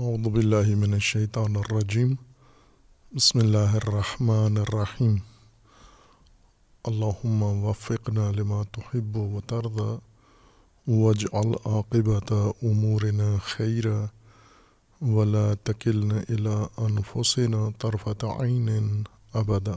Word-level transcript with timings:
اعوذ 0.00 0.26
باللہ 0.28 0.74
من 0.76 0.92
الشیطان 0.94 1.56
الرجیم 1.56 2.14
بسم 3.14 3.38
اللہ 3.38 3.74
الرحمن 3.74 4.56
الرحیم 4.56 5.16
اللہم 6.84 7.42
وفقنا 7.64 8.30
لما 8.30 8.62
تحب 8.72 9.16
و 9.16 9.40
ترضى 9.46 9.90
واجعل 10.86 11.52
عاقبت 11.64 12.32
امورنا 12.32 13.28
خیرا 13.44 14.04
ولا 15.02 15.44
تکلنا 15.64 16.20
الى 16.28 16.56
انفسنا 16.86 17.68
طرفت 17.78 18.24
عین 18.24 19.02
ابدا 19.34 19.76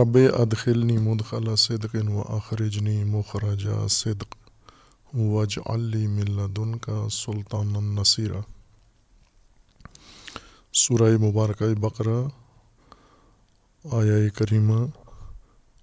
رب 0.00 0.18
ادخلنی 0.34 0.98
مدخل 0.98 1.54
صدق 1.56 1.96
و 2.08 2.36
اخرجنی 2.36 3.04
مخرج 3.04 3.68
صدق. 3.90 4.45
وج 5.12 5.58
علی 5.66 6.06
ملدن 6.06 6.76
کا 6.78 7.06
سلطان 7.12 7.74
النصیرہ 7.76 8.40
سورہ 10.74 11.16
مبارکہ 11.18 11.72
بقرہ 11.80 12.22
آیا 13.84 14.16
کریمہ 14.34 14.84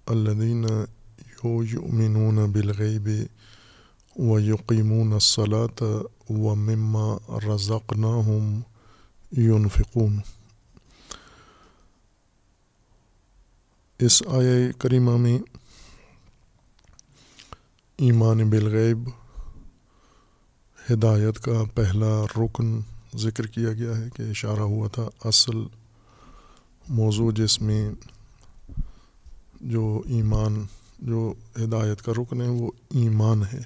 الدین 0.06 0.64
یو 0.64 1.62
یؤمنون 1.64 2.50
بالغیب 2.52 3.08
و 4.16 4.38
یقیمون 4.40 5.12
الصلاۃ 5.12 5.82
و 6.30 6.54
مما 6.56 7.06
رزقناہم 7.46 8.60
ينفقون 9.32 10.18
اس 14.00 14.22
آیا 14.28 14.56
کریمہ 14.78 15.16
میں 15.16 15.38
ایمان 17.98 18.50
بالغیب، 18.50 19.08
ہدایت 20.90 21.38
کا 21.38 21.62
پہلا 21.74 22.24
رکن 22.36 22.80
ذکر 23.16 23.46
کیا 23.46 23.72
گیا 23.72 23.96
ہے 23.98 24.04
کہ 24.16 24.22
اشارہ 24.22 24.60
ہوا 24.60 24.88
تھا 24.88 25.08
اصل 25.24 25.56
موضوع 26.88 27.30
جس 27.36 27.60
میں 27.60 27.90
جو 29.60 30.02
ایمان، 30.06 30.64
جو 30.98 31.34
ہدایت 31.64 32.02
کا 32.02 32.12
رکن 32.12 32.40
ہے 32.40 32.48
وہ 32.48 32.70
ایمان 32.90 33.42
ہے۔ 33.52 33.60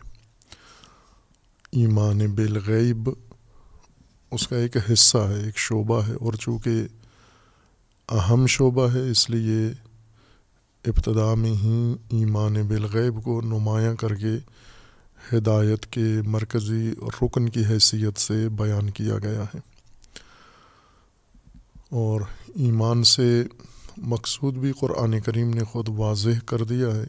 ایمان 1.73 2.19
بالغیب 2.19 3.11
اس 4.31 4.49
کا 4.49 4.57
ایک 4.57 4.77
حصہ 4.93 5.19
ہے، 5.19 5.45
ایک 5.45 5.59
شعبہ 5.59 6.07
ہے 6.09 6.15
اور 6.15 6.33
چونکہ 6.33 6.83
اہم 8.09 8.47
شعبہ 8.47 8.93
ہے 8.93 9.11
اس 9.11 9.31
لیے 9.31 9.88
ابتدا 10.85 11.35
میں 11.35 11.51
ہی 11.51 11.95
ایمان 12.19 12.53
بالغیب 12.53 13.23
کو 13.25 13.41
نمایاں 13.41 13.95
کر 13.95 14.15
کے 14.15 14.39
ہدایت 15.33 15.87
کے 15.87 16.23
مرکزی 16.27 16.93
رکن 17.23 17.49
کی 17.49 17.65
حیثیت 17.65 18.19
سے 18.19 18.49
بیان 18.49 18.91
کیا 18.91 19.19
گیا 19.19 19.43
ہے۔ 19.43 19.59
اور 21.91 22.21
ایمان 22.55 23.05
سے 23.05 23.45
مقصود 23.97 24.55
بھی 24.55 24.73
قرآن 24.73 25.21
کریم 25.21 25.51
نے 25.51 25.65
خود 25.65 25.89
واضح 25.89 26.39
کر 26.47 26.65
دیا 26.65 26.89
ہے۔ 26.89 27.05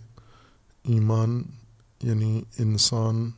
ایمان 0.84 1.44
یعنی 2.04 2.42
انسان 2.60 3.32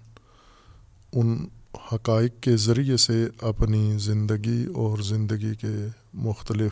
ان 1.14 1.46
حقائق 1.92 2.42
کے 2.42 2.58
ذریعے 2.58 2.98
سے 2.98 3.28
اپنی 3.42 3.98
زندگی 3.98 4.66
اور 4.76 4.98
زندگی 4.98 5.56
کے 5.56 5.88
مختلف 6.14 6.72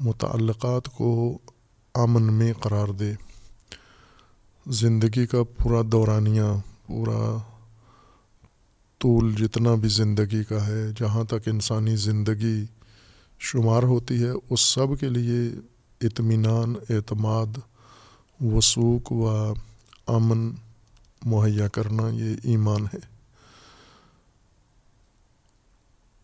متعلقات 0.00 0.88
کو 0.88 1.38
امن 1.94 2.22
میں 2.22 2.52
قرار 2.52 2.88
دے۔ 2.88 3.12
زندگی 4.66 5.26
کا 5.26 5.42
پورا 5.42 5.82
دورانیہ، 5.92 6.42
پورا 6.86 7.36
طول 8.98 9.34
جتنا 9.34 9.74
بھی 9.74 9.88
زندگی 9.88 10.44
کا 10.44 10.66
ہے، 10.66 10.90
جہاں 11.00 11.24
تک 11.24 11.48
انسانی 11.48 11.96
زندگی 11.96 12.64
شمار 13.38 13.82
ہوتی 13.82 14.22
ہے، 14.22 14.30
اس 14.50 14.60
سب 14.60 15.00
کے 15.00 15.08
لیے 15.08 15.60
اطمینان، 16.00 16.74
اعتماد، 16.90 17.58
وسوق 18.40 19.12
و 19.12 19.52
امن 20.06 20.50
مہیا 21.24 21.68
کرنا 21.68 22.08
یہ 22.08 22.36
ایمان 22.42 22.84
ہے۔ 22.94 22.98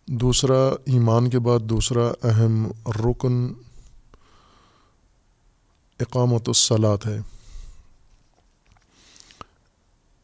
دوسرا، 0.06 0.68
ایمان 0.68 1.30
کے 1.30 1.38
بعد 1.38 1.58
دوسرا 1.60 2.28
اہم 2.28 2.68
رکن 2.86 3.52
اقامت 6.00 6.48
الصلاط 6.48 7.06
ہے۔ 7.06 7.18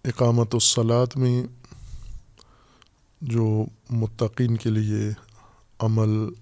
اقامت 0.05 0.55
الصلاط 0.55 1.17
میں 1.17 1.45
جو 3.21 3.65
متقین 3.91 4.57
کے 4.57 4.71
لیے 4.71 5.11
عمل 5.79 6.33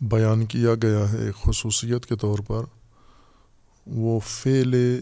بیان 0.00 0.46
کیا 0.46 0.74
گیا 0.74 1.12
ہے 1.12 1.30
خصوصیت 1.32 2.06
کے 2.06 2.16
طور 2.16 2.38
پر، 2.46 2.62
وہ 3.86 4.20
فعل 4.20 5.00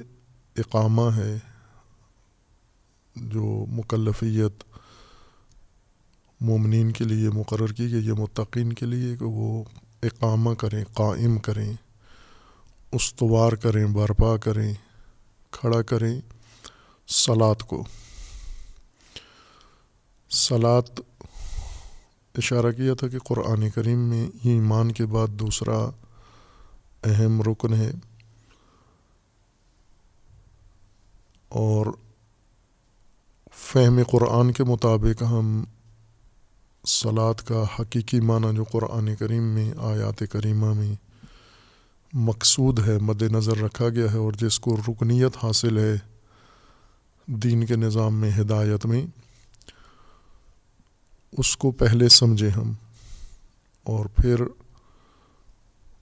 اقامہ 0.57 1.17
ہے، 1.17 1.39
جو 3.17 3.65
مکلفیت 3.69 4.65
مومنین 6.41 6.93
کے 6.93 7.05
لیے 7.05 7.31
مقرر 7.31 7.73
کی 7.73 7.93
گئی 7.93 8.07
ہے، 8.07 8.13
متقین 8.13 8.73
کے 8.73 8.87
لیے 8.87 9.17
کہ 9.17 9.25
وہ 9.25 9.65
اقامہ 10.03 10.55
کریں، 10.55 10.85
قائم 10.93 11.39
کریں۔ 11.39 11.73
استوار 12.93 13.53
کریں، 13.53 13.87
برپا 13.87 14.37
کریں، 14.37 14.75
کھڑا 15.51 15.83
کریں 15.83 16.21
سلاد 17.09 17.63
کو۔ 17.67 17.85
سلاد 20.31 21.01
اشارہ 22.39 22.73
کیا 22.73 22.95
تھا 22.95 23.09
کہ 23.09 23.19
قرآن 23.19 23.71
کریم 23.71 23.99
میں 23.99 24.27
ایمان 24.45 24.93
کے 24.93 25.07
بعد 25.07 25.27
دوسرا 25.29 25.91
اہم 27.05 27.43
رکن 27.43 27.75
ہے۔ 27.75 27.91
اور 31.49 31.87
فہم 33.53 34.01
قرآن 34.11 34.53
کے 34.53 34.65
مطابق 34.65 35.23
ہم 35.23 35.65
سلاد 36.87 37.35
کا 37.35 37.65
حقیقی 37.79 38.21
معنی 38.21 38.57
جو 38.57 38.65
قرآن 38.65 39.17
کریم 39.17 39.43
میں، 39.43 39.73
آیات 39.77 40.23
کریمہ 40.31 40.73
میں 40.73 41.12
مقصود 42.13 42.79
ہے 42.89 42.99
مد 42.99 43.23
نظر 43.23 43.57
رکھا 43.57 43.89
گیا 43.89 44.13
ہے 44.13 44.19
اور 44.19 44.33
جس 44.33 44.61
کو 44.61 44.77
رکنیت 44.89 45.45
حاصل 45.45 45.79
ہے 45.79 45.97
دین 47.27 47.67
کے 47.67 47.77
نظام 47.77 48.15
میں، 48.15 48.31
ہدایت 48.41 48.87
میں، 48.87 49.07
اس 51.39 51.57
کو 51.57 51.71
پہلے 51.71 52.09
سمجھیں 52.09 52.51
ہم 52.51 52.73
اور 53.83 54.07
پھر 54.07 54.43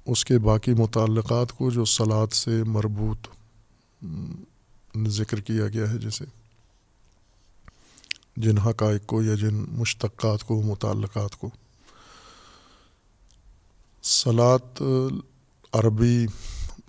اس 0.06 0.24
کے 0.24 0.38
باقی 0.38 0.74
متعلقات 0.74 1.52
کو 1.52 1.70
جو 1.70 1.84
سلاد 1.84 2.32
سے 2.32 2.64
مربوط 2.64 3.28
ذکر 5.06 5.40
کیا 5.40 5.68
گیا 5.68 5.90
ہے، 5.90 5.98
جیسے 5.98 6.24
جن 8.36 8.58
حقائق 8.58 9.06
کو 9.06 9.22
یا 9.22 9.34
جن 9.34 9.64
مشتقات 9.68 10.44
کو، 10.44 10.62
متعلقات 10.62 11.36
کو۔ 11.36 11.50
سلاد 14.02 14.82
عربی 15.72 16.26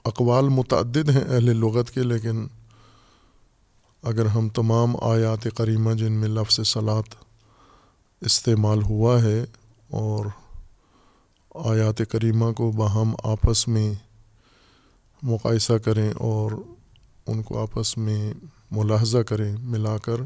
اقوال 0.04 0.50
متعدد 0.50 1.10
ہیں 1.10 1.24
اہل 1.24 1.56
لغت 1.58 1.92
کے، 1.92 2.04
لیکن 2.04 2.48
اگر 4.04 4.26
ہم 4.26 4.50
تمام 4.50 4.96
آیات 5.02 5.48
کریمہ 5.56 5.94
جن 5.94 6.12
میں 6.12 6.30
لفظ 6.30 6.60
صلات 6.68 7.16
استعمال 8.22 8.84
ہوا 8.84 9.22
ہے 9.24 9.44
اور 9.90 10.26
آیات 11.56 12.02
کریمہ 12.10 12.52
کو 12.52 12.72
باہم 12.72 13.14
آپس 13.24 13.68
میں 13.68 13.94
مقاصہ 15.24 15.74
کریں 15.74 16.10
اور 16.10 16.52
ان 17.28 17.42
کو 17.44 17.62
آپس 17.62 17.98
میں 17.98 18.34
ملاحظہ 18.72 19.18
کریں 19.18 19.52
ملا 19.60 19.98
کر، 19.98 20.22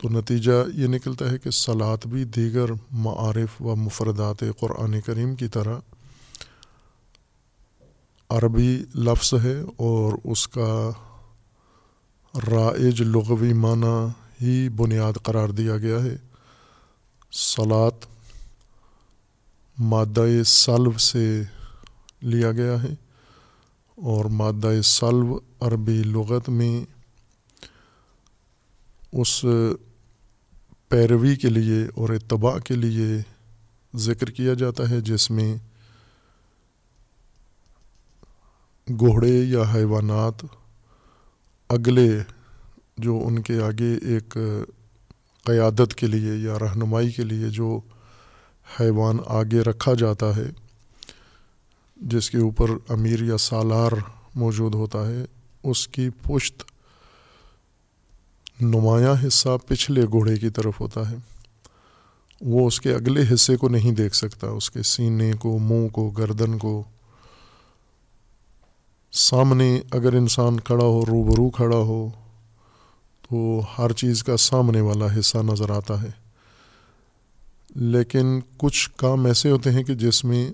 تو 0.00 0.08
نتیجہ 0.08 0.52
یہ 0.74 0.86
نکلتا 0.86 1.30
ہے 1.30 1.38
کہ 1.38 1.50
سلاد 1.50 2.06
بھی 2.06 2.24
دیگر 2.24 2.70
معارف 2.90 3.62
و 3.62 3.76
مفردات 3.76 4.42
قرآن 4.60 5.00
کریم 5.00 5.34
کی 5.34 5.48
طرح 5.48 5.78
عربی 8.30 8.84
لفظ 8.94 9.34
ہے 9.44 9.60
اور 9.76 10.12
اس 10.24 10.46
کا 10.48 10.90
رائج 12.34 13.02
لغوی 13.02 13.52
معنی 13.52 13.96
ہی 14.42 14.68
بنیاد 14.68 15.12
قرار 15.22 15.48
دیا 15.48 15.76
گیا 15.76 16.02
ہے۔ 16.04 16.16
سلاد 17.32 18.06
مادہ 19.78 20.24
سلو 20.46 20.98
سے 20.98 21.42
لیا 22.22 22.52
گیا 22.52 22.82
ہے 22.82 22.94
اور 23.98 24.24
مادہ 24.24 24.72
سلو 24.84 25.38
عربی 25.60 26.02
لغت 26.04 26.48
میں 26.48 26.84
اس 29.12 29.44
پیروی 30.88 31.36
کے 31.36 31.48
لیے 31.48 31.84
اور 31.94 32.08
اتباع 32.10 32.58
کے 32.58 32.74
لیے 32.74 33.20
ذکر 33.96 34.30
کیا 34.30 34.54
جاتا 34.54 34.90
ہے، 34.90 35.00
جس 35.00 35.30
میں 35.30 35.56
گھوڑے 38.88 39.42
یا 39.44 39.62
حیوانات 39.74 40.44
اگلے 41.68 42.18
جو 42.98 43.22
ان 43.26 43.42
کے 43.42 43.62
آگے 43.62 43.94
ایک 44.02 44.38
قیادت 45.44 45.94
کے 45.94 46.06
لیے 46.06 46.34
یا 46.34 46.58
رہنمائی 46.58 47.10
کے 47.10 47.24
لیے 47.24 47.48
جو 47.48 47.80
حیوان 48.80 49.18
آگے 49.26 49.60
رکھا 49.60 49.94
جاتا 49.94 50.36
ہے، 50.36 50.50
جس 51.96 52.30
کے 52.30 52.38
اوپر 52.38 52.70
امیر 52.88 53.22
یا 53.22 53.38
سالار 53.38 53.92
موجود 54.34 54.74
ہوتا 54.74 55.06
ہے، 55.06 55.24
اس 55.62 55.88
کی 55.88 56.10
پشت 56.10 56.62
نمایاں 58.60 59.14
حصہ 59.26 59.56
پچھلے 59.66 60.04
گھوڑے 60.04 60.36
کی 60.36 60.50
طرف 60.50 60.80
ہوتا 60.80 61.10
ہے۔ 61.10 61.16
وہ 62.40 62.66
اس 62.66 62.80
کے 62.80 62.94
اگلے 62.94 63.22
حصے 63.34 63.56
کو 63.56 63.68
نہیں 63.68 63.92
دیکھ 63.92 64.16
سکتا، 64.16 64.46
اس 64.46 64.70
کے 64.70 64.82
سینے 64.82 65.32
کو، 65.32 65.58
منہ 65.58 65.88
کو، 65.88 66.10
گردن 66.10 66.58
کو 66.58 66.84
سامنے 69.14 69.80
اگر 69.90 70.12
انسان 70.12 70.60
کھڑا 70.60 70.84
ہو، 70.84 71.00
روبرو 71.00 71.50
کھڑا 71.50 71.76
ہو، 71.76 72.08
تو 73.30 73.60
ہر 73.78 73.92
چیز 73.92 74.24
کا 74.24 74.36
سامنے 74.36 74.80
والا 74.80 75.06
حصہ 75.18 75.38
نظر 75.38 75.70
آتا 75.70 76.02
ہے۔ 76.02 76.10
لیکن 77.74 78.40
کچھ 78.56 78.90
کام 78.96 79.26
ایسے 79.26 79.50
ہوتے 79.50 79.70
ہیں 79.70 79.82
کہ 79.82 79.94
جس 79.94 80.24
میں 80.24 80.50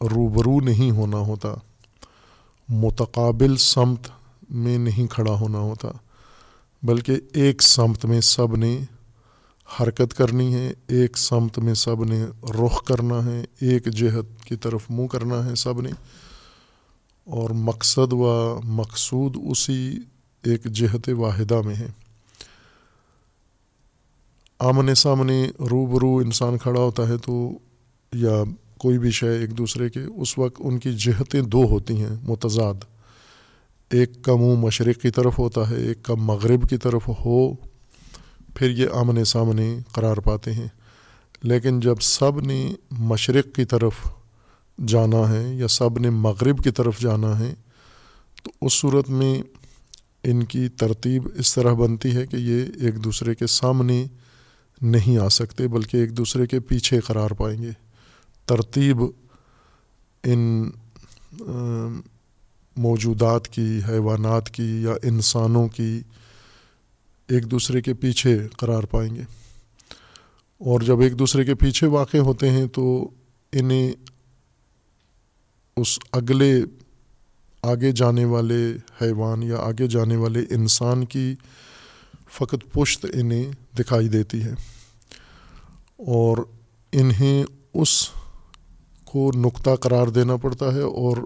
روبرو 0.00 0.60
نہیں 0.60 0.90
ہونا 0.90 1.16
ہوتا، 1.16 1.54
متقابل 2.68 3.56
سمت 3.56 4.08
میں 4.50 4.78
نہیں 4.78 5.06
کھڑا 5.06 5.32
ہونا 5.32 5.58
ہوتا، 5.58 5.88
بلکہ 6.82 7.16
ایک 7.32 7.62
سمت 7.62 8.04
میں 8.04 8.20
سب 8.20 8.56
نے 8.56 8.78
حرکت 9.80 10.14
کرنی 10.16 10.54
ہے، 10.54 10.72
ایک 10.86 11.18
سمت 11.18 11.58
میں 11.58 11.74
سب 11.74 12.04
نے 12.04 12.24
رخ 12.42 12.84
کرنا 12.84 13.24
ہے، 13.24 13.44
ایک 13.60 13.86
جہت 13.86 14.44
کی 14.44 14.56
طرف 14.56 14.80
منہ 14.90 15.06
کرنا 15.06 15.46
ہے 15.46 15.54
سب 15.54 15.80
نے۔ 15.80 15.90
اور 17.24 17.50
مقصد 17.50 18.12
و 18.12 18.60
مقصود 18.64 19.36
اسی 19.50 19.98
ایک 20.42 20.64
جہت 20.64 21.08
واحدہ 21.08 21.60
میں 21.62 21.74
ہے۔ 21.74 21.86
آمنے 24.58 24.94
سامنے 24.94 25.50
روبرو 25.70 26.16
انسان 26.16 26.58
کھڑا 26.58 26.80
ہوتا 26.80 27.08
ہے 27.08 27.18
تو 27.18 27.50
یا 28.12 28.42
کوئی 28.78 28.98
بھی 28.98 29.10
شے 29.10 29.38
ایک 29.38 29.58
دوسرے 29.58 29.90
کے، 29.90 30.00
اس 30.00 30.38
وقت 30.38 30.56
ان 30.58 30.78
کی 30.78 30.92
جہتیں 30.92 31.42
دو 31.42 31.64
ہوتی 31.64 32.00
ہیں، 32.00 32.16
متضاد۔ 32.22 32.74
ایک 33.90 34.22
کا 34.22 34.36
منہ 34.36 34.54
مشرق 34.54 35.02
کی 35.02 35.10
طرف 35.10 35.38
ہوتا 35.38 35.70
ہے، 35.70 35.76
ایک 35.76 36.02
کا 36.02 36.14
مغرب 36.14 36.70
کی 36.70 36.76
طرف 36.76 37.08
ہو، 37.08 37.54
پھر 38.54 38.70
یہ 38.70 38.86
آمنے 38.92 39.24
سامنے 39.24 39.78
قرار 39.92 40.16
پاتے 40.16 40.52
ہیں۔ 40.52 40.68
لیکن 41.42 41.80
جب 41.80 41.94
سب 42.00 42.40
نے 42.40 42.74
مشرق 42.90 43.56
کی 43.56 43.64
طرف 43.64 43.94
جانا 44.86 45.28
ہے 45.28 45.54
یا 45.54 45.68
سب 45.68 45.98
نے 45.98 46.10
مغرب 46.10 46.64
کی 46.64 46.70
طرف 46.70 47.00
جانا 47.00 47.38
ہے، 47.38 47.54
تو 48.42 48.50
اس 48.60 48.72
صورت 48.72 49.10
میں 49.10 49.42
ان 50.24 50.44
کی 50.44 50.68
ترتیب 50.68 51.28
اس 51.34 51.54
طرح 51.54 51.72
بنتی 51.72 52.16
ہے 52.16 52.26
کہ 52.26 52.36
یہ 52.36 52.64
ایک 52.80 53.04
دوسرے 53.04 53.34
کے 53.34 53.46
سامنے 53.46 54.06
نہیں 54.82 55.18
آ 55.18 55.28
سکتے، 55.28 55.68
بلکہ 55.68 55.96
ایک 55.96 56.16
دوسرے 56.16 56.46
کے 56.46 56.60
پیچھے 56.60 57.00
قرار 57.00 57.30
پائیں 57.30 57.62
گے۔ 57.62 57.70
ترتیب 58.46 58.98
ان 60.24 60.70
موجودات 62.76 63.48
کی، 63.48 63.80
حیوانات 63.88 64.50
کی 64.50 64.82
یا 64.82 64.94
انسانوں 65.02 65.68
کی 65.68 66.00
ایک 67.28 67.50
دوسرے 67.50 67.82
کے 67.82 67.94
پیچھے 67.94 68.38
قرار 68.56 68.82
پائیں 68.82 69.16
گے۔ 69.16 69.22
اور 70.58 70.80
جب 70.80 71.00
ایک 71.00 71.18
دوسرے 71.18 71.44
کے 71.44 71.54
پیچھے 71.54 71.86
واقع 71.86 72.16
ہوتے 72.16 72.50
ہیں 72.50 72.66
تو 72.66 73.10
انہیں 73.52 73.92
اس 75.76 75.98
اگلے 76.12 76.60
آگے 77.62 77.92
جانے 77.92 78.24
والے 78.24 78.72
حیوان 79.02 79.42
یا 79.42 79.56
آگے 79.56 79.86
جانے 79.86 80.16
والے 80.16 80.40
انسان 80.50 81.04
کی 81.04 81.34
فقط 82.30 82.72
پشت 82.72 83.06
انہیں 83.12 83.50
دکھائی 83.78 84.08
دیتی 84.08 84.42
ہے 84.42 84.52
اور 85.96 86.38
انہیں 86.92 87.44
اس 87.74 88.10
کو 89.04 89.30
نقطہ 89.34 89.70
قرار 89.80 90.06
دینا 90.06 90.36
پڑتا 90.36 90.74
ہے 90.74 90.80
اور 90.80 91.16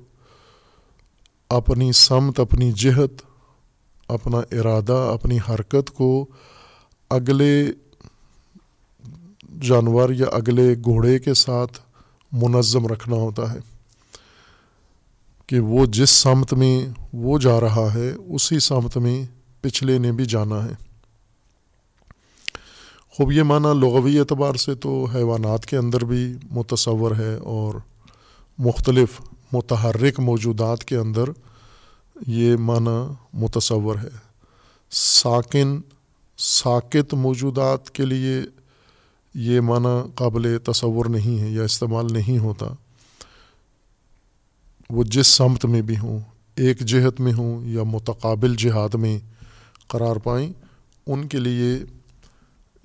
اپنی 1.49 1.93
سمت، 1.93 2.41
اپنی 2.41 2.73
جہت، 2.73 3.12
اپنا 4.09 4.39
ارادہ، 4.39 5.11
اپنی 5.15 5.39
حرکت 5.49 5.91
کو 5.91 6.27
اگلے 7.11 7.67
جانور 9.61 10.11
یا 10.11 10.27
اگلے 10.33 10.75
گھوڑے 10.85 11.19
کے 11.19 11.35
ساتھ 11.35 11.79
منظم 12.33 12.87
رکھنا 12.87 13.17
ہوتا 13.17 13.53
ہے۔ 13.53 13.78
کہ 15.49 15.61
وہ 15.61 15.87
جس 15.87 16.11
سمت 16.11 16.53
میں 16.53 16.87
وہ 17.12 17.39
جا 17.39 17.61
رہا 17.61 17.95
ہے، 17.95 18.12
اسی 18.29 18.59
سمت 18.59 18.97
میں 18.97 19.25
پچھلے 19.61 19.99
نے 19.99 20.12
بھی 20.12 20.25
جانا 20.25 20.65
ہے۔ 20.65 20.71
خوب 23.11 23.33
یہ 23.33 23.43
معنی 23.43 23.81
لغوی 23.81 24.19
اعتبار 24.19 24.55
سے 24.55 24.75
تو 24.75 25.06
حیوانات 25.15 25.67
کے 25.67 25.77
اندر 25.77 26.05
بھی 26.05 26.35
متصور 26.50 27.17
ہے 27.19 27.35
اور 27.35 27.75
مختلف 28.59 29.21
متحرک 29.53 30.21
موجودات 30.21 30.85
کے 30.85 30.97
اندر 30.97 31.25
یہ 32.27 32.56
معنی 32.56 33.12
متصور 33.33 33.97
ہے۔ 33.97 34.09
ساکن، 34.91 35.81
ساکت 36.39 37.15
موجودات 37.15 37.91
کے 37.91 38.05
لیے 38.05 38.41
یہ 39.35 39.61
معنی 39.61 40.11
قابل 40.15 40.59
تصور 40.59 41.06
نہیں 41.06 41.41
ہے 41.41 41.49
یا 41.50 41.62
استعمال 41.62 42.06
نہیں 42.12 42.39
ہوتا۔ 42.39 42.67
وہ 44.90 45.05
جس 45.05 45.26
سمت 45.26 45.64
میں 45.64 45.82
بھی 45.82 45.99
ہوں، 45.99 46.20
ایک 46.56 46.81
جہت 46.81 47.20
میں 47.20 47.32
ہوں 47.32 47.64
یا 47.64 47.82
متقابل 47.82 48.55
جہاد 48.56 48.94
میں 48.94 49.19
قرار 49.88 50.17
پائیں، 50.17 50.52
ان 51.06 51.29
کے 51.29 51.38
لیے 51.38 51.85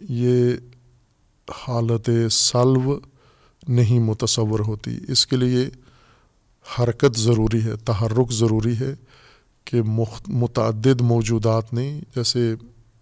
یہ 0.09 0.51
حالت 1.67 2.09
سلو 2.31 2.99
نہیں 3.67 3.99
متصور 3.99 4.59
ہوتی۔ 4.59 4.99
اس 5.07 5.27
کے 5.27 5.35
لیے 5.35 5.69
حرکت 6.79 7.17
ضروری 7.17 7.63
ہے، 7.63 7.75
تحرک 7.85 8.31
ضروری 8.31 8.73
ہے 8.79 8.93
کہ 9.65 9.81
متعدد 10.27 11.01
موجودات 11.01 11.73
نے، 11.73 11.99
جیسے 12.15 12.55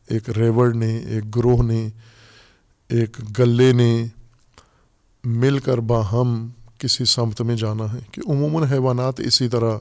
ایک 0.07 0.29
ریوڑ 0.29 0.73
نے، 0.73 0.97
ایک 0.97 1.35
گروہ 1.35 1.63
نے، 1.63 1.87
ایک 2.89 3.39
گلے 3.39 3.71
نے 3.71 4.05
مل 5.23 5.59
کر 5.59 5.77
باہم 5.77 6.47
کسی 6.81 7.05
سمت 7.05 7.41
میں 7.41 7.55
جانا 7.55 7.93
ہے 7.93 7.99
کہ 8.11 8.21
عموماً 8.27 8.69
حیوانات 8.71 9.19
اسی 9.19 9.47
طرح 9.47 9.77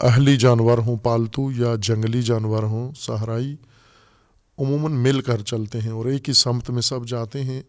اہلی 0.00 0.36
جانور 0.36 0.78
ہوں، 0.78 0.96
پالتو 0.96 1.50
یا 1.52 1.74
جنگلی 1.82 2.22
جانور 2.22 2.62
ہوں، 2.62 2.92
صحرائی 2.96 3.56
عموماً 4.58 4.92
مل 4.92 5.20
کر 5.20 5.42
چلتے 5.42 5.80
ہیں 5.80 5.90
اور 5.90 6.06
ایک 6.06 6.28
ہی 6.28 6.34
سمت 6.34 6.70
میں 6.70 6.82
سب 6.82 7.06
جاتے 7.06 7.44
ہیں 7.44 7.62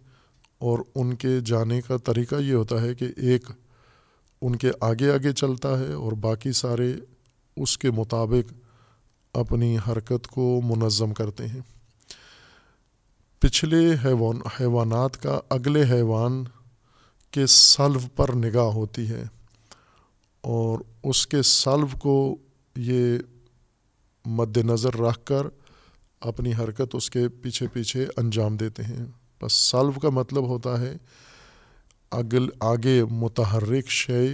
اور 0.57 0.79
ان 0.95 1.13
کے 1.13 1.39
جانے 1.45 1.81
کا 1.81 1.97
طریقہ 1.97 2.35
یہ 2.35 2.53
ہوتا 2.53 2.81
ہے 2.81 2.95
کہ 2.95 3.07
ایک 3.17 3.51
ان 4.41 4.55
کے 4.55 4.71
آگے 4.81 5.11
آگے 5.11 5.33
چلتا 5.33 5.79
ہے 5.79 5.93
اور 5.93 6.11
باقی 6.11 6.51
سارے 6.51 6.93
اس 7.57 7.77
کے 7.77 7.91
مطابق 7.91 8.53
اپنی 9.33 9.77
حرکت 9.87 10.27
کو 10.27 10.61
منظم 10.63 11.13
کرتے 11.13 11.47
ہیں۔ 11.47 11.61
پچھلے 13.39 13.93
حیوان، 14.05 14.39
حیوانات 14.59 15.23
کا 15.23 15.39
اگلے 15.49 15.83
حیوان 15.83 16.43
کے 17.31 17.47
سلو 17.47 17.99
پر 18.15 18.33
نگاہ 18.33 18.63
ہوتی 18.63 19.09
ہے 19.09 19.23
اور 20.41 20.79
اس 21.03 21.27
کے 21.27 21.41
سلو 21.41 21.87
کو 21.99 22.37
یہ 22.75 23.17
مد 24.25 24.57
نظر 24.57 24.97
رکھ 24.97 25.25
کر 25.25 25.47
اپنی 26.19 26.53
حرکت 26.53 26.95
اس 26.95 27.09
کے 27.09 27.29
پیچھے 27.29 27.67
پیچھے 27.67 28.07
انجام 28.17 28.57
دیتے 28.57 28.83
ہیں۔ 28.83 29.05
بس 29.41 29.53
سلو 29.53 29.91
کا 29.91 30.09
مطلب 30.09 30.47
ہوتا 30.47 30.79
ہے 30.81 30.97
اگل 32.11 32.47
آگے 32.59 33.03
متحرک 33.03 33.89
شے 33.89 34.27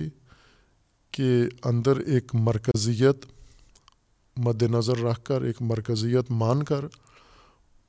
کے 1.11 1.43
اندر 1.63 1.97
ایک 1.97 2.35
مرکزیت 2.35 3.25
مد 4.37 4.63
نظر 4.63 4.97
رکھ 4.97 5.23
کر، 5.23 5.41
ایک 5.41 5.61
مرکزیت 5.61 6.31
مان 6.31 6.63
کر، 6.63 6.85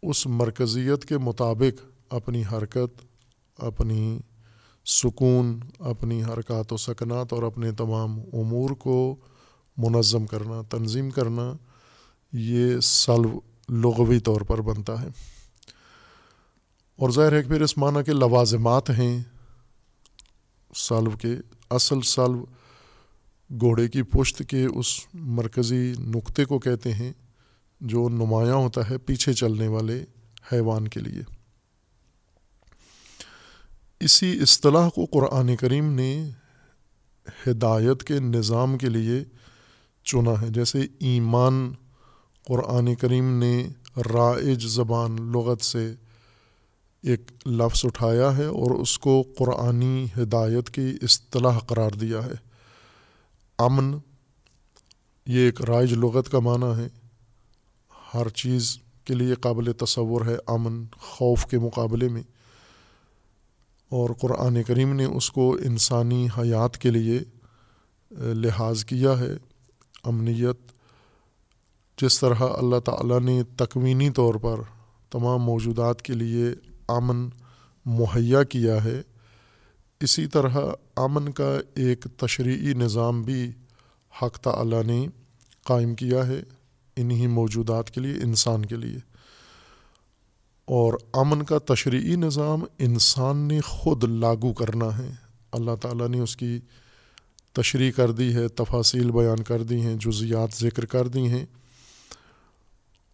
اس 0.02 0.26
مرکزیت 0.26 1.04
کے 1.04 1.18
مطابق 1.18 1.84
اپنی 2.10 2.42
حرکت، 2.52 3.02
اپنی 3.58 4.18
سکون، 4.84 5.60
اپنی 5.78 6.24
حرکات 6.24 6.72
و 6.72 6.76
سکنات 6.76 7.32
اور 7.32 7.42
اپنے 7.42 7.72
تمام 7.72 8.20
امور 8.32 8.70
کو 8.70 9.16
منظم 9.76 10.26
کرنا، 10.26 10.62
تنظیم 10.70 11.10
کرنا، 11.10 11.52
یہ 12.32 12.80
سلو 12.80 13.40
لغوی 13.68 14.20
طور 14.20 14.40
پر 14.40 14.60
بنتا 14.60 15.02
ہے۔ 15.02 15.08
اور 16.96 17.10
ظاہر 17.10 17.32
ہے 17.32 17.42
کہ 17.42 17.48
پھر 17.48 17.60
اس 17.60 17.78
معنی 17.78 18.04
کے 18.04 18.12
لوازمات 18.12 18.90
ہیں۔ 18.90 19.22
سلو 20.74 21.10
کے 21.10 21.36
اصل 21.70 22.00
سلو 22.00 22.44
گھوڑے 23.60 23.88
کی 23.88 24.02
پشت 24.02 24.42
کے 24.48 24.64
اس 24.64 24.86
مرکزی 25.14 25.92
نقطے 25.98 26.44
کو 26.44 26.58
کہتے 26.58 26.92
ہیں 26.92 27.12
جو 27.80 28.08
نمایاں 28.08 28.54
ہوتا 28.54 28.90
ہے 28.90 28.98
پیچھے 28.98 29.32
چلنے 29.32 29.68
والے 29.68 30.04
حیوان 30.52 30.88
کے 30.88 31.00
لیے۔ 31.00 31.41
اسی 34.04 34.38
اصطلاح 34.42 34.88
کو 34.88 35.04
قرآن 35.04 35.56
کریم 35.56 35.92
نے 35.92 36.30
ہدایت 37.46 38.02
کے 38.02 38.20
نظام 38.20 38.78
کے 38.78 38.88
لیے 38.88 39.24
چنا 40.04 40.42
ہے۔ 40.42 40.48
جیسے 40.48 40.80
ایمان 41.00 41.72
قرآن 42.46 42.94
کریم 42.94 43.38
نے 43.38 43.68
رائج 43.96 44.66
زبان 44.66 45.16
لغت 45.32 45.60
سے 45.60 45.94
ایک 47.02 47.30
لفظ 47.46 47.80
اٹھایا 47.84 48.36
ہے 48.36 48.44
اور 48.44 48.70
اس 48.70 48.98
کو 48.98 49.24
قرآنی 49.38 50.06
ہدایت 50.18 50.70
کی 50.70 50.94
اصطلاح 51.02 51.58
قرار 51.58 51.90
دیا 51.90 52.26
ہے۔ 52.26 52.34
امن، 53.58 53.98
یہ 55.26 55.40
ایک 55.40 55.62
رائج 55.62 55.92
لغت 55.92 56.30
کا 56.30 56.38
معنی 56.38 56.80
ہے۔ 56.80 56.88
ہر 58.14 58.28
چیز 58.28 58.78
کے 59.04 59.14
لیے 59.14 59.34
قابل 59.34 59.72
تصور 59.72 60.26
ہے۔ 60.26 60.36
امن، 60.46 60.84
خوف 61.00 61.46
کے 61.46 61.58
مقابلے 61.58 62.08
میں۔ 62.08 62.22
اور 63.92 64.10
قرآن 64.20 64.62
کریم 64.62 64.92
نے 64.92 65.04
اس 65.04 65.30
کو 65.30 65.56
انسانی 65.64 66.26
حیات 66.38 66.78
کے 66.78 66.90
لیے 66.90 67.18
لحاظ 68.34 68.84
کیا 68.84 69.18
ہے، 69.18 69.32
امنیت، 70.04 70.70
جس 71.98 72.20
طرح 72.20 72.34
اللہ 72.34 72.78
تعالیٰ 72.84 73.20
نے 73.20 73.42
تکوینی 73.56 74.10
طور 74.10 74.34
پر 74.34 74.60
تمام 75.10 75.42
موجودات 75.42 76.02
کے 76.02 76.12
لیے 76.12 76.44
امن 76.88 77.28
مہیا 77.86 78.42
کیا 78.42 78.84
ہے، 78.84 79.00
اسی 80.00 80.26
طرح 80.26 80.56
امن 80.96 81.32
کا 81.32 81.56
ایک 81.74 82.06
تشریعی 82.16 82.74
نظام 82.74 83.22
بھی 83.22 83.50
حق 84.22 84.38
تعلیٰ 84.38 84.82
نے 84.84 85.06
قائم 85.62 85.94
کیا 85.94 86.26
ہے 86.26 86.40
انہی 86.96 87.26
موجودات 87.26 87.90
کے 87.90 88.00
لیے، 88.00 88.14
انسان 88.22 88.64
کے 88.64 88.76
لیے۔ 88.76 88.98
اور 90.64 90.94
امن 91.12 91.42
کا 91.42 91.58
تشریعی 91.58 92.16
نظام 92.16 92.64
انسان 92.78 93.36
نے 93.36 93.60
خود 93.60 94.04
لاگو 94.04 94.52
کرنا 94.52 94.98
ہے۔ 94.98 95.10
اللہ 95.52 95.70
تعالیٰ 95.82 96.08
نے 96.08 96.20
اس 96.20 96.36
کی 96.36 96.58
تشریح 97.52 97.90
کر 97.90 98.10
دی 98.10 98.34
ہے، 98.34 98.48
تفاصیل 98.48 99.10
بیان 99.10 99.42
کر 99.42 99.62
دی 99.62 99.80
ہیں 99.80 99.96
جزیات 99.96 100.48
ذکر 100.60 100.84
کر 100.84 101.08
دی 101.08 101.28
ہیں۔ 101.28 101.46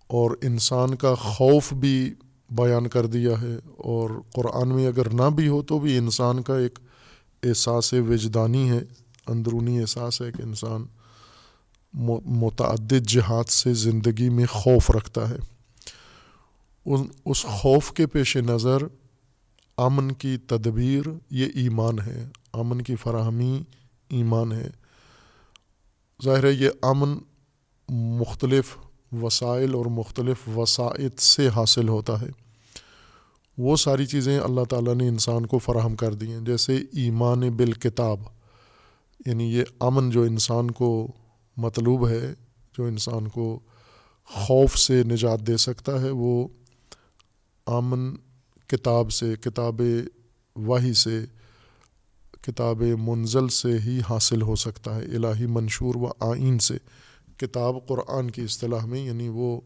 اور 0.06 0.30
انسان 0.42 0.94
کا 0.94 1.14
خوف 1.14 1.72
بھی 1.72 2.14
بیان 2.50 2.88
کر 2.88 3.06
دیا 3.06 3.40
ہے۔ 3.40 3.56
اور 3.76 4.10
قرآن 4.34 4.68
میں 4.68 4.86
اگر 4.86 5.08
نہ 5.08 5.30
بھی 5.30 5.48
ہو 5.48 5.62
تو 5.62 5.78
بھی 5.78 5.98
انسان 5.98 6.42
کا 6.42 6.58
ایک 6.58 6.78
احساس 7.42 7.92
وجدانی 7.92 8.70
ہے، 8.70 8.80
اندرونی 9.26 9.80
احساس 9.80 10.22
ہے 10.22 10.32
کہ 10.32 10.42
انسان 10.42 10.84
متعدد 12.24 13.08
جہاد 13.08 13.48
سے 13.48 13.74
زندگی 13.74 14.28
میں 14.28 14.46
خوف 14.46 14.90
رکھتا 14.90 15.30
ہے۔ 15.30 15.57
ان 16.87 17.06
اس 17.25 17.42
خوف 17.42 17.92
کے 17.92 18.06
پیش 18.06 18.37
نظر 18.37 18.78
امن 19.76 20.12
کی 20.12 20.37
تدبیر 20.37 21.02
یہ 21.30 21.47
ایمان 21.54 22.00
ہے، 22.00 22.28
امن 22.52 22.82
کی 22.82 22.97
فراہمی 22.97 23.62
ایمان 24.08 24.52
ہے۔ 24.52 24.68
ظاہر 26.25 26.44
ہے 26.44 26.52
یہ 26.52 26.68
امن 26.82 27.18
مختلف 27.88 28.76
وسائل 29.12 29.75
اور 29.75 29.87
مختلف 29.87 30.37
وسائط 30.56 31.20
سے 31.20 31.49
حاصل 31.49 31.88
ہوتا 31.88 32.20
ہے۔ 32.20 32.28
وہ 33.58 33.76
ساری 33.76 34.06
چیزیں 34.06 34.40
اللہ 34.40 34.64
تعالیٰ 34.64 34.94
نے 34.94 35.08
انسان 35.08 35.47
کو 35.47 35.58
فراہم 35.58 35.97
کر 35.97 36.14
دی 36.14 36.32
ہیں، 36.32 36.40
جیسے 36.40 36.76
ایمان 36.76 37.40
بالکتاب۔ 37.40 38.20
یعنی 39.26 39.54
یہ 39.54 39.64
امن 39.80 40.11
جو 40.11 40.23
انسان 40.23 40.70
کو 40.70 41.12
مطلوب 41.56 42.08
ہے، 42.08 42.35
جو 42.78 42.85
انسان 42.85 43.28
کو 43.28 43.61
خوف 44.25 44.78
سے 44.78 45.02
نجات 45.02 45.47
دے 45.47 45.56
سکتا 45.56 46.02
ہے، 46.02 46.11
وہ 46.11 46.49
امن 47.68 48.16
کتاب 48.66 49.12
سے، 49.12 49.37
کتاب 49.40 49.80
واہی 50.56 50.94
سے، 50.94 51.25
کتاب 52.40 52.82
منزل 52.82 53.48
سے 53.48 53.78
ہی 53.78 54.00
حاصل 54.10 54.42
ہو 54.42 54.56
سکتا 54.56 54.96
ہے، 54.96 55.00
الہی 55.00 55.46
منشور 55.46 55.94
و 55.94 56.06
آئین 56.20 56.58
سے۔ 56.58 56.78
کتاب 57.37 57.75
قرآن 57.87 58.30
کی 58.30 58.42
اصطلاح 58.42 58.87
میں 58.87 59.00
یعنی 59.00 59.28
وہ 59.28 59.60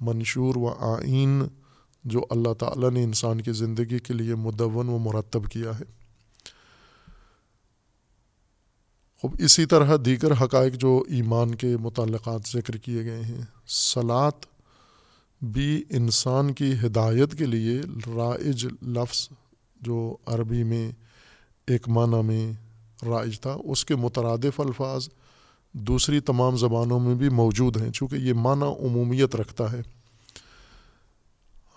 منشور 0.00 0.56
و 0.56 0.68
آئین 0.68 1.42
جو 2.04 2.26
اللہ 2.30 2.54
تعالیٰ 2.54 2.90
نے 2.90 3.04
انسان 3.04 3.40
کی 3.40 3.52
زندگی 3.52 3.98
کے 3.98 4.14
لیے 4.14 4.34
مدون 4.34 4.88
و 4.88 4.98
مرتب 4.98 5.48
کیا 5.48 5.78
ہے۔ 5.78 5.84
خوب، 9.20 9.34
اسی 9.38 9.66
طرح 9.66 9.96
دیگر 10.04 10.32
حقائق 10.32 10.72
جو 10.72 11.04
ایمان 11.08 11.54
کے 11.54 11.76
متعلقات 11.76 12.40
ذکر 12.48 12.76
کیے 12.76 13.04
گئے 13.04 13.20
ہیں۔ 13.20 13.40
سلاد 13.66 14.32
بھی 15.42 15.84
انسان 15.90 16.52
کی 16.52 16.72
ہدایت 16.86 17.38
کے 17.38 17.46
لیے 17.46 17.80
رائج 18.16 18.66
لفظ 18.82 19.28
جو 19.80 20.16
عربی 20.26 20.62
میں 20.62 20.90
ایک 21.66 21.88
معنی 21.88 22.22
میں 22.22 22.52
رائج 23.06 23.40
تھا، 23.40 23.56
اس 23.64 23.84
کے 23.84 23.96
مترادف 23.96 24.60
الفاظ 24.60 25.08
دوسری 25.72 26.20
تمام 26.20 26.56
زبانوں 26.56 27.00
میں 27.00 27.14
بھی 27.14 27.28
موجود 27.28 27.76
ہیں، 27.76 27.90
چونکہ 27.90 28.16
یہ 28.16 28.32
معنی 28.32 28.86
عمومیت 28.86 29.36
رکھتا 29.36 29.72
ہے۔ 29.72 29.82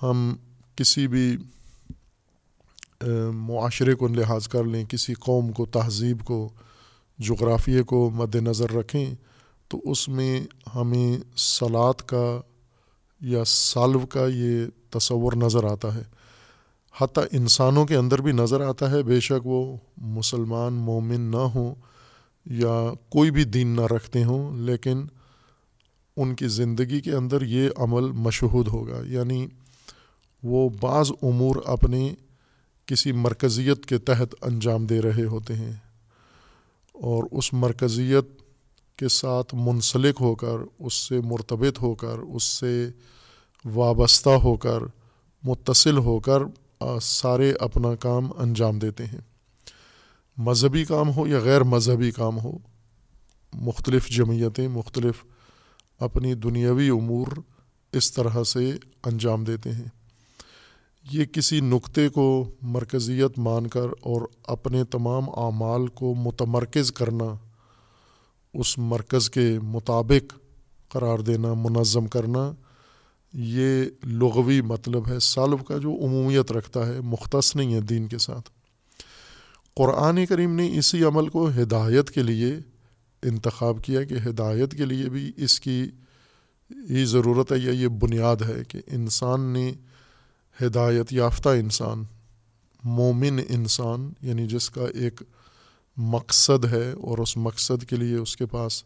ہم 0.02 0.36
کسی 0.76 1.08
بھی 1.08 1.38
معاشرے 3.32 3.96
کو 3.96 4.08
لحاظ 4.08 4.48
کر 4.48 4.64
لیں، 4.64 4.86
کسی 4.86 5.14
قوم 5.14 5.52
کو، 5.52 5.66
تہذیب 5.66 6.26
کو، 6.26 6.50
جغرافیے 7.20 7.84
کو 7.84 8.10
مد 8.10 8.36
نظر 8.36 8.72
رکھیں، 8.72 9.16
تو 9.68 9.82
اس 9.84 10.10
میں 10.10 10.42
ہمیں 10.76 11.38
سلاد 11.38 11.94
کا 11.94 12.42
یا 13.26 13.44
سالو 13.46 14.00
کا 14.00 14.28
یہ 14.34 14.66
تصور 14.90 15.34
نظر 15.34 15.64
آتا 15.64 15.96
ہے۔ 15.96 16.04
حتیٰ 16.98 17.24
انسانوں 17.32 17.86
کے 17.86 17.96
اندر 17.96 18.22
بھی 18.22 18.32
نظر 18.32 18.62
آتا 18.62 18.92
ہے، 18.92 19.04
بے 19.04 19.20
شک 19.20 19.48
وہ 19.48 19.78
مسلمان، 19.98 20.74
مومن 20.74 21.22
نہ 21.22 21.38
ہوں 21.38 21.76
یا 22.46 22.94
کوئی 23.10 23.32
بھی 23.32 23.44
دین 23.44 23.68
نہ 23.68 23.82
رکھتے 23.82 24.24
ہوں، 24.24 24.58
لیکن 24.58 25.06
ان 26.18 26.36
کی 26.36 26.48
زندگی 26.48 27.02
کے 27.02 27.12
اندر 27.12 27.42
یہ 27.42 27.70
عمل 27.78 28.12
مشہود 28.12 28.68
ہوگا۔ 28.68 29.02
یعنی 29.08 29.48
وہ 30.44 30.70
بعض 30.82 31.12
امور 31.22 31.56
اپنے 31.66 32.14
کسی 32.86 33.12
مرکزیت 33.12 33.86
کے 33.86 33.98
تحت 33.98 34.36
انجام 34.42 34.86
دے 34.86 35.02
رہے 35.02 35.26
ہوتے 35.26 35.56
ہیں 35.56 35.74
اور 36.94 37.24
اس 37.32 37.54
مرکزیت 37.54 38.26
کے 38.96 39.08
ساتھ 39.08 39.56
منسلک 39.56 40.16
ہو 40.22 40.36
کر، 40.36 40.58
اس 40.80 40.94
سے 40.94 41.20
مرتبط 41.20 41.82
ہو 41.82 41.96
کر، 41.96 42.18
اس 42.18 42.44
سے 42.44 42.90
وابستہ 43.66 44.30
ہو 44.30 44.58
کر، 44.58 44.80
متصل 45.44 45.98
ہو 45.98 46.20
کر 46.20 46.42
سارے 47.02 47.54
اپنا 47.60 47.96
کام 47.96 48.30
انجام 48.38 48.80
دیتے 48.80 49.06
ہیں۔ 49.06 49.20
مذہبی 50.38 50.86
کام 50.86 51.12
ہو 51.16 51.28
یا 51.28 51.40
غیر 51.40 51.64
مذہبی 51.64 52.12
کام 52.12 52.40
ہو، 52.40 52.58
مختلف 53.54 54.10
جمعیتیں، 54.10 54.68
مختلف 54.68 55.24
اپنی 56.00 56.34
دنیاوی 56.34 56.90
امور 56.90 57.28
اس 57.94 58.12
طرح 58.12 58.44
سے 58.44 58.72
انجام 59.06 59.44
دیتے 59.44 59.72
ہیں۔ 59.72 59.88
یہ 61.12 61.26
کسی 61.26 61.60
نقطے 61.60 62.10
کو 62.10 62.50
مرکزیت 62.62 63.40
مان 63.40 63.68
کر 63.68 63.88
اور 64.02 64.22
اپنے 64.48 64.84
تمام 64.84 65.30
اعمال 65.30 65.88
کو 65.88 66.14
متمرکز 66.14 66.92
کرنا، 66.92 67.34
اس 68.54 68.78
مرکز 68.78 69.30
کے 69.30 69.60
مطابق 69.64 70.34
قرار 70.90 71.20
دینا، 71.20 71.54
منظم 71.54 72.08
کرنا 72.08 72.52
یہ 73.38 73.86
لغوی 74.04 74.62
مطلب 74.62 75.08
ہے 75.08 75.20
سالو 75.20 75.58
کا 75.58 75.78
جو 75.78 75.92
عمومیت 75.92 76.52
رکھتا 76.52 76.88
ہے، 76.88 77.02
مختص 77.02 77.56
نہیں 77.56 77.74
ہے 77.74 77.82
دین 77.82 78.08
کے 78.08 78.18
ساتھ۔ 78.18 78.50
قرآن 79.76 80.26
کریم 80.26 80.56
نے 80.56 80.78
اسی 80.78 81.04
عمل 81.04 81.30
کو 81.30 81.50
ہدایت 81.50 82.10
کے 82.12 82.24
لیے 82.24 82.56
انتخاب 83.24 83.84
کیا 83.84 84.04
کہ 84.04 84.16
ہدایت 84.30 84.72
کے 84.72 84.86
لیے 84.86 85.10
بھی 85.10 85.32
اس 85.38 85.60
کی 85.60 85.86
یہ 86.70 87.06
ضرورت 87.06 87.52
ہے 87.52 87.58
یا 87.58 87.72
یہ 87.72 87.88
بنیاد 87.88 88.36
ہے 88.36 88.64
کہ 88.68 88.82
انسان 88.88 89.42
نے 89.42 89.74
ہدایت 90.62 91.14
یافتہ 91.14 91.50
انسان، 91.50 92.04
مومن 92.84 93.40
انسان 93.50 94.14
یعنی 94.22 94.48
جس 94.48 94.70
کا 94.70 94.86
ایک 94.94 95.22
مقصد 95.98 96.66
ہے 96.66 96.92
اور 96.92 97.18
اس 97.18 97.38
مقصد 97.38 97.84
کے 97.84 97.96
لیے 97.96 98.16
اس 98.16 98.38
کے 98.38 98.46
پاس 98.46 98.84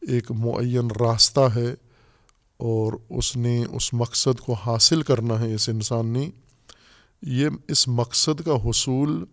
ایک 0.00 0.30
معین 0.30 0.88
راستہ 1.00 1.40
ہے۔ 1.40 1.74
اور 2.62 2.92
اس 3.10 3.36
نے 3.36 3.64
اس 3.70 3.94
مقصد 3.94 4.40
کو 4.40 4.52
حاصل 4.52 5.02
کرنا 5.02 5.40
ہے 5.40 5.54
اس 5.54 5.68
انسان 5.68 6.06
نے۔ 6.06 6.30
یہ 7.22 7.48
اس 7.68 7.88
مقصد 7.88 8.40
کا 8.44 8.54
حصول 8.64 9.24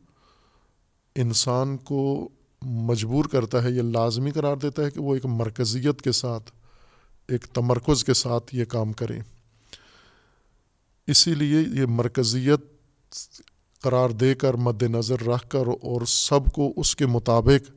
انسان 1.15 1.77
کو 1.77 2.29
مجبور 2.61 3.25
کرتا 3.25 3.63
ہے 3.63 3.71
یا 3.71 3.83
لازمی 3.83 4.31
قرار 4.31 4.57
دیتا 4.57 4.85
ہے 4.85 4.91
کہ 4.91 4.99
وہ 4.99 5.13
ایک 5.13 5.25
مرکزیت 5.25 6.01
کے 6.01 6.11
ساتھ، 6.11 6.51
ایک 7.27 7.45
تمرکز 7.45 8.03
کے 8.03 8.13
ساتھ 8.13 8.55
یہ 8.55 8.65
کام 8.65 8.93
کریں 8.93 9.21
اسی 11.07 11.35
لیے 11.35 11.59
یہ 11.81 11.85
مرکزیت 11.85 12.61
قرار 13.81 14.09
دے 14.09 14.35
کر، 14.35 14.53
مد 14.53 14.83
نظر 14.83 15.27
رکھ 15.27 15.49
کر 15.49 15.67
اور 15.67 16.05
سب 16.05 16.51
کو 16.53 16.73
اس 16.75 16.95
کے 16.95 17.05
مطابق 17.05 17.71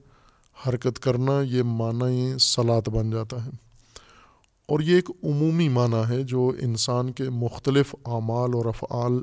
حرکت 0.69 0.99
کرنا، 0.99 1.41
یہ 1.43 1.63
معنی 1.63 2.35
سلاد 2.41 2.89
بن 2.89 3.11
جاتا 3.11 3.45
ہے۔ 3.47 3.51
اور 4.67 4.81
یہ 4.81 4.95
ایک 4.95 5.11
عمومی 5.25 5.69
معنی 5.69 6.09
ہے 6.09 6.23
جو 6.23 6.53
انسان 6.61 7.13
کے 7.13 7.31
مختلف 7.31 7.95
اعمال 8.05 8.51
اور 8.55 8.65
افعال 8.65 9.23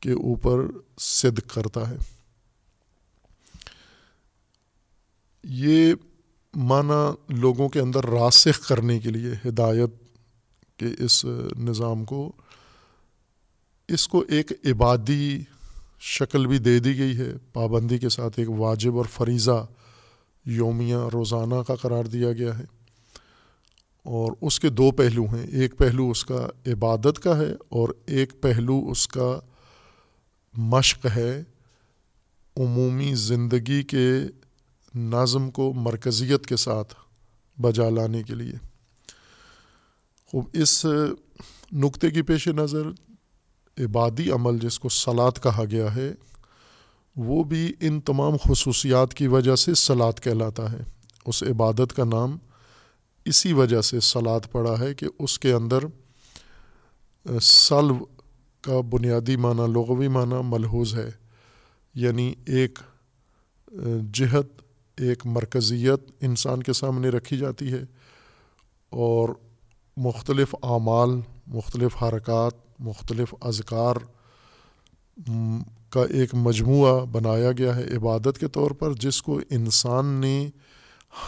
کے 0.00 0.12
اوپر 0.12 0.60
صدق 1.00 1.54
کرتا 1.54 1.90
ہے۔ 1.90 1.96
یہ 5.44 5.94
معنی 6.54 7.34
لوگوں 7.40 7.68
کے 7.68 7.80
اندر 7.80 8.06
راسخ 8.06 8.68
کرنے 8.68 8.98
کے 8.98 9.10
لیے، 9.10 9.48
ہدایت 9.48 9.90
کہ 10.76 10.86
اس 10.98 11.24
نظام 11.58 12.04
کو، 12.04 12.32
اس 13.88 14.08
کو 14.08 14.24
ایک 14.28 14.52
عبادی 14.64 15.40
شکل 16.00 16.46
بھی 16.46 16.58
دے 16.58 16.78
دی 16.78 16.98
گئی 16.98 17.16
ہے۔ 17.16 17.32
پابندی 17.52 17.98
کے 17.98 18.08
ساتھ 18.08 18.38
ایک 18.38 18.50
واجب 18.50 18.96
اور 18.96 19.04
فریضہ 19.04 19.66
یومیہ 20.46 20.96
روزانہ 21.12 21.62
کا 21.66 21.74
قرار 21.74 22.04
دیا 22.04 22.32
گیا 22.32 22.58
ہے۔ 22.58 22.64
اور 24.02 24.32
اس 24.40 24.60
کے 24.60 24.68
دو 24.68 24.90
پہلو 24.90 25.24
ہیں۔ 25.24 25.46
ایک 25.46 25.78
پہلو 25.78 26.10
اس 26.10 26.24
کا 26.24 26.48
عبادت 26.66 27.18
کا 27.18 27.38
ہے 27.38 27.52
اور 27.68 27.88
ایک 28.06 28.42
پہلو 28.42 28.86
اس 28.90 29.08
کا 29.08 29.40
مشق 30.56 31.06
ہے۔ 31.16 31.42
عمومی 32.56 33.14
زندگی 33.14 33.82
کے 33.82 34.18
نظم 34.94 35.50
کو 35.50 35.72
مرکزیت 35.72 36.46
کے 36.46 36.56
ساتھ 36.56 36.94
بجا 37.60 37.90
لانے 37.90 38.22
کے 38.22 38.34
لیے۔ 38.34 38.52
خوب، 40.26 40.44
اس 40.52 40.86
نقطے 41.72 42.10
کی 42.10 42.22
پیش 42.22 42.48
نظر 42.48 42.82
عبادی 43.78 44.30
عمل 44.30 44.58
جس 44.58 44.78
کو 44.78 44.88
سلاد 44.88 45.42
کہا 45.42 45.64
گیا 45.70 45.94
ہے، 45.94 46.14
وہ 47.16 47.44
بھی 47.44 47.72
ان 47.80 48.00
تمام 48.00 48.32
خصوصیات 48.44 49.14
کی 49.14 49.26
وجہ 49.26 49.56
سے 49.56 49.74
سلاد 49.74 50.20
کہلاتا 50.22 50.72
ہے۔ 50.72 50.82
اس 51.26 51.42
عبادت 51.42 51.96
کا 51.96 52.04
نام 52.04 52.36
اسی 53.24 53.52
وجہ 53.52 53.80
سے 53.80 54.00
سلاد 54.00 54.40
پڑا 54.52 54.78
ہے 54.80 54.94
کہ 54.94 55.06
اس 55.18 55.38
کے 55.38 55.52
اندر 55.52 55.78
سلو 57.40 58.04
کا 58.60 58.80
بنیادی 58.80 59.36
معنی، 59.36 59.72
لغوی 59.72 60.08
معنی 60.08 60.34
ملحوظ 60.44 60.94
ہے۔ 60.94 61.10
یعنی 61.94 62.34
ایک 62.46 62.78
جہت، 64.14 64.46
ایک 64.96 65.26
مرکزیت 65.26 66.00
انسان 66.20 66.62
کے 66.62 66.72
سامنے 66.72 67.08
رکھی 67.08 67.36
جاتی 67.36 67.72
ہے 67.72 67.82
اور 68.88 69.28
مختلف 69.96 70.54
اعمال، 70.62 71.08
مختلف 71.46 72.02
حرکات، 72.02 72.80
مختلف 72.80 73.34
اذکار 73.40 73.96
کا 75.90 76.04
ایک 76.10 76.34
مجموعہ 76.34 77.04
بنایا 77.04 77.52
گیا 77.52 77.76
ہے 77.76 77.96
عبادت 77.96 78.38
کے 78.40 78.48
طور 78.48 78.70
پر، 78.70 78.92
جس 78.92 79.22
کو 79.22 79.40
انسان 79.50 80.06
نے 80.06 80.50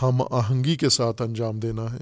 ہم 0.02 0.22
آہنگی 0.30 0.76
کے 0.76 0.88
ساتھ 0.88 1.22
انجام 1.22 1.60
دینا 1.60 1.92
ہے۔ 1.92 2.00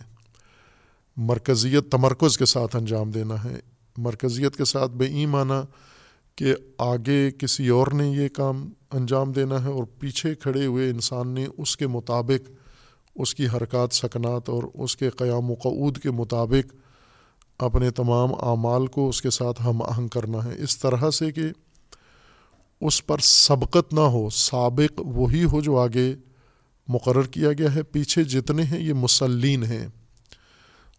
مرکزیت 1.17 1.91
تمرکز 1.91 2.39
کے 2.39 2.45
ساتھ 2.45 2.77
انجام 2.77 3.11
دینا 3.11 3.45
ہے۔ 3.45 3.61
مرکزیت 3.97 4.57
کے 4.57 4.65
ساتھ 4.65 4.93
بے 4.93 5.07
ای 5.07 5.27
معنی 5.27 5.61
کہ 6.37 6.55
آگے 6.79 7.31
کسی 7.39 7.69
اور 7.69 7.87
نے 7.87 8.09
یہ 8.09 8.29
کام 8.29 8.71
انجام 8.93 9.33
دینا 9.33 9.65
ہے 9.65 9.69
اور 9.69 9.85
پیچھے 9.99 10.35
کھڑے 10.35 10.67
ہوئے 10.67 10.91
انسان 10.91 11.29
نے 11.29 11.47
اس 11.59 11.77
کے 11.77 11.87
مطابق 11.87 12.51
اس 13.17 13.35
کی 13.35 13.47
حرکات، 13.47 13.93
سکنات 13.93 14.49
اور 14.49 14.63
اس 14.75 14.97
کے 14.97 15.11
قیام 15.11 15.51
و 15.51 15.55
قعود 15.55 15.99
کے 15.99 16.11
مطابق 16.11 16.75
اپنے 17.59 17.91
تمام 17.91 18.35
اعمال 18.35 18.87
کو 18.87 19.09
اس 19.09 19.23
کے 19.23 19.31
ساتھ 19.31 19.63
ہم 19.63 19.83
آہنگ 19.83 20.09
کرنا 20.09 20.45
ہے۔ 20.45 20.63
اس 20.63 20.79
طرح 20.79 21.11
سے 21.11 21.33
کہ 21.33 21.43
اس 22.81 23.07
پر 23.07 23.19
سبقت 23.19 23.95
نہ 23.95 24.01
ہو، 24.01 24.31
سابق 24.31 25.01
وہی 25.05 25.45
ہو 25.45 25.61
جو 25.61 25.79
آگے 25.79 26.15
مقرر 26.93 27.23
کیا 27.23 27.53
گیا 27.53 27.75
ہے، 27.75 27.83
پیچھے 27.83 28.25
جتنے 28.25 28.63
ہیں 28.63 28.81
یہ 28.81 28.93
مسلین 28.93 29.65
ہیں۔ 29.65 29.89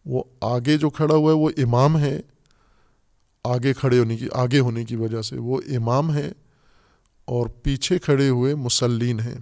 وہ 0.06 0.24
آگے 0.42 0.78
جو 0.78 0.90
کھڑا 0.90 1.16
ہوا 1.16 1.32
ہے، 1.32 1.38
وہ 1.38 1.50
امام 1.58 1.98
ہے۔ 1.98 2.22
آگے 3.44 3.74
کھڑے 3.74 4.00
ہونے 4.00 4.18
کی، 4.18 4.28
آگے 4.34 4.60
ہونے 4.60 4.86
کی 4.86 4.96
وجہ 4.96 5.22
سے 5.22 5.38
وہ 5.38 5.62
امام 5.68 6.14
ہے 6.14 6.32
اور 7.26 7.48
پیچھے 7.48 8.00
کھڑے 8.00 8.30
ہوئے 8.30 8.56
مسلین 8.56 9.20
ہیں۔ 9.20 9.36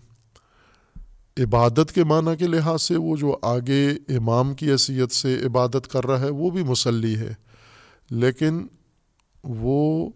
عبادت 1.38 1.91
کے 1.96 2.03
معنی 2.03 2.38
کے 2.38 2.48
لحاظ 2.48 2.81
سے 2.81 2.96
وہ 2.96 3.15
جو 3.17 3.38
آگے 3.41 3.89
امام 3.89 4.53
کی 4.53 4.72
حیثیت 4.72 5.12
سے 5.12 5.46
عبادت 5.46 5.88
کر 5.91 6.05
رہا 6.05 6.20
ہے، 6.20 6.29
وہ 6.29 6.50
بھی 6.50 6.63
مسلی 6.63 7.15
ہے۔ 7.15 7.34
لیکن 8.10 8.67
وہ 9.43 10.10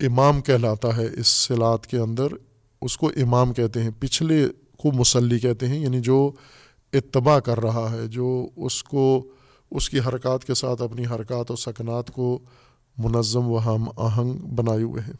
امام 0.00 0.40
کہلاتا 0.40 0.96
ہے 0.96 1.06
اس 1.18 1.28
سلاد 1.28 1.86
کے 1.86 1.98
اندر، 1.98 2.26
اس 2.80 2.96
کو 2.96 3.08
امام 3.08 3.52
کہتے 3.52 3.82
ہیں۔ 3.82 3.90
پچھلے 4.00 4.48
کو 4.86 4.96
مسلی 4.96 5.38
کہتے 5.38 5.68
ہیں 5.68 5.78
یعنی 5.78 6.00
جو 6.00 6.32
اتباع 6.92 7.38
کر 7.38 7.60
رہا 7.60 7.92
ہے، 7.92 8.06
جو 8.06 8.48
اس 8.56 8.84
کو، 8.84 9.32
اس 9.70 9.90
کی 9.90 9.98
حرکات 9.98 10.44
کے 10.44 10.54
ساتھ 10.54 10.82
اپنی 10.82 11.06
حرکات 11.06 11.50
و 11.50 11.56
سکنات 11.56 12.10
کو 12.10 12.38
منظم 12.98 13.46
و 13.46 13.58
ہم 13.58 13.88
آہنگ 13.96 14.32
بنائے 14.32 14.82
ہوئے 14.82 15.02
ہیں۔ 15.02 15.12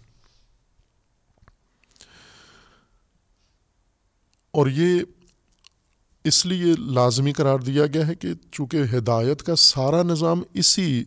اور 4.51 4.67
یہ 4.67 5.01
اس 6.25 6.47
لیے 6.47 6.75
لازمی 6.79 7.33
قرار 7.33 7.59
دیا 7.59 7.87
گیا 7.87 8.07
ہے 8.07 8.15
کہ 8.15 8.29
چونکہ 8.53 8.83
ہدایت 8.97 9.43
کا 9.43 9.57
سارا 9.57 10.03
نظام 10.03 10.43
اسی 10.55 11.05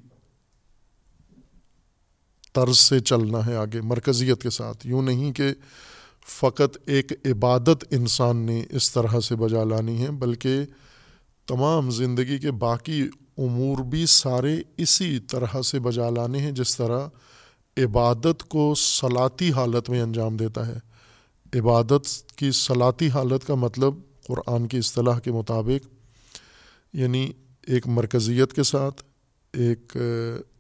طرز 2.54 2.78
سے 2.78 3.00
چلنا 3.00 3.46
ہے 3.46 3.56
آگے، 3.56 3.82
مرکزیت 3.82 4.42
کے 4.42 4.50
ساتھ۔ 4.50 4.88
یوں 4.88 5.02
نہیں 5.02 5.32
کہ 5.32 5.54
فقط 6.30 6.78
ایک 6.86 7.12
عبادت 7.26 7.84
انسان 7.92 8.38
نے 8.38 8.62
اس 8.70 8.92
طرح 8.92 9.20
سے 9.20 9.36
بجا 9.36 9.64
لانی 9.64 10.02
ہے، 10.04 10.12
بلکہ 10.12 10.60
تمام 11.48 11.90
زندگی 11.92 12.38
کے 12.38 12.52
باقی 12.52 13.02
امور 13.38 13.84
بھی 13.84 14.06
سارے 14.06 14.62
اسی 14.78 15.20
طرح 15.20 15.62
سے 15.62 15.80
بجا 15.80 16.10
لانے 16.10 16.40
ہیں، 16.40 16.52
جس 16.52 16.76
طرح 16.78 17.08
عبادت 17.78 18.44
کو 18.44 18.74
صلاتی 18.76 19.52
حالت 19.52 19.90
میں 19.90 20.02
انجام 20.02 20.38
دیتا 20.38 20.68
ہے۔ 20.68 20.78
عبادت 21.54 22.08
کی 22.36 22.52
صلاتی 22.52 23.10
حالت 23.10 23.48
کا 23.48 23.56
مطلب 23.56 23.94
قرآن 24.28 24.68
کی 24.68 24.78
اصطلاح 24.78 25.20
کے 25.20 25.32
مطابق 25.32 25.88
یعنی 26.94 27.32
ایک 27.68 27.88
مرکزیت 27.88 28.54
کے 28.54 28.64
ساتھ، 28.64 29.04
ایک 29.54 29.98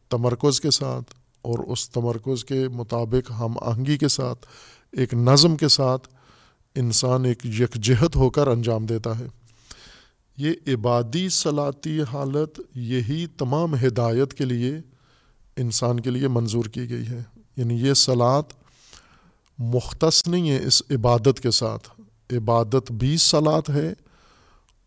تمرکز 0.09 0.61
کے 0.61 0.71
ساتھ، 0.71 1.13
اور 1.41 1.59
اس 1.59 1.89
تمرکز 1.89 2.45
کے 2.45 2.67
مطابق 2.67 3.31
ہم 3.31 3.53
آہنگی 3.61 3.97
کے 3.97 4.07
ساتھ 4.07 4.45
ایک 4.91 5.13
نظم 5.13 5.55
کے 5.55 5.67
ساتھ 5.67 6.07
انسان 6.75 7.25
ایک 7.25 7.45
یکجہت 7.45 8.15
ہو 8.15 8.29
کر 8.29 8.47
انجام 8.47 8.85
دیتا 8.85 9.19
ہے۔ 9.19 9.25
یہ 10.37 10.51
عبادی 10.67 11.29
صلاحی 11.29 12.01
حالت 12.01 12.61
یہی 12.75 13.25
تمام 13.37 13.75
ہدایت 13.75 14.33
کے 14.33 14.45
لیے 14.45 14.77
انسان 15.57 15.99
کے 15.99 16.09
لیے 16.09 16.27
منظور 16.27 16.65
کی 16.65 16.89
گئی 16.89 17.07
ہے۔ 17.07 17.23
یعنی 17.57 17.73
یہ 17.73 17.93
صلاح 17.93 18.41
مختص 19.57 20.27
نہیں 20.27 20.49
ہے 20.49 20.65
اس 20.65 20.83
عبادت 20.91 21.39
کے 21.43 21.51
ساتھ۔ 21.51 22.01
عبادت 22.33 22.91
بھی 22.91 23.17
صلاحت 23.17 23.69
ہے 23.69 23.93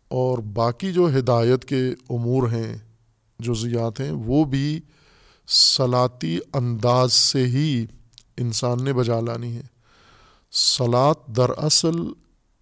اور 0.07 0.37
باقی 0.37 0.93
جو 0.93 1.19
ہدایت 1.19 1.65
کے 1.65 1.93
امور 2.09 2.49
ہیں، 2.49 2.77
جو 3.39 3.53
زیات 3.53 3.99
ہیں، 3.99 4.11
وہ 4.11 4.43
بھی 4.43 4.79
صلاحی 5.47 6.39
انداز 6.53 7.13
سے 7.13 7.47
ہی 7.47 7.85
انسان 8.37 8.83
نے 8.83 8.93
بجا 8.93 9.19
لانی 9.19 9.55
ہے۔ 9.55 9.72
صلاط 10.55 11.27
دراصل 11.27 11.95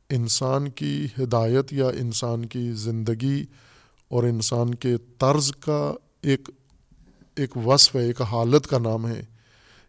انسان 0.09 0.69
کی 0.69 1.07
ہدایت 1.19 1.73
یا 1.73 1.87
انسان 1.87 2.45
کی 2.45 2.71
زندگی 2.71 3.45
اور 4.09 4.23
انسان 4.23 4.75
کے 4.75 4.95
طرز 5.17 5.51
کا 5.59 5.93
ایک 6.21 6.49
ایک 7.35 7.57
وصف 7.67 7.95
ہے، 7.95 8.01
ایک 8.01 8.21
حالت 8.21 8.67
کا 8.67 8.77
نام 8.77 9.07
ہے 9.07 9.21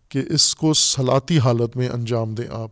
کہ 0.08 0.22
اس 0.30 0.54
کو 0.54 0.74
صلاحی 0.74 1.38
حالت 1.38 1.76
میں 1.76 1.88
انجام 1.88 2.34
دیں 2.34 2.46
آپ۔ 2.50 2.70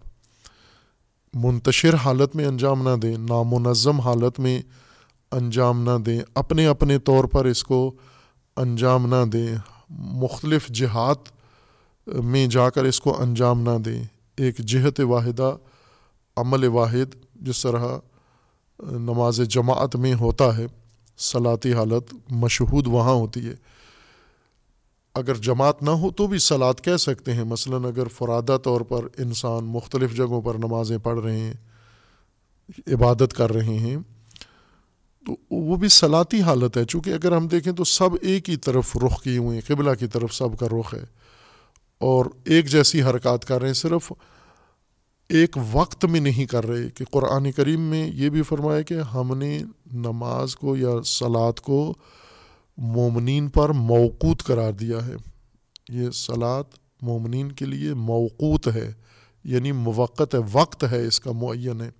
منتشر 1.35 1.95
حالت 1.95 2.37
میں 2.37 2.47
انجام 2.47 2.89
نہ 2.89 2.97
دیں، 2.97 3.17
نامنظم 3.19 4.01
حالت 4.01 4.41
میں 4.41 4.63
انجام 5.33 5.83
نہ 5.83 5.99
دیں، 6.07 6.21
اپنے 6.35 6.67
اپنے 6.67 6.99
طور 6.99 7.25
پر 7.25 7.45
اس 7.45 7.65
کو 7.65 7.93
انجام 8.57 9.15
نہ 9.15 9.27
دیں، 9.33 9.55
مختلف 9.91 10.69
جہات 10.69 11.19
میں 12.07 12.47
جا 12.47 12.71
کر 12.71 12.85
اس 12.85 13.01
کو 13.01 13.23
انجام 13.23 13.61
نہ 13.61 13.79
دیں۔ 13.79 14.05
ایک 14.41 14.59
جہت 14.59 15.01
واحدہ 15.01 15.57
عمل 16.37 16.65
واحد 16.65 17.15
جس 17.35 17.63
طرح 17.63 17.99
نماز 18.79 19.41
جماعت 19.49 19.97
میں 19.97 20.15
ہوتا 20.15 20.57
ہے 20.57 20.67
صلاحی 21.19 21.73
حالت 21.73 22.15
مشہود 22.31 22.87
وہاں 22.87 23.13
ہوتی 23.13 23.49
ہے۔ 23.49 23.55
اگر 25.15 25.35
جماعت 25.35 25.83
نہ 25.83 25.91
ہو 25.91 26.11
تو 26.11 26.27
بھی 26.27 26.39
سلاد 26.39 26.75
کہہ 26.83 26.97
سکتے 26.97 27.33
ہیں۔ 27.33 27.45
مثلا 27.45 27.77
اگر 27.77 28.09
فرادہ 28.09 28.57
طور 28.63 28.81
پر 28.81 29.05
انسان 29.19 29.65
مختلف 29.65 30.17
جگہوں 30.17 30.43
پر 30.43 30.55
نمازیں 30.55 30.99
پڑھ 30.99 31.21
رہے 31.21 31.39
ہیں، 31.39 31.55
عبادت 32.87 33.35
کر 33.37 33.53
رہے 33.53 33.79
ہیں، 33.79 33.97
تو 35.27 35.37
وہ 35.51 35.77
بھی 35.77 35.89
صلاحی 35.89 36.43
حالت 36.43 36.77
ہے۔ 36.77 36.85
چونکہ 36.85 37.11
اگر 37.11 37.37
ہم 37.37 37.49
دیکھیں 37.49 37.73
تو 37.73 37.85
سب 37.85 38.11
ایک 38.21 38.51
ہی 38.51 38.57
طرف 38.57 38.97
رخ 38.97 39.23
کیے 39.23 39.39
ہوئے 39.39 39.59
ہیں، 39.59 39.69
قبلہ 39.69 39.95
کی 39.95 40.07
طرف 40.07 40.35
سب 40.35 40.59
کا 40.59 40.67
رخ 40.67 40.95
ہے۔ 40.95 41.20
اور 42.01 42.27
ایک 42.45 42.67
جیسی 42.67 43.03
حرکات 43.03 43.45
کر 43.45 43.59
رہے 43.59 43.67
ہیں، 43.67 43.75
صرف 43.75 44.13
ایک 45.29 45.57
وقت 45.73 46.05
میں 46.05 46.21
نہیں 46.21 46.47
کر 46.47 46.67
رہے، 46.67 46.91
کہ 46.91 47.05
قرآن 47.05 47.53
کریم 47.53 47.81
میں 47.81 48.11
یہ 48.15 48.29
بھی 48.29 48.43
فرمایا 48.43 48.83
کہ 48.83 48.95
ہم 48.95 49.39
نے 49.39 49.63
نماز 49.93 50.57
کو 50.57 50.77
یا 50.77 51.03
سلاد 51.03 51.61
کو 51.61 51.95
مومنین 52.77 53.49
پر 53.49 53.69
موقوت 53.69 54.43
قرار 54.43 54.73
دیا 54.73 55.07
ہے۔ 55.07 55.15
یہ 55.89 56.11
سلاد 56.11 56.65
مومنین 57.03 57.53
کے 57.53 57.65
لیے 57.65 57.95
موقوت 57.95 58.69
ہے 58.69 58.93
یعنی 59.45 59.73
موقع 59.73 60.37
وقت 60.53 60.85
ہے، 60.91 61.07
اس 61.07 61.21
کا 61.21 61.33
معین 61.33 61.81
ہے۔ 61.81 61.91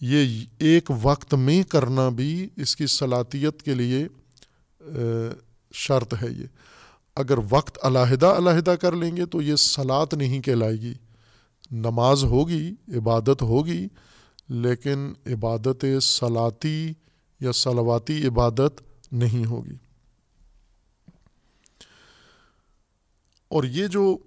یہ 0.00 0.44
ایک 0.58 0.90
وقت 1.02 1.34
میں 1.34 1.62
کرنا 1.62 2.08
بھی 2.08 2.48
اس 2.56 2.76
کی 2.76 2.86
صلاحیت 2.86 3.62
کے 3.62 3.74
لیے 3.74 4.08
شرط 5.74 6.14
ہے 6.22 6.28
یہ۔ 6.30 6.46
اگر 7.20 7.38
وقت 7.50 7.78
علیحدہ 7.82 8.26
علیحدہ 8.26 8.74
کر 8.80 8.92
لیں 8.92 9.16
گے 9.16 9.26
تو 9.26 9.42
یہ 9.42 9.56
سلاد 9.56 10.06
نہیں 10.12 10.40
کہلائے 10.40 10.76
گی۔ 10.76 10.94
نماز 11.70 12.24
ہوگی، 12.24 12.74
عبادت 12.96 13.42
ہوگی، 13.42 13.88
لیکن 14.48 15.12
عبادت 15.26 15.84
صلاتی 16.02 16.92
یا 17.40 17.52
سلواتی 17.52 18.26
عبادت 18.26 18.82
نہیں 19.12 19.44
ہوگی۔ 19.46 19.76
اور 23.48 23.64
یہ 23.64 23.86
جو 23.86 24.18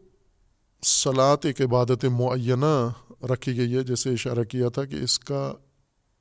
سلاد 0.83 1.37
ایک 1.43 1.61
عبادت 1.61 2.05
معینہ 2.05 2.89
رکھی 3.25 3.57
گئی 3.57 3.75
ہے، 3.75 3.83
جیسے 3.83 4.09
اشارہ 4.09 4.43
کیا 4.43 4.69
تھا 4.69 4.85
کہ 4.85 4.95
اس 4.95 5.19
کا 5.19 5.53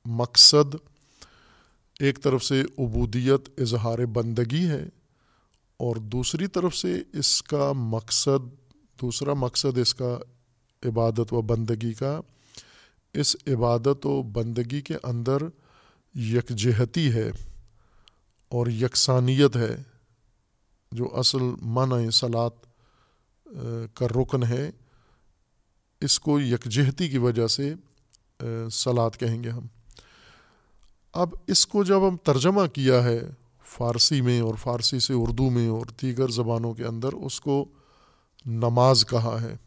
مقصد 0.05 0.75
ایک 1.99 2.23
طرف 2.23 2.43
سے 2.43 2.61
عبودیت، 2.61 3.59
اظہار 3.59 3.99
بندگی 3.99 4.67
ہے 4.67 4.89
اور 5.79 5.95
دوسری 5.95 6.47
طرف 6.47 6.75
سے 6.75 7.01
اس 7.13 7.41
کا 7.43 7.71
مقصد، 7.75 8.49
دوسرا 9.01 9.33
مقصد 9.33 9.77
اس 9.77 9.93
کا 9.95 10.17
عبادت 10.83 11.33
و 11.33 11.41
بندگی 11.41 11.93
کا، 11.93 12.19
اس 13.13 13.35
عبادت 13.47 14.05
و 14.05 14.21
بندگی 14.21 14.81
کے 14.81 14.93
اندر 15.03 15.37
یکجہتی 16.15 17.11
ہے 17.13 17.29
اور 18.51 18.67
یکسانیت 18.67 19.55
ہے، 19.55 19.75
جو 20.91 21.09
اصل 21.13 21.43
معنی 21.61 22.09
سلاد 22.11 22.49
کا 23.93 24.07
رکن 24.07 24.43
ہے۔ 24.43 24.69
اس 26.01 26.19
کو 26.19 26.39
یکجہتی 26.39 27.07
کی 27.09 27.17
وجہ 27.17 27.47
سے 27.47 27.73
سلاد 28.71 29.17
کہیں 29.19 29.43
گے 29.43 29.49
ہم۔ 29.49 29.65
اب 31.13 31.29
اس 31.47 31.65
کو 31.67 31.83
جب 31.83 32.07
ہم 32.07 32.17
ترجمہ 32.17 32.65
کیا 32.67 33.03
ہے 33.03 33.19
فارسی 33.73 34.21
میں 34.21 34.41
اور 34.41 34.55
فارسی 34.55 34.99
سے 34.99 35.13
اردو 35.13 35.49
میں 35.49 35.67
اور 35.67 35.85
دیگر 36.01 36.27
زبانوں 36.27 36.73
کے 36.73 36.85
اندر 36.85 37.13
اس 37.13 37.41
کو 37.41 37.65
نماز 38.45 39.05
کہا 39.05 39.37
ہے 39.41 39.57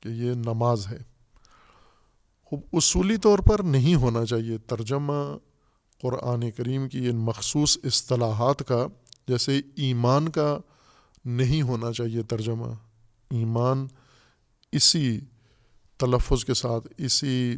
کہ 0.00 0.08
یہ 0.08 0.32
نماز 0.32 0.86
ہے۔ 0.86 0.98
خوب 2.44 2.60
اصولی 2.72 3.16
طور 3.16 3.38
پر 3.38 3.58
نہیں 3.58 3.94
ہونا 3.94 4.26
چاہیے۔ 4.26 4.58
ترجمہ 4.58 5.36
قرآن 6.02 6.50
کریم 6.50 6.88
کی 6.88 7.08
ان 7.08 7.16
مخصوص 7.16 7.78
اصطلاحات 7.84 8.68
کا 8.68 8.86
جیسے 9.28 9.60
ایمان 9.76 10.28
کا 10.28 10.58
نہیں 11.24 11.62
ہونا 11.62 11.92
چاہیے 11.92 12.22
ترجمہ۔ 12.22 12.66
ایمان 13.30 13.86
اسی 14.72 15.20
تلفظ 15.98 16.44
کے 16.44 16.54
ساتھ، 16.54 16.88
اسی 16.98 17.56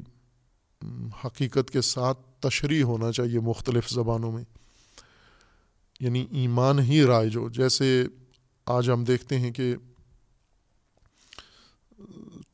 حقیقت 1.26 1.70
کے 1.70 1.80
ساتھ 1.80 2.18
تشریح 2.40 2.82
ہونا 2.82 3.12
چاہیے 3.12 3.40
مختلف 3.40 3.90
زبانوں 3.90 4.32
میں۔ 4.32 4.44
یعنی 6.02 6.26
ایمان 6.30 6.78
ہی 6.78 7.02
رائج 7.02 7.36
ہو 7.36 7.48
جیسے 7.48 8.04
آج 8.66 8.90
ہم 8.90 9.04
دیکھتے 9.04 9.38
ہیں 9.38 9.52
کہ 9.52 9.74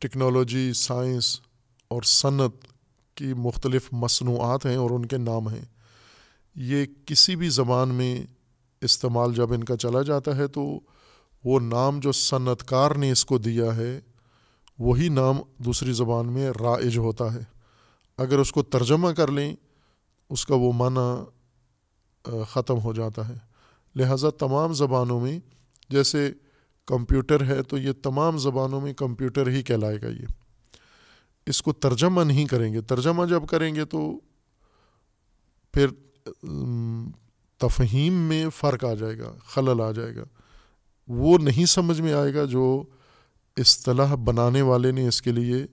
ٹیکنالوجی، 0.03 0.73
سائنس 0.73 1.41
اور 1.89 2.03
صنعت 2.03 2.67
کی 3.15 3.33
مختلف 3.35 3.89
مصنوعات 3.93 4.67
ہیں 4.67 4.77
اور 4.77 4.91
ان 4.91 5.07
کے 5.07 5.17
نام 5.17 5.49
ہیں۔ 5.49 5.65
یہ 6.55 6.87
کسی 7.07 7.37
بھی 7.37 7.49
زبان 7.49 7.89
میں 7.89 8.23
استعمال 8.81 9.35
جب 9.35 9.53
ان 9.53 9.65
کا 9.65 9.77
چلا 9.77 10.03
جاتا 10.03 10.37
ہے 10.37 10.47
تو 10.47 10.81
وہ 11.45 11.61
نام 11.61 12.01
جو 12.01 12.13
صنعت 12.13 12.67
کار 12.67 12.91
نے 12.91 13.11
اس 13.11 13.25
کو 13.25 13.39
دیا 13.39 13.77
ہے، 13.77 14.01
وہی 14.79 15.09
نام 15.09 15.37
دوسری 15.59 15.93
زبان 15.93 16.33
میں 16.33 16.51
رائج 16.51 16.99
ہوتا 16.99 17.35
ہے۔ 17.35 17.41
اگر 18.17 18.39
اس 18.39 18.53
کو 18.53 18.63
ترجمہ 18.63 19.11
کر 19.11 19.31
لیں، 19.31 19.57
اس 20.31 20.47
کا 20.47 20.55
وہ 20.55 20.73
معنی 20.73 21.38
ختم 22.51 22.81
ہو 22.81 22.93
جاتا 22.93 23.29
ہے۔ 23.29 23.35
لہٰذا 23.97 24.31
تمام 24.31 24.73
زبانوں 24.73 25.21
میں، 25.21 25.41
جیسے 25.89 26.33
کمپیوٹر 26.87 27.45
ہے 27.45 27.63
تو 27.63 27.79
یہ 27.79 27.93
تمام 28.03 28.39
زبانوں 28.39 28.81
میں 28.81 28.93
کمپیوٹر 28.93 29.49
ہی 29.49 29.63
کہلائے 29.63 30.03
گا 30.03 30.09
یہ۔ 30.09 30.27
اس 31.47 31.63
کو 31.63 31.73
ترجمہ 31.73 32.21
نہیں 32.21 32.45
کریں 32.45 32.73
گے۔ 32.73 32.81
ترجمہ 32.81 33.27
جب 33.27 33.43
کریں 33.51 33.75
گے 33.75 33.85
تو 33.85 34.21
پھر 35.73 35.87
تفہیم 37.59 38.13
میں 38.13 38.49
فرق 38.49 38.85
آ 38.85 38.95
جائے 38.95 39.19
گا، 39.19 39.33
خلل 39.47 39.81
آ 39.81 39.93
جائے 39.93 40.17
گا۔ 40.17 40.25
وہ 41.09 41.39
نہیں 41.39 41.67
سمجھ 41.67 42.01
میں 42.01 42.13
آئے 42.13 42.35
گا 42.35 42.45
جو 42.45 42.83
اصطلاح 43.57 44.15
بنانے 44.15 44.63
والے 44.63 44.93
نے 44.93 45.09
اس 45.09 45.23
کے 45.23 45.33
لیے 45.33 45.67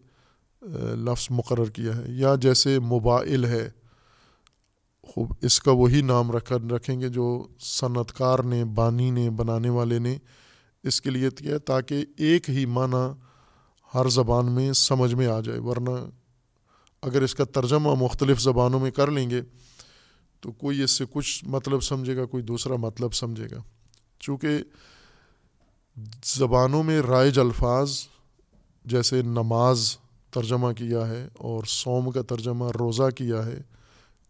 لفظ 0.96 1.28
مقرر 1.30 1.66
کیا 1.66 1.98
ہے۔ 1.98 2.04
یا 2.08 2.36
جیسے 2.42 2.80
موبائل 2.80 3.46
ہے۔ 3.46 3.70
خوب، 5.06 5.34
اس 5.42 5.60
کا 5.60 5.72
وہی 5.72 6.02
نام 6.02 6.32
رکھ، 6.32 6.54
رکھیں 6.54 7.00
گے 7.02 7.10
جو 7.10 7.48
صنعت 7.60 8.14
کار 8.14 8.40
نے، 8.40 8.66
بانی 8.66 9.10
نے، 9.12 9.30
بنانے 9.30 9.70
والے 9.70 10.00
نے 10.00 10.18
اس 10.84 11.02
کے 11.02 11.10
لیے 11.10 11.30
کیا 11.30 11.58
تاکہ 11.58 12.06
ایک 12.18 12.50
ہی 12.50 12.66
معنی 12.66 13.06
ہر 13.94 14.10
زبان 14.10 14.52
میں 14.52 14.74
سمجھ 14.74 15.14
میں 15.16 15.28
آ 15.28 15.40
جائے، 15.40 15.60
ورنہ 15.60 15.92
اگر 17.02 17.22
اس 17.22 17.36
کا 17.36 17.44
ترجمہ 17.44 17.94
مختلف 17.96 18.40
زبانوں 18.40 18.80
میں 18.80 18.92
کر 18.92 19.12
لیں 19.12 19.30
گے 19.30 19.42
تو 20.40 20.52
کوئی 20.52 20.82
اس 20.82 20.92
سے 20.92 21.06
کچھ 21.12 21.46
مطلب 21.46 21.84
سمجھے 21.84 22.16
گا، 22.18 22.26
کوئی 22.26 22.44
دوسرا 22.44 22.76
مطلب 22.76 23.14
سمجھے 23.14 23.48
گا۔ 23.52 23.62
چونکہ 24.20 24.50
زبانوں 26.24 26.84
میں 26.84 27.02
رائج 27.02 27.40
الفاظ 27.40 27.92
جیسے 28.86 29.22
نماز 29.22 29.98
ترجمہ 30.32 30.72
کیا 30.72 31.08
ہے 31.08 31.28
اور 31.34 31.64
سوم 31.64 32.12
کا 32.12 32.22
ترجمہ، 32.22 32.66
روزہ 32.80 33.10
کیا 33.16 33.46
ہے 33.46 33.62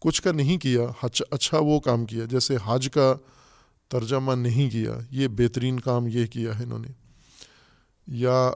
کچھ 0.06 0.22
کا 0.22 0.32
نہیں 0.32 0.58
کیا 0.58 1.06
اچھا 1.30 1.58
وہ 1.58 1.80
کام 1.80 2.04
کیا، 2.06 2.24
جیسے 2.24 2.56
حج 2.64 2.88
کا 2.94 3.14
ترجمہ 3.88 4.32
نہیں 4.32 4.70
کیا، 4.70 4.98
یہ 5.10 5.28
بہترین 5.28 5.80
کام 5.80 6.06
یہ 6.08 6.26
کیا 6.26 6.58
ہے 6.58 6.64
انہوں 6.64 6.78
نے۔ 6.78 6.88
یا 8.06 8.50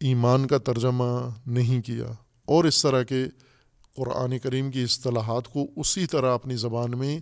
ایمان 0.00 0.46
کا 0.46 0.58
ترجمہ 0.58 1.28
نہیں 1.46 1.82
کیا، 1.82 2.06
اور 2.44 2.64
اس 2.64 2.82
طرح 2.82 3.02
کے 3.02 3.24
قرآن 3.96 4.38
کریم 4.38 4.70
کی 4.70 4.82
اصطلاحات 4.82 5.48
کو 5.48 5.66
اسی 5.76 6.06
طرح 6.06 6.34
اپنی 6.34 6.56
زبان 6.56 6.98
میں 6.98 7.18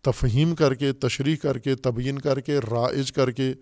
تفہیم 0.00 0.54
کر 0.54 0.74
کے، 0.74 0.92
تشریح 0.92 1.36
کر 1.36 1.58
کے 1.58 1.74
تبین 1.74 2.18
کر 2.18 2.40
کے، 2.40 2.58
رائج 2.58 3.12
کر 3.12 3.30
کے 3.30 3.54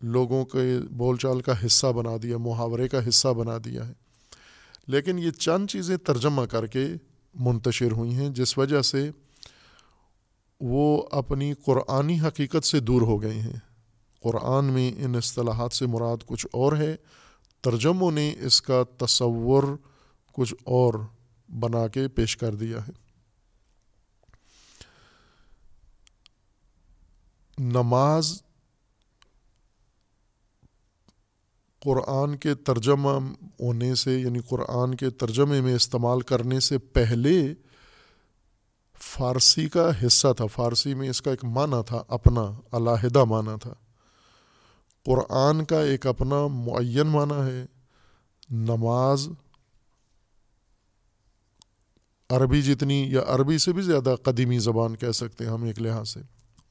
لوگوں 0.00 0.44
کے 0.44 0.78
بول 0.90 1.16
چال 1.16 1.40
کا 1.40 1.66
حصہ 1.66 1.86
بنا 1.86 2.16
دیا، 2.22 2.36
محاورے 2.36 2.88
کا 2.88 3.08
حصہ 3.08 3.28
بنا 3.28 3.58
دیا 3.64 3.88
ہے۔ 3.88 3.92
لیکن 4.86 5.18
یہ 5.18 5.30
چند 5.30 5.66
چیزیں 5.70 5.96
ترجمہ 5.96 6.42
کر 6.42 6.66
کے 6.66 6.86
منتشر 7.34 7.92
ہوئی 7.92 8.14
ہیں، 8.14 8.28
جس 8.28 8.58
وجہ 8.58 8.82
سے 8.82 9.10
وہ 10.60 11.02
اپنی 11.10 11.54
قرآنی 11.54 12.20
حقیقت 12.20 12.64
سے 12.64 12.80
دور 12.80 13.02
ہو 13.02 13.22
گئے 13.22 13.40
ہیں۔ 13.40 13.56
قرآن 14.20 14.64
میں 14.64 15.04
ان 15.04 15.14
اصطلاحات 15.14 15.72
سے 15.72 15.86
مراد 15.86 16.16
کچھ 16.26 16.46
اور 16.52 16.72
ہے۔ 16.76 16.96
ترجموں 17.60 18.10
نے 18.10 18.34
اس 18.40 18.62
کا 18.62 18.82
تصور 18.98 19.62
کچھ 20.32 20.54
اور 20.64 20.94
بنا 21.48 21.88
کے 21.88 22.08
پیش 22.08 22.36
کر 22.36 22.54
دیا 22.54 22.78
ہے۔ 22.78 22.92
نماز 27.58 28.42
قرآن 31.84 32.36
کے 32.36 32.54
ترجمہ 32.54 33.10
ہونے 33.60 33.94
سے 33.94 34.20
یعنی 34.20 34.38
قرآن 34.38 34.94
کے 34.94 35.10
ترجمے 35.10 35.60
میں 35.60 35.74
استعمال 35.74 36.20
کرنے 36.20 36.60
سے 36.60 36.78
پہلے 36.78 37.54
فارسی 38.98 39.68
کا 39.68 40.06
حصہ 40.06 40.28
تھا۔ 40.36 40.46
فارسی 40.46 40.94
میں 40.94 41.10
اس 41.10 41.22
کا 41.22 41.30
ایک 41.30 41.44
معنی 41.44 41.76
تھا، 41.86 42.02
اپنا، 42.08 42.60
علیحدہ 42.72 43.24
معنی 43.24 43.58
تھا۔ 43.62 43.74
قرآن 45.04 45.64
کا 45.64 45.80
ایک 45.80 46.06
اپنا 46.06 46.46
معین 46.46 47.06
معنی 47.06 47.50
ہے۔ 47.50 47.66
نماز 48.50 49.28
عربی 52.30 52.62
جتنی 52.62 53.12
یا 53.12 53.20
عربی 53.26 53.58
سے 53.58 53.72
بھی 53.72 53.82
زیادہ 53.82 54.14
قدیمی 54.22 54.58
زبان 54.58 54.96
کہہ 54.96 55.10
سکتے 55.10 55.44
ہیں 55.44 55.52
ہم 55.52 55.62
ایک 55.62 55.82
لحاظ 55.82 56.08
سے، 56.08 56.20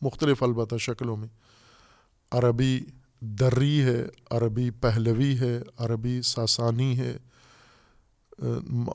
مختلف 0.02 0.44
البتہ 0.44 0.76
شکلوں 0.76 1.18
میں۔ 1.18 1.28
عربی 2.32 2.82
دری 3.26 3.82
ہے، 3.82 4.06
عربی 4.30 4.70
پہلوی 4.70 5.40
ہے، 5.40 5.60
عربی 5.78 6.22
ساسانی 6.22 7.00
ہے 7.00 7.18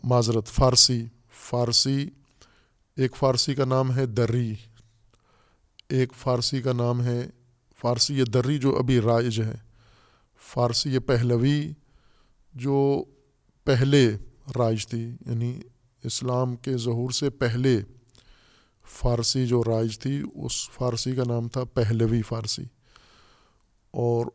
معذرت، 0.04 0.46
فارسی۔ 0.46 1.06
فارسی، 1.32 2.08
ایک 2.96 3.16
فارسی 3.16 3.54
کا 3.54 3.64
نام 3.64 3.96
ہے 3.96 4.06
دری۔ 4.06 4.54
ایک 5.88 6.12
فارسی 6.14 6.62
کا 6.62 6.72
نام 6.72 7.02
ہے، 7.02 7.26
فارسی 7.80 8.18
یہ 8.18 8.24
دری 8.24 8.58
جو 8.58 8.76
ابھی 8.76 9.00
رائج 9.00 9.40
ہے۔ 9.40 9.54
فارسی 10.40 10.94
یہ 10.94 10.98
پہلوی 10.98 11.72
جو 12.54 13.04
پہلے 13.64 14.16
رائج 14.58 14.86
تھی 14.86 15.02
یعنی 15.26 15.60
اسلام 16.04 16.56
کے 16.56 16.76
ظہور 16.76 17.10
سے 17.10 17.30
پہلے 17.30 17.80
فارسی 18.86 19.46
جو 19.46 19.62
رائج 19.64 19.98
تھی، 19.98 20.22
اس 20.34 20.70
فارسی 20.70 21.12
کا 21.12 21.22
نام 21.26 21.48
تھا 21.48 21.64
پہلوی 21.64 22.22
فارسی۔ 22.22 22.64
اور 23.90 24.26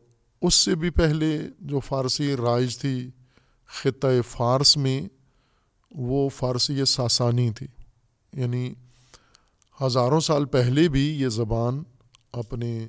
اس 0.42 0.54
سے 0.54 0.74
بھی 0.74 0.90
پہلے 0.90 1.38
جو 1.60 1.80
فارسی 1.80 2.36
رائج 2.36 2.78
تھی، 2.78 3.10
خطۂ 3.66 4.08
فارس 4.30 4.76
میں، 4.76 5.02
وہ 5.90 6.28
فارسی 6.28 6.84
ساسانی 6.84 7.50
تھی۔ 7.50 7.66
یعنی 8.32 8.74
ہزاروں 9.82 10.20
سال 10.20 10.44
پہلے 10.44 10.88
بھی 10.88 11.20
یہ 11.20 11.28
زبان 11.28 11.82
اپنے 12.32 12.88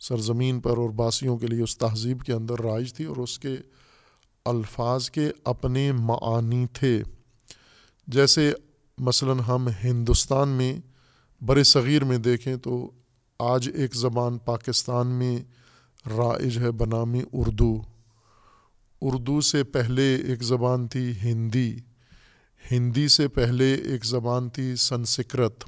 سرزمین 0.00 0.60
پر 0.60 0.76
اور 0.76 0.90
باسیوں 0.90 1.38
کے 1.38 1.46
لیے 1.46 1.62
اس 1.62 1.78
تہذیب 1.78 2.22
کے 2.22 2.32
اندر 2.32 2.60
رائج 2.60 2.94
تھی 2.94 3.04
اور 3.04 3.16
اس 3.16 3.38
کے 3.38 3.56
الفاظ 4.44 5.10
کے 5.10 5.30
اپنے 5.44 5.92
معانی 5.92 6.66
تھے۔ 6.72 7.02
جیسے 8.06 8.52
مثلا 8.98 9.32
ہم 9.48 9.68
ہندوستان 9.84 10.48
میں 10.48 10.80
بر 11.40 11.62
صغیر 11.62 12.04
میں 12.04 12.18
دیکھیں 12.18 12.56
تو 12.56 12.90
آج 13.38 13.70
ایک 13.74 13.94
زبان 13.94 14.38
پاکستان 14.38 15.06
میں 15.06 15.38
رائج 16.06 16.58
ہے 16.58 16.70
بنامی 16.70 17.22
اردو۔ 17.32 17.82
اردو 19.00 19.40
سے 19.40 19.64
پہلے 19.64 20.16
ایک 20.16 20.42
زبان 20.42 20.88
تھی 20.88 21.12
ہندی۔ 21.22 21.76
ہندی 22.72 23.08
سے 23.08 23.28
پہلے 23.28 23.74
ایک 23.74 24.04
زبان 24.04 24.48
تھی 24.48 24.76
سنسکرت۔ 24.76 25.64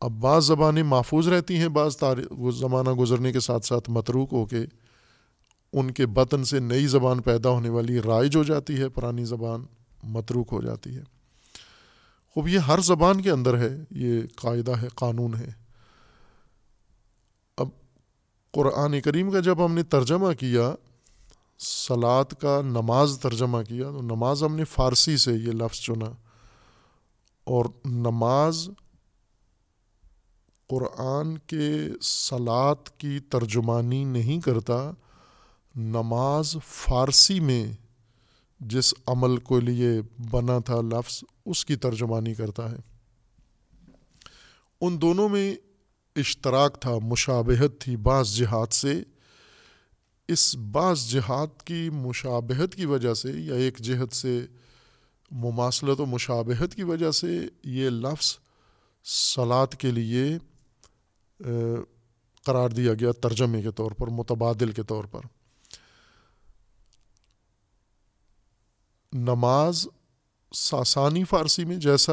اب 0.00 0.10
بعض 0.10 0.46
زبانیں 0.46 0.82
محفوظ 0.82 1.28
رہتی 1.28 1.56
ہیں، 1.56 1.68
بعض 1.68 1.96
تاریخ 1.96 2.54
زمانہ 2.54 2.90
گزرنے 2.90 3.32
کے 3.32 3.40
ساتھ 3.40 3.66
ساتھ 3.66 3.90
متروک 3.90 4.28
ہو 4.32 4.46
کے 4.46 4.64
ان 5.72 5.90
کے 5.90 6.06
بطن 6.06 6.44
سے 6.44 6.60
نئی 6.60 6.86
زبان 6.86 7.22
پیدا 7.22 7.48
ہونے 7.48 7.68
والی 7.68 8.00
رائج 8.00 8.36
ہو 8.36 8.42
جاتی 8.42 8.78
ہے، 8.78 8.88
پرانی 8.88 9.24
زبان 9.24 9.64
متروک 10.02 10.48
ہو 10.52 10.62
جاتی 10.62 10.96
ہے۔ 10.96 11.02
خوب، 12.30 12.48
یہ 12.48 12.58
ہر 12.58 12.78
زبان 12.78 13.20
کے 13.20 13.30
اندر 13.30 13.58
ہے، 13.58 13.76
یہ 13.90 14.20
قاعدہ 14.36 14.72
ہے، 14.72 14.88
قانون 14.94 15.34
ہے۔ 15.34 15.63
قرآن 18.54 19.00
کریم 19.00 19.30
کا 19.30 19.40
جب 19.40 19.64
ہم 19.64 19.72
نے 19.72 19.82
ترجمہ 19.82 20.32
کیا 20.32 20.74
سلاد 21.58 22.24
کا 22.24 22.60
نماز 22.62 23.18
ترجمہ 23.22 23.62
کیا، 23.68 23.84
تو 23.84 24.02
نماز 24.02 24.44
ہم 24.44 24.56
نے 24.56 24.64
فارسی 24.64 25.16
سے 25.16 25.32
یہ 25.32 25.52
لفظ 25.52 25.78
چنا۔ 25.78 26.12
اور 27.44 27.64
نماز 27.84 28.68
قرآن 30.68 31.38
کے 31.38 31.70
سلاد 32.02 32.98
کی 32.98 33.20
ترجمانی 33.20 34.04
نہیں 34.04 34.40
کرتا، 34.40 34.90
نماز 35.76 36.56
فارسی 36.66 37.40
میں 37.40 37.72
جس 38.60 38.94
عمل 39.06 39.36
کو 39.36 39.60
لیے 39.60 39.90
بنا 40.30 40.58
تھا 40.58 40.80
لفظ، 40.80 41.24
اس 41.46 41.64
کی 41.64 41.76
ترجمانی 41.76 42.34
کرتا 42.34 42.70
ہے۔ 42.70 42.76
ان 44.80 45.00
دونوں 45.00 45.28
میں 45.28 45.54
اشتراک 46.16 46.80
تھا، 46.80 46.98
مشابہت 47.02 47.80
تھی 47.80 47.96
بعض 47.96 48.34
جہاد 48.36 48.72
سے۔ 48.72 49.02
اس 50.28 50.56
بعض 50.56 51.06
جہاد 51.10 51.62
کی 51.62 51.90
مشابہت 51.90 52.74
کی 52.74 52.86
وجہ 52.86 53.14
سے 53.14 53.32
یا 53.32 53.54
ایک 53.54 53.78
جہد 53.78 54.12
سے 54.12 54.46
مماثلت 55.30 56.00
و 56.00 56.06
مشابہت 56.06 56.74
کی 56.74 56.82
وجہ 56.82 57.10
سے 57.10 57.46
یہ 57.64 57.90
لفظ 57.90 58.38
سلاد 59.04 59.74
کے 59.78 59.90
لیے 59.90 60.38
قرار 62.42 62.68
دیا 62.68 62.94
گیا 62.94 63.12
ترجمے 63.12 63.62
کے 63.62 63.70
طور 63.70 63.90
پر، 63.90 64.06
متبادل 64.06 64.72
کے 64.72 64.82
طور 64.82 65.04
پر۔ 65.04 65.20
نماز 69.12 69.86
ساسانی 70.54 71.24
فارسی 71.24 71.64
میں 71.64 71.76
جیسا 71.76 72.12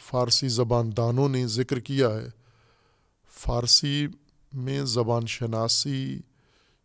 فارسی 0.00 0.48
زبان 0.48 0.96
دانوں 0.96 1.28
نے 1.28 1.46
ذکر 1.46 1.78
کیا 1.78 2.08
ہے۔ 2.08 2.26
فارسی 3.30 4.06
میں 4.52 4.84
زبان 4.84 5.26
شناسی 5.26 6.20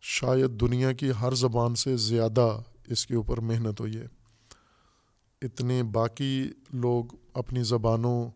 شاید 0.00 0.60
دنیا 0.60 0.92
کی 0.92 1.10
ہر 1.20 1.34
زبان 1.34 1.74
سے 1.74 1.96
زیادہ 1.96 2.58
اس 2.86 3.06
کے 3.06 3.14
اوپر 3.14 3.40
محنت 3.40 3.80
ہوئی 3.80 3.96
ہے۔ 3.96 4.06
اتنے 5.42 5.82
باقی 5.82 6.50
لوگ 6.72 7.04
اپنی 7.34 7.62
زبانوں 7.62 8.30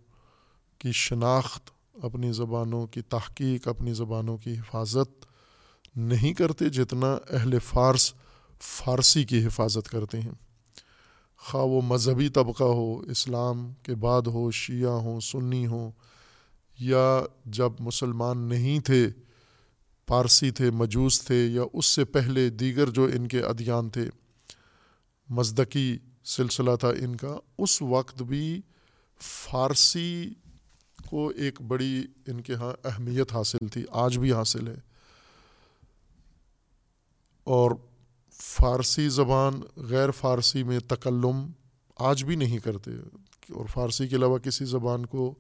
کی 0.78 0.92
شناخت، 0.92 1.70
اپنی 2.02 2.32
زبانوں 2.32 2.86
کی 2.86 3.02
تحقیق، 3.02 3.68
اپنی 3.68 3.94
زبانوں 3.94 4.36
کی 4.36 4.58
حفاظت 4.58 5.26
نہیں 5.96 6.34
کرتے 6.34 6.68
جتنا 6.68 7.18
اہل 7.30 7.58
فارس، 7.58 8.14
فارسی 8.60 9.24
کی 9.24 9.46
حفاظت 9.46 9.88
کرتے 9.88 10.20
ہیں۔ 10.20 10.51
خواہ 11.44 11.64
وہ 11.64 11.80
مذہبی 11.82 12.28
طبقہ 12.28 12.64
ہو، 12.64 13.00
اسلام 13.00 13.72
کے 13.82 13.94
بعد 13.94 14.22
ہو، 14.22 14.50
شیعہ 14.50 14.90
ہوں، 14.90 15.20
سنی 15.20 15.66
ہوں، 15.66 15.90
یا 16.78 17.22
جب 17.46 17.72
مسلمان 17.80 18.38
نہیں 18.38 18.80
تھے، 18.80 19.08
پارسی 20.06 20.50
تھے، 20.50 20.70
مجوس 20.70 21.22
تھے، 21.22 21.46
یا 21.46 21.62
اس 21.72 21.86
سے 21.86 22.04
پہلے 22.04 22.50
دیگر 22.50 22.90
جو 22.90 23.04
ان 23.04 23.28
کے 23.28 23.40
ادیان 23.40 23.88
تھے 23.88 24.10
مزدقی 25.30 25.98
سلسلہ 26.24 26.76
تھا 26.80 26.88
ان 26.88 27.16
کا، 27.16 27.36
اس 27.58 27.82
وقت 27.82 28.22
بھی 28.22 28.60
فارسی 29.20 30.30
کو 31.10 31.32
ایک 31.36 31.62
بڑی 31.62 32.06
ان 32.26 32.40
کے 32.40 32.54
ہاں 32.54 32.72
اہمیت 32.84 33.32
حاصل 33.32 33.68
تھی، 33.68 33.84
آج 33.90 34.18
بھی 34.18 34.32
حاصل 34.32 34.68
ہے۔ 34.68 34.76
اور 37.44 37.70
فارسی 38.32 39.08
زبان 39.08 39.60
غیر 39.76 40.10
فارسی 40.10 40.62
میں 40.62 40.78
تکلم 40.78 41.46
آج 41.96 42.24
بھی 42.24 42.36
نہیں 42.36 42.58
کرتے، 42.58 42.90
اور 43.50 43.66
فارسی 43.66 44.08
کے 44.08 44.16
علاوہ 44.16 44.38
کسی 44.38 44.64
زبان 44.64 45.06
کو 45.06 45.34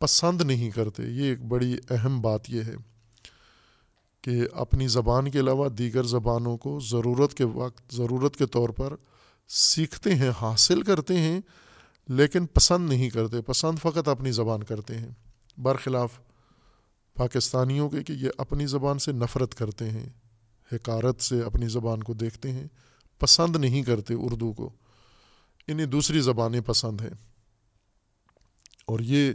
پسند 0.00 0.42
نہیں 0.42 0.70
کرتے، 0.70 1.02
یہ 1.02 1.22
ایک 1.22 1.42
بڑی 1.44 1.76
اہم 1.90 2.20
بات 2.20 2.50
یہ 2.50 2.62
ہے 2.62 2.74
کہ 4.24 4.40
اپنی 4.52 4.88
زبان 4.88 5.30
کے 5.30 5.40
علاوہ 5.40 5.68
دیگر 5.68 6.02
زبانوں 6.02 6.56
کو 6.56 6.78
ضرورت 6.80 7.34
کے 7.34 7.44
وقت، 7.44 7.94
ضرورت 7.94 8.36
کے 8.36 8.46
طور 8.46 8.68
پر 8.68 8.94
سیکھتے 9.48 10.14
ہیں، 10.14 10.30
حاصل 10.40 10.82
کرتے 10.82 11.18
ہیں، 11.18 11.40
لیکن 12.08 12.46
پسند 12.46 12.88
نہیں 12.88 13.10
کرتے، 13.10 13.40
پسند 13.42 13.78
فقط 13.78 14.08
اپنی 14.08 14.32
زبان 14.32 14.62
کرتے 14.62 14.98
ہیں۔ 14.98 15.10
برخلاف، 15.58 16.18
پاکستانیوں 17.16 17.88
کے 17.90 18.02
کہ 18.02 18.12
یہ 18.12 18.30
اپنی 18.38 18.66
زبان 18.66 18.98
سے 18.98 19.12
نفرت 19.12 19.54
کرتے 19.54 19.90
ہیں۔ 19.90 20.08
حکارت 20.72 21.20
سے 21.20 21.40
اپنی 21.40 21.68
زبان 21.68 22.02
کو 22.02 22.14
دیکھتے 22.14 22.52
ہیں، 22.52 22.68
پسند 23.18 23.56
نہیں 23.56 23.82
کرتے 23.82 24.14
اردو 24.14 24.52
کو۔ 24.52 24.70
انہیں 25.68 25.86
دوسری 25.86 26.20
زبانیں 26.20 26.60
پسند 26.60 27.00
ہیں۔ 27.00 27.30
اور 28.86 29.00
یہ 29.00 29.32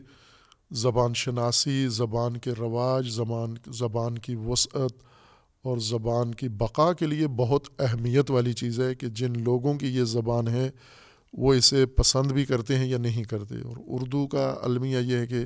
زبان 0.72 1.14
شناسی، 1.14 1.88
زبان 1.88 2.38
کے 2.38 2.52
رواج 2.52 3.08
زبان 3.10 3.56
زبان 3.68 4.18
کی 4.18 4.36
وسعت 4.36 5.04
اور 5.62 5.78
زبان 5.78 6.36
کی 6.36 6.50
بقا 6.50 6.94
کے 6.94 7.08
لیے 7.08 7.28
بہت 7.28 7.68
اہمیت 7.80 8.32
والی 8.32 8.54
چیز 8.54 8.80
ہے 8.80 8.96
کہ 8.96 9.08
جن 9.08 9.34
لوگوں 9.44 9.74
کی 9.74 9.88
یہ 9.88 10.04
زبان 10.04 10.48
ہے، 10.48 10.72
وہ 11.34 11.54
اسے 11.54 11.86
پسند 11.86 12.32
بھی 12.32 12.46
کرتے 12.46 12.78
ہیں 12.78 12.86
یا 12.86 12.98
نہیں 12.98 13.24
کرتے۔ 13.24 13.56
اور 13.56 13.78
اردو 13.88 14.28
کا 14.28 14.56
المیہ 14.62 14.98
یہ 14.98 15.18
ہے 15.18 15.28
کہ 15.28 15.44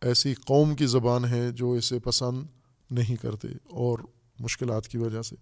ایسی 0.00 0.34
قوم 0.34 0.74
کی 0.74 0.86
زبان 0.86 1.24
ہے 1.24 1.50
جو 1.50 1.72
اسے 1.72 1.98
پسند 1.98 2.42
نہیں 2.90 3.16
کرتے۔ 3.16 3.48
اور 3.64 3.98
مشکلات 4.40 4.88
کی 4.88 4.98
وجہ 4.98 5.22
سے، 5.22 5.36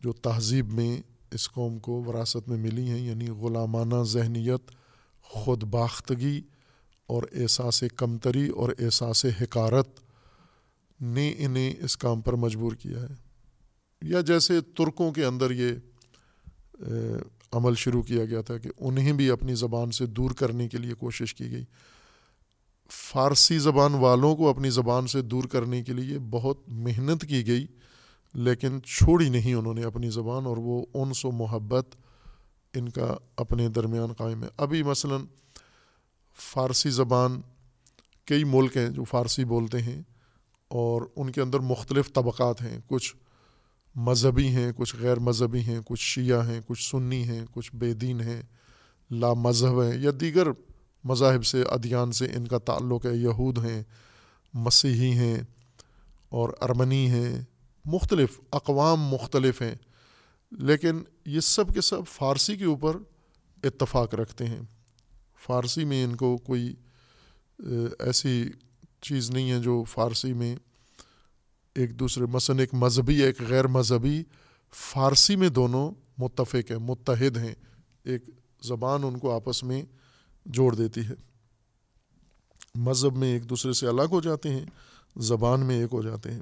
جو 0.00 0.12
تہذیب 0.12 0.72
میں 0.72 1.02
اس 1.30 1.50
قوم 1.50 1.78
کو 1.78 2.04
وراثت 2.06 2.48
میں 2.48 2.56
ملی 2.56 2.88
ہیں 2.88 3.06
یعنی 3.06 3.28
غلامانہ 3.28 4.02
ذہنیت 4.02 4.70
خود 5.22 5.64
باختگی 5.64 6.42
اور 7.06 7.22
احساس 7.32 7.84
کمتری 7.96 8.48
اور 8.48 8.70
احساس 8.78 9.26
حکارت 9.42 9.88
نے 11.00 11.34
انہیں 11.38 11.74
اس 11.80 11.96
کام 11.96 12.20
پر 12.20 12.32
مجبور 12.32 12.72
کیا 12.72 13.02
ہے۔ 13.02 13.14
یا 14.02 14.20
جیسے 14.20 14.60
ترکوں 14.60 15.12
کے 15.12 15.24
اندر 15.24 15.50
یہ 15.50 15.72
عمل 17.52 17.74
شروع 17.74 18.02
کیا 18.02 18.24
گیا 18.24 18.40
تھا 18.40 18.58
کہ 18.58 18.70
انہیں 18.78 19.12
بھی 19.12 19.30
اپنی 19.30 19.54
زبان 19.54 19.90
سے 19.90 20.06
دور 20.06 20.30
کرنے 20.30 20.68
کے 20.68 20.78
لیے 20.78 20.94
کوشش 20.94 21.34
کی 21.34 21.50
گئی۔ 21.50 21.64
فارسی 22.90 23.58
زبان 23.58 23.94
والوں 23.94 24.36
کو 24.36 24.48
اپنی 24.48 24.70
زبان 24.70 25.06
سے 25.06 25.22
دور 25.22 25.44
کرنے 25.44 25.82
کے 25.82 25.92
لیے 25.92 26.18
بہت 26.18 26.58
محنت 26.68 27.26
کی 27.26 27.46
گئی، 27.46 27.66
لیکن 28.34 28.78
چھوڑی 28.82 29.28
نہیں 29.28 29.54
انہوں 29.54 29.74
نے 29.74 29.84
اپنی 29.84 30.10
زبان 30.10 30.46
اور 30.46 30.56
وہ 30.56 30.84
انس 30.94 31.24
و 31.24 31.30
محبت 31.30 31.96
ان 32.74 32.88
کا 32.88 33.16
اپنے 33.36 33.68
درمیان 33.68 34.12
قائم 34.12 34.42
ہے۔ 34.42 34.48
ابھی 34.56 34.82
مثلاً 34.82 35.20
فارسی 36.38 36.90
زبان 36.90 37.40
کئی 38.24 38.44
ملک 38.44 38.76
ہیں 38.76 38.88
جو 38.88 39.04
فارسی 39.04 39.44
بولتے 39.44 39.82
ہیں 39.82 40.02
اور 40.68 41.02
ان 41.16 41.30
کے 41.30 41.40
اندر 41.40 41.60
مختلف 41.60 42.12
طبقات 42.12 42.62
ہیں۔ 42.62 42.78
کچھ 42.86 43.16
مذہبی 43.96 44.48
ہیں، 44.48 44.72
کچھ 44.76 44.96
غیر 44.96 45.18
مذہبی 45.18 45.60
ہیں، 45.60 45.80
کچھ 45.84 46.00
شیعہ 46.00 46.48
ہیں، 46.48 46.60
کچھ 46.66 46.90
سنی 46.90 47.22
ہیں، 47.24 47.44
کچھ 47.50 47.76
بے 47.76 47.94
دین 47.94 48.20
ہیں، 48.20 48.42
لا 49.10 49.32
مذہب 49.34 49.82
ہیں 49.82 49.98
یا 49.98 50.10
دیگر 50.20 50.48
مذاہب 51.06 51.44
سے، 51.44 51.62
ادیان 51.62 52.12
سے 52.12 52.26
ان 52.26 52.46
کا 52.46 52.58
تعلق 52.58 53.06
ہے، 53.06 53.16
یہود 53.16 53.58
ہیں، 53.58 53.82
مسیحی 54.54 55.12
ہیں 55.12 55.38
اور 56.28 56.48
ارمنی 56.60 57.10
ہیں، 57.10 57.42
مختلف، 57.84 58.40
اقوام 58.52 59.00
مختلف 59.00 59.62
ہیں۔ 59.62 59.74
لیکن 60.50 61.02
یہ 61.26 61.40
سب 61.40 61.74
کے 61.74 61.80
سب 61.80 62.02
فارسی 62.12 62.56
کے 62.56 62.64
اوپر 62.64 62.96
اتفاق 63.62 64.14
رکھتے 64.14 64.46
ہیں۔ 64.46 64.60
فارسی 65.38 65.84
میں 65.84 66.04
ان 66.04 66.16
کو 66.16 66.36
کوئی 66.36 66.74
ایسی 67.98 68.50
چیز 69.00 69.30
نہیں 69.30 69.50
ہے 69.50 69.58
جو 69.58 69.84
فارسی 69.84 70.32
میں 70.32 70.56
ایک 71.74 71.98
دوسرے 71.98 72.26
مثلاً 72.26 72.58
ایک 72.58 72.74
مذہبی، 72.74 73.22
ایک 73.22 73.42
غیر 73.42 73.66
مذہبی 73.66 74.22
فارسی 74.74 75.36
میں 75.36 75.48
دونوں 75.48 75.90
متفق 76.18 76.70
ہیں، 76.70 76.78
متحد 76.78 77.36
ہیں۔ 77.36 77.54
ایک 78.04 78.22
زبان 78.62 79.04
ان 79.04 79.18
کو 79.18 79.34
آپس 79.34 79.64
میں 79.64 79.82
جوڑ 80.46 80.74
دیتی 80.74 81.00
ہے۔ 81.00 81.14
مذہب 82.74 83.16
میں 83.16 83.32
ایک 83.32 83.50
دوسرے 83.50 83.72
سے 83.72 83.88
الگ 83.88 84.02
ہو 84.10 84.20
جاتے 84.20 84.48
ہیں، 84.48 84.66
زبان 85.16 85.60
میں 85.60 85.76
ایک 85.76 85.88
ہو 85.92 86.02
جاتے 86.02 86.32
ہیں۔ 86.32 86.40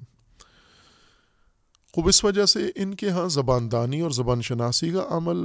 خوب 1.93 2.09
اس 2.09 2.25
وجہ 2.25 2.47
سے 2.47 2.71
ان 2.75 2.95
کے 2.95 3.11
ہاں 3.11 3.29
زبان 3.29 3.73
دانی 3.73 4.01
اور 4.01 4.11
زبان 4.11 4.43
شناسی 4.43 4.91
کا 4.91 5.07
عمل 5.09 5.37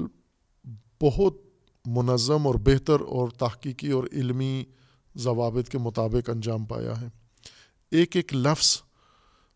بہت 1.01 1.33
منظم 1.85 2.47
اور 2.47 2.55
بہتر 2.55 2.99
اور 2.99 3.29
تحقیقی 3.29 3.91
اور 3.91 4.03
علمی 4.11 4.63
ضوابط 5.15 5.69
کے 5.69 5.77
مطابق 5.77 6.29
انجام 6.29 6.65
پایا 6.65 7.01
ہے۔ 7.01 7.07
ایک 7.91 8.15
ایک 8.15 8.33
لفظ 8.33 8.81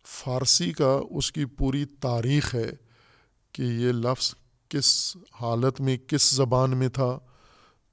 فارسی 0.08 0.72
کا 0.72 1.00
اس 1.10 1.32
کی 1.32 1.46
پوری 1.46 1.86
تاریخ 1.86 2.56
ہے 2.56 2.72
کہ 3.52 3.62
یہ 3.62 3.92
لفظ 3.92 4.36
کس 4.70 5.18
حالت 5.42 5.82
میں، 5.82 5.98
کس 5.98 6.32
زبان 6.32 6.78
میں 6.78 6.89
تھا 6.89 7.20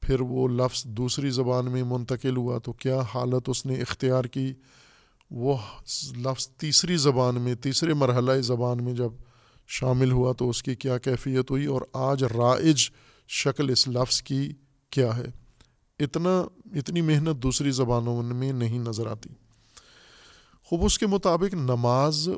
پھر 0.01 0.21
وہ 0.21 0.49
لفظ 0.49 0.85
دوسری 0.85 1.31
زبان 1.31 1.71
میں 1.71 1.83
منتقل 1.83 2.37
ہوا 2.37 2.59
تو 2.59 2.73
کیا 2.73 3.01
حالت 3.15 3.43
اس 3.47 3.67
نے 3.67 3.75
اختیار 3.75 4.25
کی؟ 4.25 4.53
وہ 5.31 5.57
لفظ 6.17 6.49
تیسری 6.49 6.97
زبان 6.97 7.41
میں، 7.41 7.55
تیسرے 7.55 7.95
مرحلہ 7.95 8.41
زبان 8.41 8.85
میں 8.85 8.93
جب 8.93 9.13
شامل 9.67 10.13
ہوا 10.13 10.33
تو 10.33 10.51
اس 10.51 10.63
کی 10.63 10.75
کیا 10.75 10.99
کیفیت 10.99 11.51
ہوئی 11.51 11.67
اور 11.67 11.83
آج 11.93 12.25
رائج 12.25 12.91
شکل 13.29 13.71
اس 13.71 13.89
لفظ 13.89 14.23
کی 14.23 14.53
کیا 14.91 15.17
ہے؟ 15.17 15.27
اتنا، 15.99 16.45
اتنی 16.65 17.01
محنت 17.01 17.43
دوسری 17.43 17.71
زبانوں 17.71 18.23
میں 18.23 18.53
نہیں 18.53 18.79
نظر 18.79 19.07
آتی۔ 19.07 19.29
خوب، 20.65 20.85
اس 20.85 20.99
کے 20.99 21.07
مطابق 21.07 21.55
نماز 21.55 22.29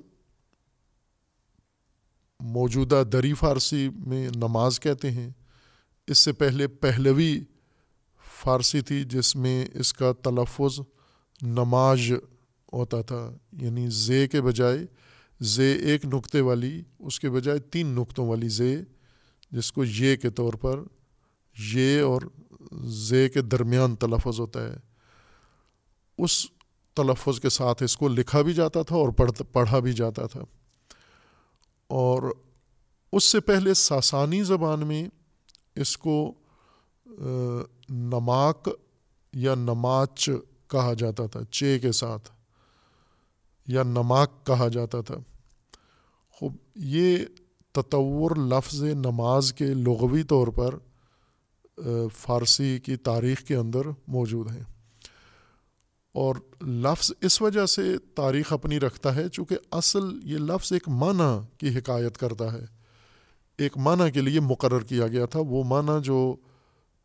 موجودہ 2.41 3.03
دری 3.13 3.35
فارسی 3.35 3.89
میں 4.07 4.31
نماز 4.37 4.81
کہتے 4.81 5.11
ہیں۔ 5.11 5.31
اس 6.07 6.19
سے 6.19 6.33
پہلے 6.33 6.69
پہلوی 6.69 7.41
فارسی 8.43 8.81
تھی 8.81 9.05
جس 9.05 9.37
میں 9.37 9.67
اس 9.75 9.93
کا 9.93 10.13
تلفظ 10.13 10.81
نماز 11.43 12.01
ہوتا 12.73 13.03
تھا 13.03 13.31
یعنی 13.53 13.87
زے 13.91 14.29
کے 14.29 14.43
بجائے 14.43 14.79
زے 15.41 15.73
ایک 15.73 16.05
نقطے 16.05 16.41
والی، 16.41 16.83
اس 16.99 17.21
کے 17.21 17.31
بجائے 17.31 17.59
تین 17.59 17.87
نقطوں 17.87 18.29
والی 18.29 18.49
زے، 18.49 18.83
جس 19.51 19.73
کو 19.73 19.85
یہ 19.85 20.17
کے 20.17 20.31
طور 20.31 20.53
پر 20.53 20.81
یہ 21.75 22.01
اور 22.01 22.23
زے 22.85 23.29
کے 23.29 23.43
درمیان 23.43 23.97
تلفظ 23.97 24.41
ہوتا 24.41 24.73
ہے۔ 24.73 24.77
اس 26.19 26.47
تلفظ 26.95 27.41
کے 27.41 27.49
ساتھ 27.49 27.83
اس 27.83 27.97
کو 27.97 28.09
لکھا 28.09 28.43
بھی 28.43 28.55
جاتا 28.55 28.83
تھا 28.83 28.97
اور 28.97 29.09
پڑھا 29.53 29.79
بھی 29.79 29.93
جاتا 29.93 30.27
تھا۔ 30.27 30.41
اور 31.87 32.23
اس 33.13 33.25
سے 33.25 33.41
پہلے 33.41 33.75
ساسانی 33.75 34.43
زبان 34.43 34.87
میں 34.87 35.09
اس 35.77 35.99
کو 35.99 36.35
نماک 37.89 38.69
یا 39.33 39.55
نماچ 39.55 40.31
کہا 40.69 40.95
جاتا 40.95 41.27
تھا، 41.27 41.41
چے 41.51 41.79
کے 41.79 41.93
ساتھ، 41.93 42.31
یا 43.67 43.83
نماک 43.83 44.47
کہا 44.47 44.69
جاتا 44.69 45.01
تھا۔ 45.01 45.15
خوب، 46.31 46.57
یہ 46.75 47.19
تطور 47.73 48.37
لفظ 48.37 48.83
نماز 48.83 49.53
کے 49.53 49.67
لغوی 49.67 50.23
طور 50.23 50.49
پر 50.49 50.75
فارسی 52.17 52.79
کی 52.79 52.97
تاریخ 52.97 53.43
کے 53.43 53.57
اندر 53.57 53.81
موجود 54.07 54.51
ہیں۔ 54.51 54.63
اور 56.13 56.37
لفظ 56.63 57.13
اس 57.21 57.43
وجہ 57.43 57.67
سے 57.67 57.99
تاریخ 58.15 58.53
اپنی 58.53 58.81
رکھتا 58.81 59.15
ہے 59.15 59.29
چونکہ 59.29 59.57
اصل 59.71 60.19
یہ 60.23 60.39
لفظ 60.39 60.73
ایک 60.73 60.89
معنی 60.89 61.41
کی 61.59 61.79
حکایت 61.79 62.19
کرتا 62.19 62.53
ہے۔ 62.53 62.65
ایک 63.59 63.79
معنی 63.79 64.11
کے 64.11 64.21
لیے 64.21 64.41
مقرر 64.41 64.81
کیا 64.81 65.07
گیا 65.07 65.27
تھا، 65.27 65.41
وہ 65.49 65.65
معنی 65.65 66.03
جو 66.03 66.37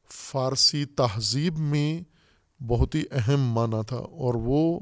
فارسی 0.09 0.85
تہذیب 0.85 1.57
میں 1.57 2.01
بہت 2.63 2.95
ہی 2.95 3.03
اہم 3.11 3.41
معنی 3.41 3.83
تھا 3.87 3.97
اور 3.97 4.33
وہ 4.33 4.79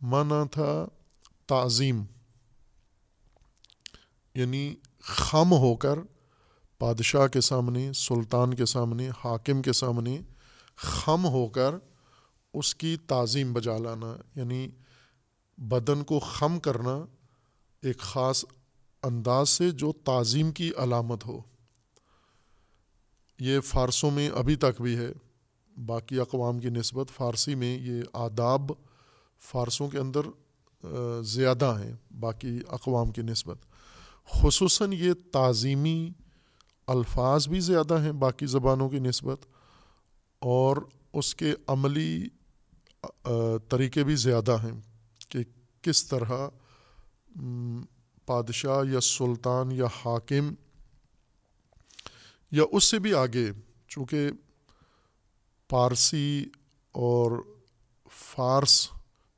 معنی 0.00 0.48
تھا 0.48 0.86
تعظیم 1.46 2.04
یعنی 4.34 4.74
خم 5.00 5.52
ہو 5.52 5.76
کر 5.76 5.98
بادشاہ 6.80 7.26
کے 7.26 7.40
سامنے، 7.40 7.92
سلطان 7.92 8.54
کے 8.54 8.64
سامنے، 8.64 9.10
حاکم 9.24 9.62
کے 9.62 9.72
سامنے 9.72 10.20
خم 10.76 11.26
ہو 11.26 11.48
کر 11.48 11.74
اس 12.54 12.74
کی 12.74 12.96
تعظیم 12.96 13.52
بجا 13.52 13.78
لانا 13.78 14.16
یعنی 14.36 14.68
بدن 15.58 16.04
کو 16.04 16.18
خم 16.18 16.60
کرنا 16.60 17.04
ایک 17.82 17.98
خاص 17.98 18.44
انداز 19.02 19.48
سے 19.48 19.70
جو 19.70 19.92
تعظیم 19.92 20.52
کی 20.52 20.70
علامت 20.76 21.26
ہو۔ 21.26 21.40
یہ 23.38 23.60
فارسوں 23.60 24.10
میں 24.10 24.28
ابھی 24.30 24.56
تک 24.56 24.80
بھی 24.82 24.96
ہے۔ 24.96 25.10
باقی 25.76 26.18
اقوام 26.20 26.58
کی 26.60 26.70
نسبت 26.70 27.10
فارسی 27.16 27.54
میں 27.54 27.76
یہ 27.78 28.02
آداب 28.12 28.72
فارسوں 29.42 29.88
کے 29.88 29.98
اندر 29.98 30.26
زیادہ 31.24 31.74
ہیں، 31.78 31.92
باقی 32.20 32.58
اقوام 32.68 33.10
کی 33.10 33.22
نسبت۔ 33.22 33.58
خصوصاً 34.30 34.92
یہ 34.92 35.12
تعظیمی 35.32 36.10
الفاظ 36.88 37.48
بھی 37.48 37.60
زیادہ 37.60 38.00
ہیں 38.00 38.12
باقی 38.12 38.46
زبانوں 38.46 38.88
کی 38.88 38.98
نسبت، 38.98 39.46
اور 40.42 40.76
اس 41.12 41.34
کے 41.34 41.52
عملی 41.66 42.28
طریقے 43.68 44.04
بھی 44.04 44.16
زیادہ 44.16 44.56
ہیں 44.62 44.72
کہ 45.28 45.38
کس 45.82 46.04
طرح 46.04 46.32
بادشاہ 48.28 48.82
یا 48.92 49.00
سلطان 49.00 49.72
یا 49.72 49.86
حاکم 49.96 50.54
یا 52.50 52.62
اس 52.72 52.84
سے 52.84 52.98
بھی 52.98 53.14
آگے، 53.14 53.50
چونکہ 53.88 54.30
پارسی 55.68 56.46
اور 56.92 57.42
فارس 58.10 58.88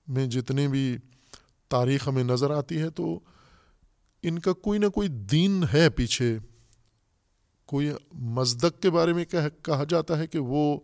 میں 0.08 0.26
جتنے 0.26 0.68
بھی 0.68 0.96
تاریخ 1.68 2.08
ہمیں 2.08 2.24
نظر 2.24 2.50
آتی 2.50 2.78
ہے، 2.78 2.90
تو 2.90 3.20
ان 4.22 4.38
کا 4.38 4.52
کوئی 4.52 4.78
نہ 4.78 4.86
کوئی 4.86 5.08
دین 5.08 5.64
ہے 5.72 5.90
پیچھے۔ 5.90 6.38
کوئی 7.64 7.90
مزدق 8.12 8.82
کے 8.82 8.90
بارے 8.90 9.12
میں 9.12 9.24
کہا 9.62 9.84
جاتا 9.84 10.18
ہے 10.18 10.26
کہ 10.26 10.38
وہ 10.38 10.80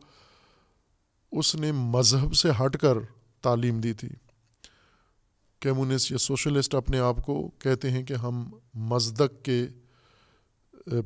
اس 1.32 1.54
نے 1.54 1.72
مذہب 1.72 2.34
سے 2.34 2.50
ہٹ 2.50 2.76
کر 2.76 2.98
تعلیم 3.40 3.80
دی 3.80 3.92
تھی۔ 3.92 4.08
کیمونسٹ 5.60 6.12
یا 6.12 6.18
سوشلسٹ 6.18 6.74
اپنے 6.74 6.98
آپ 6.98 7.16
کو 7.26 7.50
کہتے 7.58 7.90
ہیں 7.90 8.04
کہ 8.04 8.14
ہم 8.14 8.50
مزدق 8.74 9.44
کے 9.44 9.66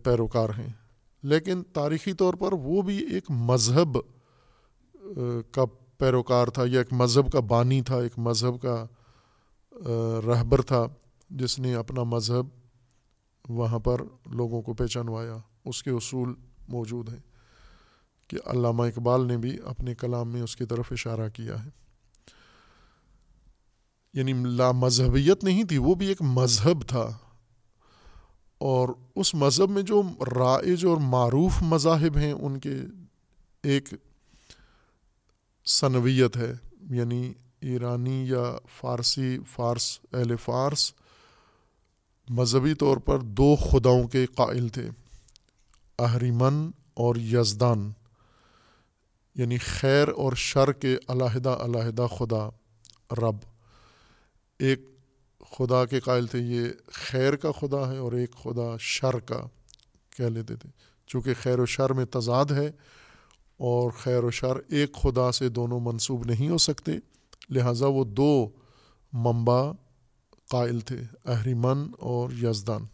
پیروکار 0.04 0.48
ہیں۔ 0.48 0.79
لیکن 1.22 1.62
تاریخی 1.62 2.12
طور 2.12 2.34
پر 2.34 2.52
وہ 2.52 2.82
بھی 2.82 3.14
ایک 3.14 3.24
مذہب 3.28 3.98
کا 5.52 5.64
پیروکار 5.98 6.46
تھا 6.46 6.62
یا 6.66 6.78
ایک 6.78 6.92
مذہب 6.92 7.32
کا 7.32 7.40
بانی 7.40 7.82
تھا، 7.82 7.96
ایک 7.96 8.18
مذہب 8.18 8.62
کا 8.62 8.86
رہبر 10.26 10.62
تھا 10.62 10.86
جس 11.30 11.58
نے 11.58 11.74
اپنا 11.74 12.02
مذہب 12.02 12.46
وہاں 13.48 13.78
پر 13.78 14.00
لوگوں 14.26 14.62
کو 14.62 14.74
پہچانوایا۔ 14.74 15.36
اس 15.64 15.82
کے 15.82 15.90
اصول 15.90 16.34
موجود 16.68 17.08
ہیں 17.08 17.20
کہ 18.28 18.38
علامہ 18.46 18.82
اقبال 18.82 19.26
نے 19.26 19.36
بھی 19.36 19.58
اپنے 19.64 19.94
کلام 19.94 20.28
میں 20.28 20.42
اس 20.42 20.56
کی 20.56 20.64
طرف 20.64 20.92
اشارہ 20.92 21.28
کیا 21.28 21.64
ہے۔ 21.64 21.70
یعنی 24.14 24.32
لا 24.32 24.72
مذہبیت 24.72 25.44
نہیں 25.44 25.64
تھی، 25.64 25.78
وہ 25.78 25.94
بھی 25.94 26.06
ایک 26.06 26.22
مذہب 26.22 26.88
تھا۔ 26.88 27.18
اور 28.60 28.88
اس 29.16 29.34
مذہب 29.34 29.70
میں 29.70 29.82
جو 29.82 30.02
رائج 30.36 30.86
اور 30.86 30.96
معروف 30.96 31.62
مذاہب 31.62 32.16
ہیں، 32.16 32.32
ان 32.32 32.60
کے 32.60 32.74
ایک 33.62 33.88
ثنویت 35.66 36.36
ہے 36.36 36.52
یعنی 36.90 37.32
ایرانی 37.60 38.28
یا 38.28 38.58
فارسی 38.80 39.38
فارس، 39.52 40.00
اہل 40.12 40.36
فارس 40.36 40.92
مذہبی 42.28 42.74
طور 42.74 42.96
پر 42.96 43.18
دو 43.18 43.56
خداؤں 43.56 44.08
کے 44.08 44.26
قائل 44.26 44.68
تھے، 44.68 44.88
اہریمن 45.98 46.70
اور 46.94 47.16
یزدان 47.16 47.92
یعنی 49.34 49.58
خیر 49.58 50.08
اور 50.08 50.32
شر 50.32 50.72
کے 50.72 50.96
علیحدہ 51.08 51.48
علیحدہ 51.48 52.06
خدا، 52.18 52.48
رب۔ 53.10 53.36
ایک 54.58 54.89
خدا 55.50 55.86
کے 55.86 56.00
قائل 56.00 56.26
تھے، 56.26 56.38
یہ 56.38 56.68
خیر 56.86 57.36
کا 57.36 57.52
خدا 57.52 57.92
ہے 57.92 57.96
اور 57.96 58.12
ایک 58.12 58.32
خدا 58.32 58.76
شر 58.80 59.18
کا 59.18 59.40
کہہ 60.16 60.24
لیتے 60.24 60.56
تھے۔ 60.56 60.68
چونکہ 61.06 61.34
خیر 61.42 61.58
و 61.58 61.66
شر 61.66 61.92
میں 61.92 62.04
تضاد 62.04 62.44
ہے 62.44 62.66
اور 63.56 63.90
خیر 63.90 64.24
و 64.24 64.30
شر 64.30 64.56
ایک 64.68 64.92
خدا 64.92 65.32
سے 65.32 65.48
دونوں 65.48 65.80
منسوب 65.80 66.24
نہیں 66.24 66.48
ہو 66.48 66.58
سکتے، 66.58 66.92
لہٰذا 67.50 67.86
وہ 67.86 68.04
دو 68.04 68.48
منبع 69.12 69.72
قائل 70.50 70.80
تھے 70.80 71.00
اہریمن 71.26 71.86
اور 71.98 72.30
یزدان۔ 72.42 72.86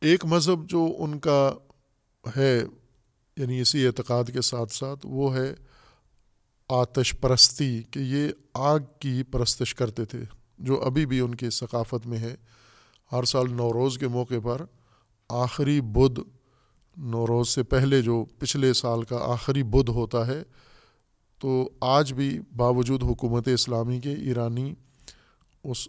ایک 0.00 0.24
مذہب 0.24 0.70
جو 0.70 0.96
ان 0.98 1.18
کا 1.18 1.52
ہے 2.36 2.62
یعنی 3.36 3.60
اسی 3.60 3.86
اعتقاد 3.86 4.24
کے 4.32 4.40
ساتھ 4.40 4.72
ساتھ، 4.72 5.00
وہ 5.04 5.36
ہے 5.36 5.54
آتش 6.68 7.20
پرستی 7.20 7.82
کہ 7.90 7.98
یہ 7.98 8.28
آگ 8.54 8.78
کی 8.98 9.22
پرستش 9.22 9.74
کرتے 9.74 10.04
تھے، 10.04 10.18
جو 10.58 10.82
ابھی 10.82 11.06
بھی 11.06 11.20
ان 11.20 11.34
کی 11.34 11.50
ثقافت 11.50 12.06
میں 12.06 12.18
ہے۔ 12.18 12.34
ہر 13.12 13.24
سال 13.24 13.52
نوروز 13.52 13.98
کے 13.98 14.08
موقع 14.08 14.34
پر 14.44 14.62
آخری 15.28 15.80
بدھ، 15.80 16.20
نوروز 16.96 17.48
سے 17.48 17.62
پہلے 17.62 18.02
جو 18.02 18.24
پچھلے 18.38 18.72
سال 18.72 19.02
کا 19.02 19.16
آخری 19.16 19.62
بدھ 19.62 19.90
ہوتا 19.90 20.26
ہے، 20.26 20.42
تو 21.38 21.70
آج 21.80 22.12
بھی 22.12 22.40
باوجود 22.56 23.02
حکومت 23.02 23.48
اسلامی 23.48 24.00
کے 24.00 24.12
ایرانی 24.12 24.74
اس 25.64 25.88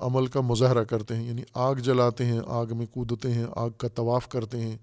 عمل 0.00 0.26
کا 0.26 0.40
مظاہرہ 0.40 0.84
کرتے 0.84 1.16
ہیں۔ 1.16 1.28
یعنی 1.28 1.42
آگ 1.54 1.74
جلاتے 1.74 2.26
ہیں، 2.26 2.40
آگ 2.46 2.66
میں 2.70 2.86
کودتے 2.86 3.32
ہیں، 3.32 3.46
آگ 3.56 3.70
کا 3.70 3.88
طواف 3.88 4.28
کرتے 4.28 4.60
ہیں۔ 4.60 4.76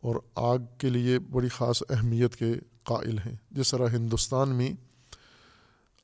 اور 0.00 0.14
آگ 0.34 0.58
کے 0.78 0.88
لیے 0.88 1.18
بڑی 1.18 1.48
خاص 1.48 1.82
اہمیت 1.90 2.36
کے 2.36 2.54
قائل 2.84 3.18
ہیں۔ 3.18 3.36
جس 3.50 3.70
طرح 3.70 3.88
ہندوستان 3.88 4.48
میں 4.48 4.72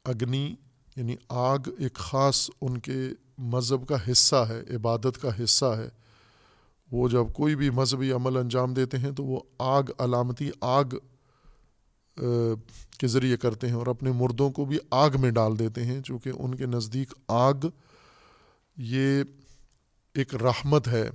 اگنی 0.04 0.54
یعنی 0.96 1.16
آگ 1.28 1.58
ایک 1.78 1.94
خاص 1.94 2.50
ان 2.60 2.78
کے 2.78 3.08
مذہب 3.38 3.88
کا 3.88 4.12
حصہ 4.12 4.36
ہے، 4.36 4.76
عبادت 4.76 5.22
کا 5.22 5.44
حصہ 5.44 5.64
ہے۔ 5.64 5.88
وہ 6.92 7.08
جب 7.08 7.24
کوئی 7.34 7.56
بھی 7.56 7.70
مذہبی 7.70 8.12
عمل 8.12 8.36
انجام 8.36 8.74
دیتے 8.74 8.98
ہیں 8.98 9.10
تو 9.10 9.24
وہ 9.24 9.40
آگ، 9.58 9.82
علامتی 9.98 10.50
آگ 10.60 10.84
کے 12.98 13.06
ذریعے 13.06 13.36
کرتے 13.36 13.66
ہیں 13.66 13.74
اور 13.74 13.86
اپنے 13.86 14.12
مردوں 14.12 14.50
کو 14.50 14.64
بھی 14.64 14.78
آگ 14.90 15.10
میں 15.18 15.30
ڈال 15.30 15.58
دیتے 15.58 15.84
ہیں۔ 15.84 16.00
چونکہ 16.02 16.32
ان 16.38 16.54
کے 16.54 16.66
نزدیک 16.66 17.14
آگ، 17.28 17.54
یہ 18.76 19.22
ایک 20.14 20.34
رحمت 20.34 20.88
ہے۔ 20.88 21.10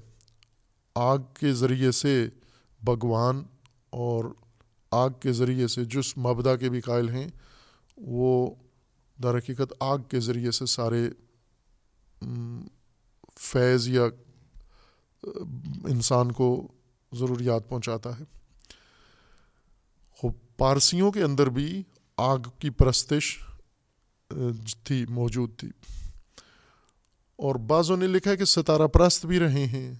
آگ 0.95 1.17
کے 1.33 1.53
ذریعے 1.53 1.91
سے 1.91 2.29
بھگوان 2.83 3.43
اور 3.89 4.25
آگ 4.91 5.09
کے 5.09 5.31
ذریعے 5.31 5.67
سے، 5.67 5.85
جس 5.85 6.17
مبدا 6.17 6.55
کے 6.55 6.69
بھی 6.69 6.81
قائل 6.81 7.09
ہیں، 7.09 7.27
وہ 7.97 8.55
در 9.23 9.37
حقیقت 9.37 9.73
آگ 9.79 9.97
کے 9.99 10.19
ذریعے 10.19 10.51
سے 10.51 10.65
سارے 10.65 11.09
فیض 13.39 13.87
یا 13.87 14.03
انسان 15.83 16.31
کو 16.31 16.67
ضروریات 17.13 17.69
پہنچاتا 17.69 18.19
ہے۔ 18.19 18.23
خوب 20.11 20.33
پارسیوں 20.57 21.11
کے 21.11 21.23
اندر 21.23 21.47
بھی 21.47 21.83
آگ 22.17 22.37
کی 22.59 22.69
پرستش 22.69 23.37
تھی، 24.83 25.05
موجود 25.09 25.57
تھی۔ 25.57 25.69
اور 27.35 27.55
بعضوں 27.55 27.97
نے 27.97 28.07
لکھا 28.07 28.31
ہے 28.31 28.37
کہ 28.37 28.45
ستارہ 28.45 28.87
پرست 28.87 29.25
بھی 29.25 29.39
رہے 29.39 29.65
ہیں۔ 29.65 29.93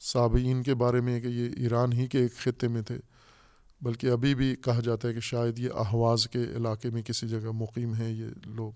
صابئین 0.00 0.62
کے 0.62 0.74
بارے 0.74 1.00
میں 1.00 1.20
کہ 1.20 1.26
یہ 1.26 1.50
ایران 1.56 1.92
ہی 1.92 2.06
کے 2.06 2.18
ایک 2.18 2.36
خطے 2.36 2.68
میں 2.68 2.82
تھے۔ 2.82 2.98
بلکہ 3.82 4.06
ابھی 4.06 4.34
بھی 4.34 4.54
کہا 4.56 4.80
جاتا 4.80 5.08
ہے 5.08 5.14
کہ 5.14 5.20
شاید 5.20 5.58
یہ 5.58 5.70
احواز 5.74 6.26
کے 6.28 6.42
علاقے 6.56 6.90
میں 6.90 7.02
کسی 7.02 7.28
جگہ 7.28 7.50
مقیم 7.54 7.94
ہیں، 7.94 8.10
یہ 8.10 8.26
لوگ۔ 8.46 8.72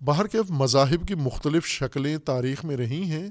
باہر 0.00 0.26
کے 0.26 0.38
مذاہب 0.48 1.06
کی 1.08 1.14
مختلف 1.14 1.66
شکلیں 1.66 2.16
تاریخ 2.24 2.64
میں 2.64 2.76
رہی 2.76 3.02
ہیں، 3.02 3.26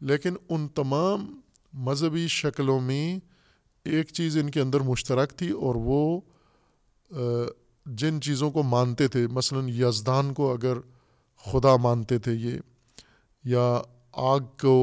لیکن 0.00 0.34
ان 0.48 0.66
تمام 0.68 1.40
مذہبی 1.72 2.26
شکلوں 2.28 2.80
میں 2.80 3.18
ایک 3.86 4.12
چیز 4.12 4.36
ان 4.36 4.50
کے 4.50 4.60
اندر 4.60 4.80
مشترک 4.80 5.32
تھی 5.36 5.50
اور 5.50 5.74
وہ 5.78 6.20
جن 7.86 8.20
چیزوں 8.20 8.50
کو 8.50 8.62
مانتے 8.62 9.08
تھے، 9.08 9.26
مثلا 9.26 9.60
یزدان 9.68 10.32
کو 10.34 10.52
اگر 10.52 10.78
خدا 11.44 11.76
مانتے 11.76 12.18
تھے 12.18 12.32
یہ، 12.32 12.58
یا 13.44 13.80
آگ 14.12 14.40
کو 14.60 14.76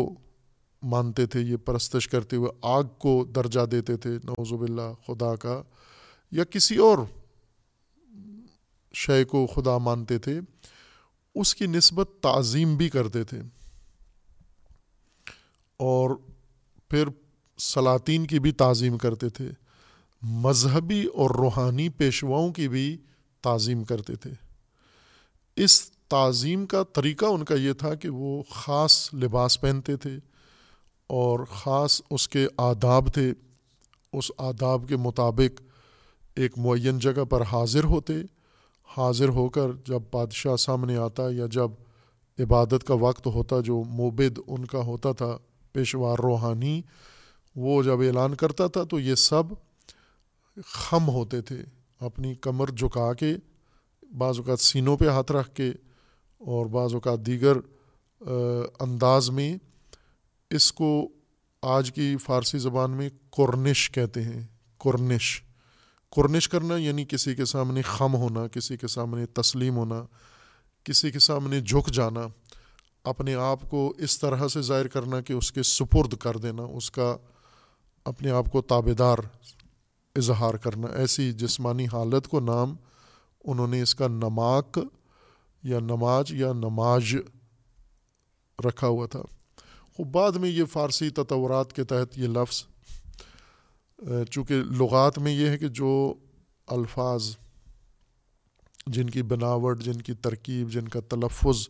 مانتے 0.83 1.25
تھے، 1.25 1.39
یہ 1.39 1.57
پرستش 1.57 2.07
کرتے 2.07 2.35
ہوئے 2.35 2.49
آگ 2.61 2.83
کو 2.83 3.25
درجہ 3.35 3.65
دیتے 3.65 3.97
تھے 3.97 4.09
نوزب 4.09 4.61
اللہ 4.61 4.93
خدا 5.07 5.35
کا، 5.35 5.61
یا 6.31 6.43
کسی 6.43 6.77
اور 6.77 6.97
شے 8.93 9.23
کو 9.23 9.47
خدا 9.47 9.77
مانتے 9.77 10.17
تھے، 10.17 10.39
اس 11.35 11.55
کی 11.55 11.65
نسبت 11.65 12.09
تعظیم 12.21 12.77
بھی 12.77 12.89
کرتے 12.89 13.23
تھے۔ 13.23 13.41
اور 15.77 16.09
پھر 16.89 17.07
سلاطین 17.57 18.27
کی 18.27 18.39
بھی 18.39 18.51
تعظیم 18.51 18.97
کرتے 18.97 19.29
تھے، 19.29 19.51
مذہبی 20.21 21.05
اور 21.05 21.29
روحانی 21.29 21.89
پیشواؤں 21.89 22.53
کی 22.53 22.67
بھی 22.67 22.97
تعظیم 23.41 23.83
کرتے 23.83 24.15
تھے۔ 24.15 24.31
اس 25.55 25.91
تعظیم 26.07 26.65
کا 26.65 26.83
طریقہ 26.83 27.25
ان 27.25 27.45
کا 27.45 27.55
یہ 27.55 27.73
تھا 27.73 27.95
کہ 27.95 28.09
وہ 28.09 28.43
خاص 28.49 29.13
لباس 29.13 29.61
پہنتے 29.61 29.97
تھے 29.97 30.19
اور 31.09 31.39
خاص 31.49 32.01
اس 32.09 32.27
کے 32.29 32.47
آداب 32.57 33.13
تھے، 33.13 33.31
اس 34.13 34.31
آداب 34.37 34.85
کے 34.89 34.97
مطابق 34.97 35.61
ایک 36.35 36.57
معین 36.57 36.99
جگہ 36.99 37.23
پر 37.23 37.41
حاضر 37.41 37.83
ہوتے، 37.83 38.13
حاضر 38.89 39.29
ہو 39.29 39.47
کر 39.49 39.71
جب 39.85 40.01
بادشاہ 40.11 40.55
سامنے 40.55 40.97
آتا 40.97 41.23
یا 41.29 41.45
جب 41.51 41.71
عبادت 42.37 42.83
کا 42.87 42.93
وقت 42.93 43.27
ہوتا 43.27 43.59
جو 43.59 43.81
مبد 43.91 44.39
ان 44.47 44.65
کا 44.65 44.79
ہوتا 44.79 45.11
تھا، 45.11 45.37
پیشوار 45.73 46.17
روحانی، 46.17 46.81
وہ 47.55 47.81
جب 47.83 48.01
اعلان 48.01 48.35
کرتا 48.35 48.67
تھا 48.67 48.83
تو 48.83 48.99
یہ 48.99 49.15
سب 49.15 49.53
خم 50.65 51.09
ہوتے 51.09 51.41
تھے، 51.41 51.61
اپنی 52.01 52.33
کمر 52.35 52.71
جھکا 52.71 53.13
کے، 53.13 53.35
بعض 54.17 54.39
اوقات 54.39 54.59
سینوں 54.59 54.97
پہ 54.97 55.07
ہاتھ 55.07 55.31
رکھ 55.31 55.55
کے 55.55 55.71
اور 56.41 56.65
بعض 56.65 56.93
اوقات 56.93 57.25
دیگر 57.25 57.57
انداز 58.79 59.29
میں 59.29 59.55
اس 60.49 60.73
کو 60.73 61.09
آج 61.61 61.91
کی 61.91 62.17
فارسی 62.17 62.57
زبان 62.57 62.91
میں 62.91 63.09
کرنش 63.09 63.91
کہتے 63.91 64.23
ہیں 64.23 64.47
کرنش 64.83 65.41
کرنش 66.15 66.49
کرنا 66.49 66.77
یعنی 66.77 67.05
کسی 67.05 67.35
کے 67.35 67.45
سامنے 67.45 67.81
خم 67.81 68.15
ہونا، 68.15 68.47
کسی 68.47 68.77
کے 68.77 68.87
سامنے 68.87 69.25
تسلیم 69.25 69.75
ہونا، 69.75 70.05
کسی 70.83 71.11
کے 71.11 71.19
سامنے 71.19 71.61
جھک 71.61 71.93
جانا۔ 71.93 72.27
اپنے 73.03 73.35
آپ 73.35 73.69
کو 73.69 73.93
اس 73.97 74.19
طرح 74.19 74.47
سے 74.47 74.61
ظاہر 74.61 74.87
کرنا 74.87 75.21
کہ 75.21 75.33
اس 75.33 75.51
کے 75.51 75.63
سپرد 75.63 76.13
کر 76.13 76.37
دینا، 76.37 76.63
اس 76.63 76.91
کا 76.91 77.17
اپنے 78.05 78.31
آپ 78.31 78.51
کو 78.51 78.61
تابے 78.61 78.93
دار 78.93 79.17
اظہار 80.15 80.53
کرنا۔ 80.53 80.87
ایسی 80.87 81.31
جسمانی 81.31 81.85
حالت 81.85 82.27
کو 82.27 82.39
نام 82.39 82.75
انہوں 83.43 83.67
نے 83.67 83.81
اس 83.81 83.95
کا 83.95 84.07
نماک 84.07 84.79
یا 85.63 85.79
نماز 85.79 86.25
یا 86.31 86.53
نماز 86.53 87.03
رکھا 88.65 88.87
ہوا 88.87 89.07
تھا۔ 89.07 89.21
بعد 90.05 90.31
میں 90.31 90.49
یہ 90.49 90.65
فارسی 90.65 91.09
تطورات 91.09 91.73
کے 91.73 91.83
تحت 91.83 92.17
یہ 92.17 92.27
لفظ 92.27 92.63
چونکہ 94.31 94.55
لغات 94.55 95.19
میں 95.19 95.31
یہ 95.31 95.49
ہے 95.49 95.57
کہ 95.57 95.67
جو 95.67 96.13
الفاظ 96.67 97.37
جن 98.87 99.09
کی 99.09 99.21
بناوٹ، 99.21 99.83
جن 99.83 100.01
کی 100.01 100.13
ترکیب، 100.13 100.71
جن 100.71 100.87
کا 100.87 100.99
تلفظ 100.99 101.67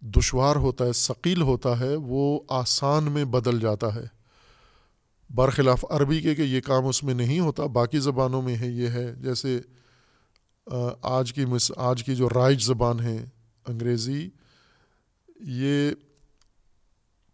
دشوار 0.00 0.56
ہوتا 0.56 0.84
ہے، 0.84 0.92
ثقیل 0.92 1.42
ہوتا 1.42 1.80
ہے، 1.80 1.94
وہ 1.96 2.40
آسان 2.48 3.04
میں 3.04 3.24
بدل 3.24 3.60
جاتا 3.60 3.94
ہے۔ 3.94 4.06
برخلاف 5.30 5.84
عربی 5.90 6.20
کے 6.20 6.34
کہ 6.34 6.42
یہ 6.42 6.60
کام 6.60 6.86
اس 6.86 7.02
میں 7.04 7.14
نہیں 7.14 7.40
ہوتا، 7.40 7.66
باقی 7.66 7.98
زبانوں 7.98 8.42
میں 8.42 8.56
ہے، 8.56 8.68
یہ 8.68 8.88
ہے 8.88 9.12
جیسے 9.14 9.60
آج 11.02 11.32
کی 11.32 11.44
مس، 11.44 11.72
آج 11.76 12.04
کی 12.04 12.14
جو 12.16 12.28
رائج 12.28 12.62
زبان 12.62 13.00
ہے 13.00 13.24
انگریزی، 13.66 14.28
یہ 15.38 15.90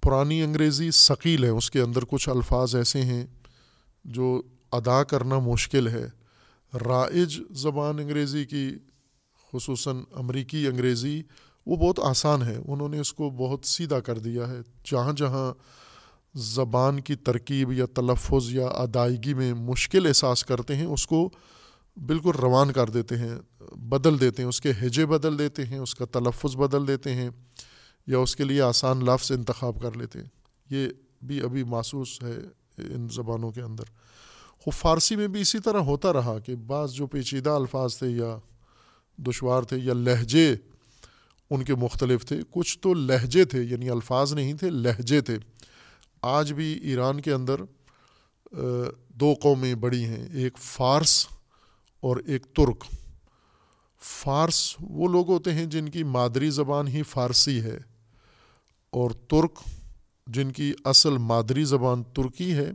پرانی 0.04 0.42
انگریزی 0.42 0.90
ثقیل 0.90 1.44
ہے، 1.44 1.48
اس 1.48 1.70
کے 1.70 1.80
اندر 1.80 2.04
کچھ 2.08 2.28
الفاظ 2.28 2.74
ایسے 2.74 3.02
ہیں 3.02 3.26
جو 4.04 4.42
ادا 4.72 5.04
کرنا 5.04 5.38
مشکل 5.38 5.88
ہے۔ 5.88 6.06
رائج 6.86 7.40
زبان 7.50 7.98
انگریزی 7.98 8.44
کی، 8.44 8.70
خصوصاً 9.52 9.96
امریکی 10.14 10.66
انگریزی، 10.66 11.22
وہ 11.66 11.76
بہت 11.76 12.00
آسان 12.02 12.42
ہے۔ 12.42 12.56
انہوں 12.68 12.88
نے 12.88 12.98
اس 12.98 13.12
کو 13.12 13.30
بہت 13.30 13.60
سیدھا 13.64 14.00
کر 14.00 14.18
دیا 14.18 14.48
ہے۔ 14.48 14.58
جہاں 14.84 15.12
جہاں 15.12 15.52
زبان 16.34 17.00
کی 17.00 17.14
ترکیب 17.14 17.72
یا 17.72 17.86
تلفظ 17.94 18.54
یا 18.54 18.66
ادائیگی 18.66 19.34
میں 19.34 19.54
مشکل 19.54 20.06
احساس 20.06 20.44
کرتے 20.44 20.76
ہیں، 20.76 20.86
اس 20.86 21.06
کو 21.06 21.30
بالکل 21.96 22.32
روان 22.42 22.72
کر 22.72 22.90
دیتے 22.90 23.16
ہیں، 23.16 23.38
بدل 23.76 24.20
دیتے 24.20 24.42
ہیں۔ 24.42 24.48
اس 24.48 24.60
کے 24.60 24.70
ہجے 24.70 25.06
بدل 25.06 25.38
دیتے 25.38 25.64
ہیں، 25.64 25.78
اس 25.78 25.94
کا 25.94 26.04
تلفظ 26.04 26.56
بدل 26.56 26.86
دیتے 26.86 27.14
ہیں۔ 27.14 27.30
یا 28.06 28.18
اس 28.18 28.36
کے 28.36 28.44
لیے 28.44 28.62
آسان 28.62 29.04
لفظ 29.04 29.32
انتخاب 29.32 29.82
کر 29.82 29.96
لیتے 29.96 30.18
ہیں۔ 30.18 30.28
یہ 30.70 30.88
بھی 31.22 31.40
ابھی 31.40 31.64
محسوس 31.64 32.22
ہے 32.22 32.36
ان 32.78 33.08
زبانوں 33.08 33.50
کے 33.50 33.60
اندر۔ 33.60 33.84
وہ 34.66 34.70
فارسی 34.70 35.16
میں 35.16 35.28
بھی 35.28 35.40
اسی 35.40 35.58
طرح 35.58 35.78
ہوتا 35.78 36.12
رہا 36.12 36.38
کہ 36.38 36.54
بعض 36.56 36.92
جو 36.92 37.06
پیچیدہ 37.06 37.50
الفاظ 37.50 37.98
تھے 37.98 38.08
یا 38.08 38.38
دشوار 39.16 39.62
تھے 39.62 39.76
یا 39.76 39.94
لہجے 39.94 40.56
ان 41.50 41.64
کے 41.64 41.74
مختلف 41.74 42.24
تھے، 42.26 42.40
کچھ 42.50 42.78
تو 42.78 42.94
لہجے 42.94 43.44
تھے 43.44 43.62
یعنی 43.62 43.90
الفاظ 43.90 44.32
نہیں 44.32 44.54
تھے، 44.54 44.70
لہجے 44.70 45.20
تھے۔ 45.20 45.38
آج 46.22 46.52
بھی 46.52 46.78
ایران 46.78 47.20
کے 47.20 47.32
اندر 47.32 47.60
دو 49.08 49.34
قومیں 49.42 49.74
بڑی 49.74 50.04
ہیں، 50.04 50.26
ایک 50.32 50.58
فارس 50.58 51.26
اور 52.00 52.16
ایک 52.16 52.46
ترک۔ 52.54 52.84
فارس 54.00 54.76
وہ 54.80 55.08
لوگ 55.08 55.30
ہوتے 55.30 55.52
ہیں 55.52 55.66
جن 55.66 55.88
کی 55.88 56.02
مادری 56.02 56.50
زبان 56.50 56.88
ہی 56.88 57.02
فارسی 57.02 57.60
ہے۔ 57.60 57.78
اور 58.94 59.10
ترک، 59.10 59.58
جن 60.26 60.52
کی 60.52 60.72
اصل 60.84 61.18
مادری 61.18 61.64
زبان 61.64 62.02
ترکی 62.02 62.52
ہے، 62.52 62.70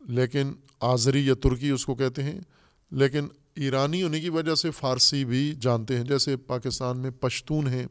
لیکن 0.00 0.52
آذری 0.80 1.26
یا 1.26 1.34
ترکی 1.34 1.70
اس 1.70 1.86
کو 1.86 1.94
کہتے 1.94 2.22
ہیں، 2.22 2.40
لیکن 2.90 3.28
ایرانی 3.54 4.02
ہونے 4.02 4.20
کی 4.20 4.28
وجہ 4.28 4.54
سے 4.54 4.70
فارسی 4.70 5.24
بھی 5.24 5.54
جانتے 5.60 5.96
ہیں، 5.96 6.04
جیسے 6.04 6.36
پاکستان 6.36 6.98
میں 6.98 7.10
پشتون 7.10 7.66
ہیں 7.66 7.86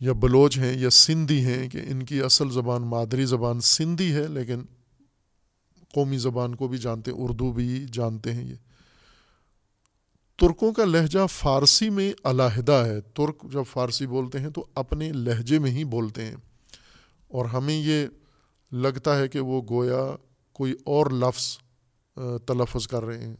یا 0.00 0.12
بلوچ 0.12 0.58
ہیں 0.58 0.78
یا 0.78 0.90
سندھی 0.90 1.44
ہیں، 1.44 1.68
کہ 1.68 1.80
ان 1.86 2.02
کی 2.02 2.22
اصل 2.22 2.50
زبان 2.50 2.82
مادری 2.82 3.24
زبان 3.24 3.60
سندھی 3.60 4.12
ہے، 4.14 4.26
لیکن 4.28 4.62
قومی 5.94 6.18
زبان 6.18 6.54
کو 6.54 6.68
بھی 6.68 6.78
جانتے، 6.78 7.10
اردو 7.14 7.52
بھی 7.52 7.86
جانتے 7.92 8.32
ہیں 8.32 8.44
یہ۔ 8.44 8.56
ترکوں 10.40 10.72
کا 10.72 10.84
لہجہ 10.84 11.26
فارسی 11.26 11.90
میں 11.90 12.12
علیحدہ 12.24 12.72
ہے۔ 12.72 13.00
ترک 13.00 13.52
جب 13.52 13.62
فارسی 13.70 14.06
بولتے 14.06 14.38
ہیں 14.38 14.50
تو 14.50 14.66
اپنے 14.74 15.12
لہجے 15.12 15.58
میں 15.58 15.70
ہی 15.70 15.84
بولتے 15.84 16.24
ہیں۔ 16.24 16.36
اور 17.28 17.44
ہمیں 17.44 17.74
یہ 17.74 18.06
لگتا 18.72 19.18
ہے 19.18 19.28
کہ 19.28 19.40
وہ 19.40 19.62
گویا 19.70 20.16
کوئی 20.52 20.74
اور 20.84 21.06
لفظ 21.10 21.58
تلفظ 22.46 22.88
کر 22.88 23.02
رہے 23.04 23.24
ہیں۔ 23.24 23.36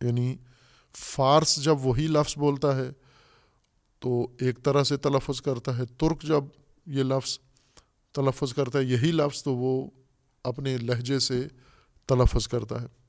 یعنی 0.00 0.36
فارس 0.96 1.64
جب 1.64 1.76
وہی 1.86 2.06
لفظ 2.06 2.38
بولتا 2.38 2.76
ہے 2.76 2.90
تو 3.98 4.28
ایک 4.40 4.62
طرح 4.62 4.84
سے 4.84 4.96
تلفظ 4.96 5.40
کرتا 5.40 5.76
ہے۔ 5.76 5.82
ترک 5.86 6.22
جب 6.22 6.44
یہ 6.86 7.02
لفظ 7.02 7.38
تلفظ 8.12 8.54
کرتا 8.54 8.78
ہے، 8.78 8.84
یہی 8.84 9.12
لفظ 9.12 9.42
تو 9.42 9.54
وہ 9.54 9.90
اپنے 10.44 10.76
لہجے 10.76 11.18
سے 11.18 11.48
تلفظ 12.06 12.48
کرتا 12.48 12.82
ہے۔ 12.82 12.99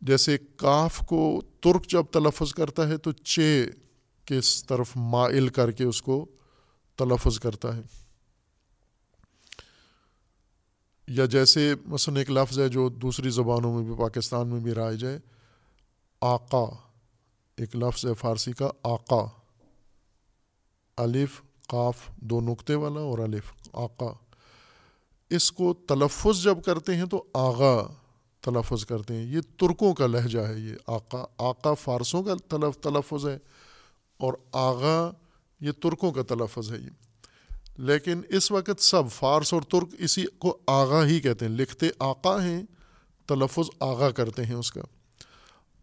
جیسے 0.00 0.38
کاف 0.56 0.98
کو 1.06 1.42
ترک 1.60 1.86
جب 1.86 2.04
تلفظ 2.10 2.54
کرتا 2.54 2.88
ہے 2.88 2.96
تو 2.96 3.12
چے 3.12 3.66
کس 4.24 4.64
طرف 4.64 4.92
مائل 4.96 5.48
کر 5.48 5.70
کے 5.70 5.84
اس 5.84 6.02
کو 6.02 6.26
تلفظ 6.96 7.40
کرتا 7.40 7.76
ہے۔ 7.76 7.82
یا 11.08 11.24
جیسے 11.24 11.74
مثلا 11.86 12.18
ایک 12.18 12.30
لفظ 12.30 12.58
ہے 12.58 12.68
جو 12.68 12.88
دوسری 12.88 13.30
زبانوں 13.30 13.78
میں 13.78 13.82
بھی، 13.84 13.94
پاکستان 13.98 14.48
میں 14.48 14.60
بھی 14.60 14.72
رائج 14.72 15.04
ہے، 15.04 15.18
آقا۔ 16.20 16.64
ایک 17.56 17.76
لفظ 17.76 18.06
ہے 18.06 18.14
فارسی 18.14 18.52
کا، 18.52 18.70
آقا۔ 18.82 19.24
الف، 20.96 21.42
قاف، 21.68 21.96
دو 22.16 22.40
نقطے 22.40 22.74
والا 22.74 23.00
اور 23.00 23.18
الف، 23.18 23.52
آقا۔ 23.72 24.12
اس 25.30 25.52
کو 25.52 25.74
تلفظ 25.74 26.42
جب 26.42 26.58
کرتے 26.64 26.96
ہیں 26.96 27.06
تو 27.06 27.24
آغا۔ 27.34 27.97
تلفظ 28.40 28.86
کرتے 28.86 29.14
ہیں۔ 29.14 29.24
یہ 29.24 29.40
ترکوں 29.56 29.94
کا 29.94 30.06
لہجہ 30.06 30.38
ہے، 30.38 30.58
یہ 30.58 30.74
آقا 30.86 31.24
آقا 31.38 31.74
فارسوں 31.74 32.22
کا 32.22 32.34
تلف، 32.48 32.78
تلفظ 32.78 33.26
ہے 33.26 33.38
اور 34.16 34.34
آغا 34.52 35.10
یہ 35.60 35.72
ترکوں 35.72 36.12
کا 36.12 36.22
تلفظ 36.22 36.72
ہے۔ 36.72 36.78
یہ 36.78 36.90
لیکن 37.78 38.20
اس 38.28 38.52
وقت 38.52 38.82
سب 38.82 39.02
فارس 39.10 39.54
اور 39.54 39.62
ترک 39.62 39.88
اسی 39.98 40.24
کو 40.38 40.58
آغا 40.66 41.04
ہی 41.04 41.20
کہتے 41.20 41.46
ہیں۔ 41.46 41.52
لکھتے 41.52 41.88
آقا 41.98 42.44
ہیں، 42.44 42.62
تلفظ 43.26 43.70
آغا 43.80 44.10
کرتے 44.10 44.44
ہیں 44.44 44.54
اس 44.54 44.72
کا۔ 44.72 44.80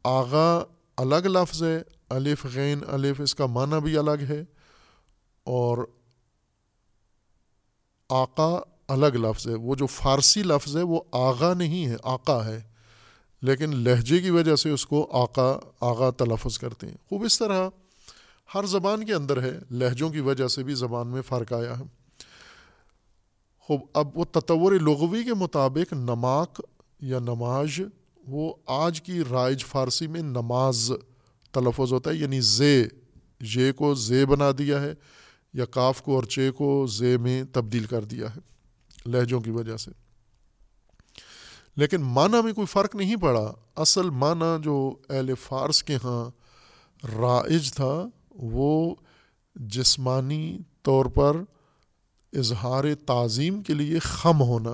آغا 0.04 0.64
الگ 0.98 1.16
لفظ 1.16 1.64
ہے، 1.64 1.82
الف 2.10 2.46
غین، 2.46 2.80
الف 2.88 3.22
اس 3.22 3.36
کا 3.36 3.46
معنی 3.46 3.82
بھی 3.82 3.98
الگ 3.98 4.22
ہے 4.30 4.44
اور 5.44 5.78
آقا 8.10 8.60
الگ 8.88 9.06
لفظ 9.06 9.48
ہے۔ 9.48 9.54
وہ 9.54 9.76
جو 9.76 9.86
فارسی 9.86 10.44
لفظ 10.44 10.78
ہے، 10.78 10.82
وہ 10.82 11.02
آغا 11.12 11.54
نہیں 11.54 11.86
ہے، 11.86 11.96
آقا 12.04 12.46
ہے۔ 12.46 12.62
لیکن 13.42 13.76
لہجے 13.76 14.20
کی 14.20 14.30
وجہ 14.30 14.56
سے 14.56 14.70
اس 14.70 14.86
کو 14.86 15.10
آقا، 15.12 15.60
آغا 15.82 16.10
تلفظ 16.10 16.58
کرتے 16.60 16.88
ہیں۔ 16.88 16.98
خوب 17.10 17.24
اس 17.24 17.40
طرح 17.40 17.70
ہر 18.56 18.66
زبان 18.66 19.06
کے 19.06 19.14
اندر 19.14 19.42
ہے، 19.42 19.60
لہجوں 19.72 20.10
کی 20.10 20.20
وجہ 20.20 20.48
سے 20.48 20.64
بھی 20.64 20.74
زبان 20.74 21.08
میں 21.08 21.22
فرق 21.22 21.54
آیا 21.54 21.80
ہے۔ 21.80 21.84
خوب، 23.60 23.82
اب 23.94 24.18
وہ 24.18 24.26
تطور 24.32 24.72
لغوی 24.72 25.24
کے 25.24 25.34
مطابق 25.34 25.94
نماک 25.94 26.62
یا 27.02 27.20
نماز، 27.20 27.68
وہ 28.28 28.54
آج 28.66 29.02
کی 29.02 29.20
رائج 29.32 29.66
فارسی 29.66 30.08
میں 30.08 30.22
نماز 30.22 30.92
تلفظ 31.52 31.94
ہوتا 31.94 32.10
ہے 32.10 32.16
یعنی 32.16 32.42
زے 32.42 32.88
یہ 33.42 33.72
کو 33.72 33.96
زے 33.96 34.26
بنا 34.26 34.52
دیا 34.58 34.82
ہے 34.82 34.94
یا 35.54 35.66
کاف 35.66 36.02
کو 36.02 36.16
اور 36.16 36.24
چے 36.24 36.52
کو 36.52 36.88
زے 36.88 37.18
میں 37.18 37.44
تبدیل 37.52 37.84
کر 37.84 38.04
دیا 38.04 38.36
ہے۔ 38.36 38.55
لہجوں 39.06 39.42
کی 39.42 39.50
وجہ 39.50 39.78
سے۔ 39.78 39.92
لیکن 41.76 42.02
معنی 42.02 42.42
میں 42.42 42.54
کوئی 42.54 42.68
فرق 42.68 42.96
نہیں 42.96 43.16
پڑا۔ 43.16 43.54
اصل 43.76 44.10
معنی 44.10 44.64
جو 44.64 44.96
اہل 45.10 45.36
فارس 45.36 45.84
کے 45.84 45.98
ہاں 46.04 46.30
رائج 47.16 47.74
تھا، 47.74 48.08
وہ 48.30 48.96
جسمانی 49.56 50.58
طور 50.82 51.06
پر 51.06 51.38
اظہار 52.34 52.84
تعظیم 53.06 53.62
کے 53.62 53.74
لیے 53.74 54.00
خم 54.00 54.42
ہونا۔ 54.42 54.72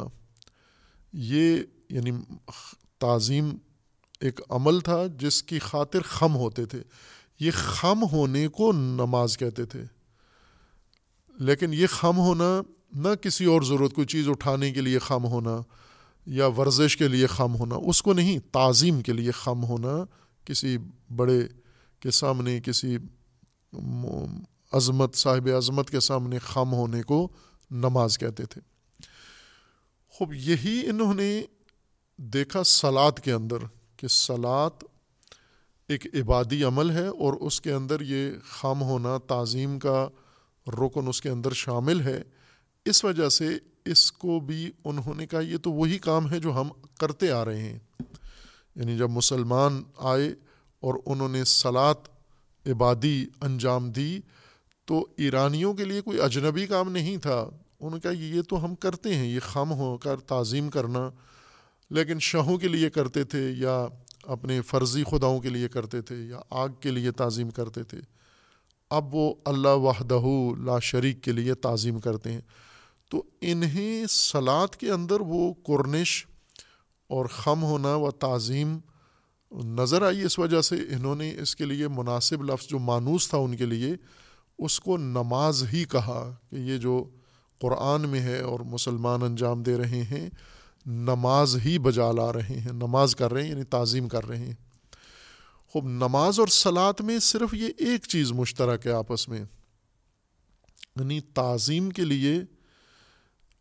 یہ 1.13 1.57
یعنی 1.89 2.11
تعظیم 2.99 3.55
ایک 4.19 4.41
عمل 4.49 4.79
تھا 4.79 4.97
جس 5.19 5.43
کی 5.43 5.59
خاطر 5.59 6.01
خم 6.01 6.36
ہوتے 6.36 6.65
تھے۔ 6.65 6.82
یہ 7.39 7.51
خم 7.53 8.03
ہونے 8.11 8.47
کو 8.47 8.71
نماز 8.71 9.38
کہتے 9.38 9.65
تھے۔ 9.65 9.84
لیکن 11.39 11.73
یہ 11.73 11.88
خم 11.88 12.17
ہونا 12.17 12.61
نہ 12.91 13.15
کسی 13.21 13.45
اور 13.45 13.61
ضرورت، 13.61 13.93
کوئی 13.93 14.07
چیز 14.07 14.29
اٹھانے 14.29 14.71
کے 14.71 14.81
لیے 14.81 14.99
خم 14.99 15.25
ہونا 15.25 15.61
یا 16.25 16.47
ورزش 16.47 16.97
کے 16.97 17.07
لیے 17.07 17.27
خم 17.27 17.55
ہونا، 17.55 17.75
اس 17.75 18.01
کو 18.01 18.13
نہیں، 18.13 18.39
تعظیم 18.51 19.01
کے 19.01 19.13
لیے 19.13 19.31
خم 19.31 19.63
ہونا، 19.63 20.05
کسی 20.45 20.77
بڑے 21.15 21.47
کے 21.99 22.11
سامنے، 22.11 22.59
کسی 22.59 22.97
عظمت، 24.71 25.15
صاحب 25.15 25.49
عظمت 25.57 25.89
کے 25.89 25.99
سامنے 25.99 26.39
خم 26.39 26.73
ہونے 26.73 27.03
کو 27.03 27.29
نماز 27.71 28.17
کہتے 28.17 28.45
تھے۔ 28.45 28.61
خوب، 30.09 30.33
یہی 30.33 30.81
انہوں 30.85 31.13
نے 31.13 31.43
دیکھا 32.17 32.63
سلاد 32.63 33.11
کے 33.11 33.31
اندر 33.31 33.57
کہ 33.97 34.07
سلاد 34.07 34.83
ایک 35.87 36.07
عبادی 36.13 36.63
عمل 36.63 36.89
ہے 36.89 37.07
اور 37.07 37.33
اس 37.33 37.61
کے 37.61 37.71
اندر 37.71 38.01
یہ 38.01 38.31
خم 38.49 38.81
ہونا، 38.81 39.17
تعظیم 39.17 39.79
کا 39.79 40.07
رکن 40.67 41.07
اس 41.07 41.21
کے 41.21 41.29
اندر 41.29 41.53
شامل 41.53 42.01
ہے۔ 42.01 42.23
اس 42.86 43.05
وجہ 43.05 43.29
سے 43.29 43.57
اس 43.86 44.11
کو 44.11 44.39
بھی 44.39 44.71
انہوں 44.86 45.15
نے 45.15 45.27
کہا 45.27 45.39
یہ 45.39 45.57
تو 45.57 45.71
وہی 45.71 45.97
کام 45.97 46.32
ہے 46.32 46.39
جو 46.39 46.61
ہم 46.61 46.69
کرتے 46.99 47.32
آ 47.32 47.45
رہے 47.45 47.59
ہیں۔ 47.59 47.79
یعنی 48.75 48.97
جب 48.97 49.09
مسلمان 49.09 49.84
آئے 49.97 50.27
اور 50.79 50.93
انہوں 51.05 51.29
نے 51.29 51.43
سلاد 51.43 51.95
عبادی 52.65 53.25
انجام 53.41 53.91
دی 53.91 54.19
تو 54.86 55.07
ایرانیوں 55.17 55.73
کے 55.73 55.86
لیے 55.86 56.01
کوئی 56.01 56.21
اجنبی 56.21 56.65
کام 56.65 56.91
نہیں 56.91 57.17
تھا۔ 57.17 57.49
انہوں 57.79 57.91
نے 57.91 57.99
کہا 57.99 58.11
یہ 58.11 58.41
تو 58.41 58.65
ہم 58.65 58.75
کرتے 58.75 59.15
ہیں، 59.15 59.27
یہ 59.27 59.39
خم 59.39 59.71
ہو 59.71 59.97
کر 59.97 60.17
تعظیم 60.17 60.69
کرنا۔ 60.69 61.09
لیکن 61.89 62.19
شاہوں 62.19 62.57
کے 62.57 62.67
لیے 62.67 62.89
کرتے 62.89 63.23
تھے 63.23 63.51
یا 63.57 63.88
اپنے 64.23 64.61
فرضی 64.61 65.03
خداؤں 65.03 65.39
کے 65.39 65.49
لیے 65.49 65.67
کرتے 65.67 66.01
تھے 66.01 66.15
یا 66.15 66.39
آگ 66.49 66.69
کے 66.79 66.91
لیے 66.91 67.11
تعظیم 67.11 67.49
کرتے 67.49 67.84
تھے۔ 67.84 67.97
اب 68.89 69.15
وہ 69.15 69.34
اللہ 69.45 69.67
وحدہ 69.67 70.19
لا 70.65 70.79
شریک 70.79 71.23
کے 71.23 71.32
لیے 71.32 71.53
تعظیم 71.53 71.99
کرتے 71.99 72.32
ہیں۔ 72.32 72.41
تو 73.12 73.24
انہیں 73.41 74.05
سلاد 74.09 74.76
کے 74.76 74.91
اندر 74.91 75.20
وہ 75.20 75.53
قرنش 75.64 76.26
اور 77.07 77.26
خم 77.26 77.64
ہونا 77.64 77.95
و 77.95 78.12
تعظیم 78.12 78.80
نظر 79.51 80.01
آئی 80.01 80.22
اس 80.22 80.39
وجہ 80.39 80.62
سے 80.62 80.76
انہوں 80.76 81.16
نے 81.16 81.36
اس 81.39 81.55
کے 81.55 81.66
لیے 81.66 81.88
مناسب 81.88 82.43
لفظ 82.43 82.68
جو 82.68 82.80
مانوس 82.80 83.30
تھا 83.30 83.38
ان 83.38 83.57
کے 83.57 83.66
لیے، 83.66 83.95
اس 84.59 84.80
کو 84.80 84.97
نماز 84.97 85.64
ہی 85.74 85.84
کہا 85.84 86.36
کہ 86.49 86.55
یہ 86.55 86.78
جو 86.78 87.09
قرآن 87.62 88.09
میں 88.09 88.22
ہے 88.22 88.39
اور 88.39 88.59
مسلمان 88.59 89.24
انجام 89.24 89.64
دے 89.64 89.78
رہے 89.78 90.03
ہیں، 90.03 90.30
نماز 90.86 91.57
ہی 91.66 91.80
بجا 91.80 92.12
لا 92.12 92.34
رہے 92.34 92.59
ہیں، 92.59 92.74
نماز 92.74 93.16
کر 93.16 93.34
رہے 93.34 93.43
ہیں 93.43 93.49
یعنی 93.49 93.64
تعظیم 93.64 94.07
کر 94.07 94.28
رہے 94.28 94.38
ہیں۔ 94.38 94.53
خوب، 95.68 95.88
نماز 95.88 96.39
اور 96.39 96.47
سلاد 96.47 96.93
میں 96.99 97.20
صرف 97.20 97.53
یہ 97.53 97.68
ایک 97.78 98.07
چیز 98.07 98.32
مشترک 98.32 98.88
ہے 98.88 98.91
آپس 98.91 99.30
میں 99.30 99.43
یعنی 100.95 101.20
تعظیم 101.20 101.89
کے 101.89 102.05
لیے 102.05 102.41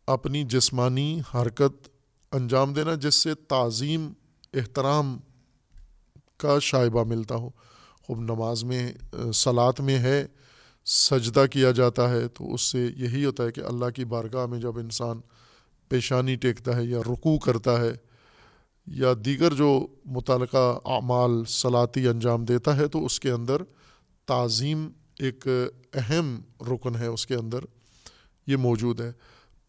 اپنی 0.07 0.43
جسمانی 0.43 1.21
حرکت 1.35 1.89
انجام 2.31 2.73
دینا، 2.73 2.95
جس 2.95 3.15
سے 3.15 3.33
تعظیم، 3.35 4.13
احترام 4.53 5.17
کا 6.37 6.59
شائبہ 6.59 7.03
ملتا 7.03 7.35
ہو۔ 7.35 7.49
خوب 8.01 8.19
نماز 8.19 8.63
میں 8.63 8.91
سلاد 9.33 9.79
میں 9.79 9.97
ہے، 9.97 10.25
سجدہ 10.85 11.45
کیا 11.51 11.71
جاتا 11.71 12.09
ہے، 12.09 12.27
تو 12.27 12.53
اس 12.53 12.61
سے 12.61 12.89
یہی 12.95 13.25
ہوتا 13.25 13.43
ہے 13.43 13.51
کہ 13.51 13.61
اللہ 13.61 13.89
کی 13.89 14.05
بارگاہ 14.05 14.45
میں 14.45 14.59
جب 14.59 14.77
انسان 14.77 15.21
پیشانی 15.89 16.35
ٹیکتا 16.35 16.75
ہے 16.75 16.83
یا 16.83 16.99
رکوع 16.99 17.37
کرتا 17.37 17.79
ہے 17.79 17.91
یا 18.87 19.13
دیگر 19.25 19.53
جو 19.53 19.87
متعلقہ 20.05 20.79
اعمال، 20.85 21.45
صلاتی 21.45 22.07
انجام 22.07 22.45
دیتا 22.45 22.77
ہے، 22.77 22.87
تو 22.87 23.05
اس 23.05 23.19
کے 23.19 23.31
اندر 23.31 23.61
تعظیم 24.25 24.89
ایک 25.19 25.47
اہم 25.93 26.41
رکن 26.61 26.95
ہے، 26.95 27.05
اس 27.05 27.27
کے 27.27 27.35
اندر 27.35 27.59
یہ 28.47 28.55
موجود 28.55 29.01
ہے۔ 29.01 29.11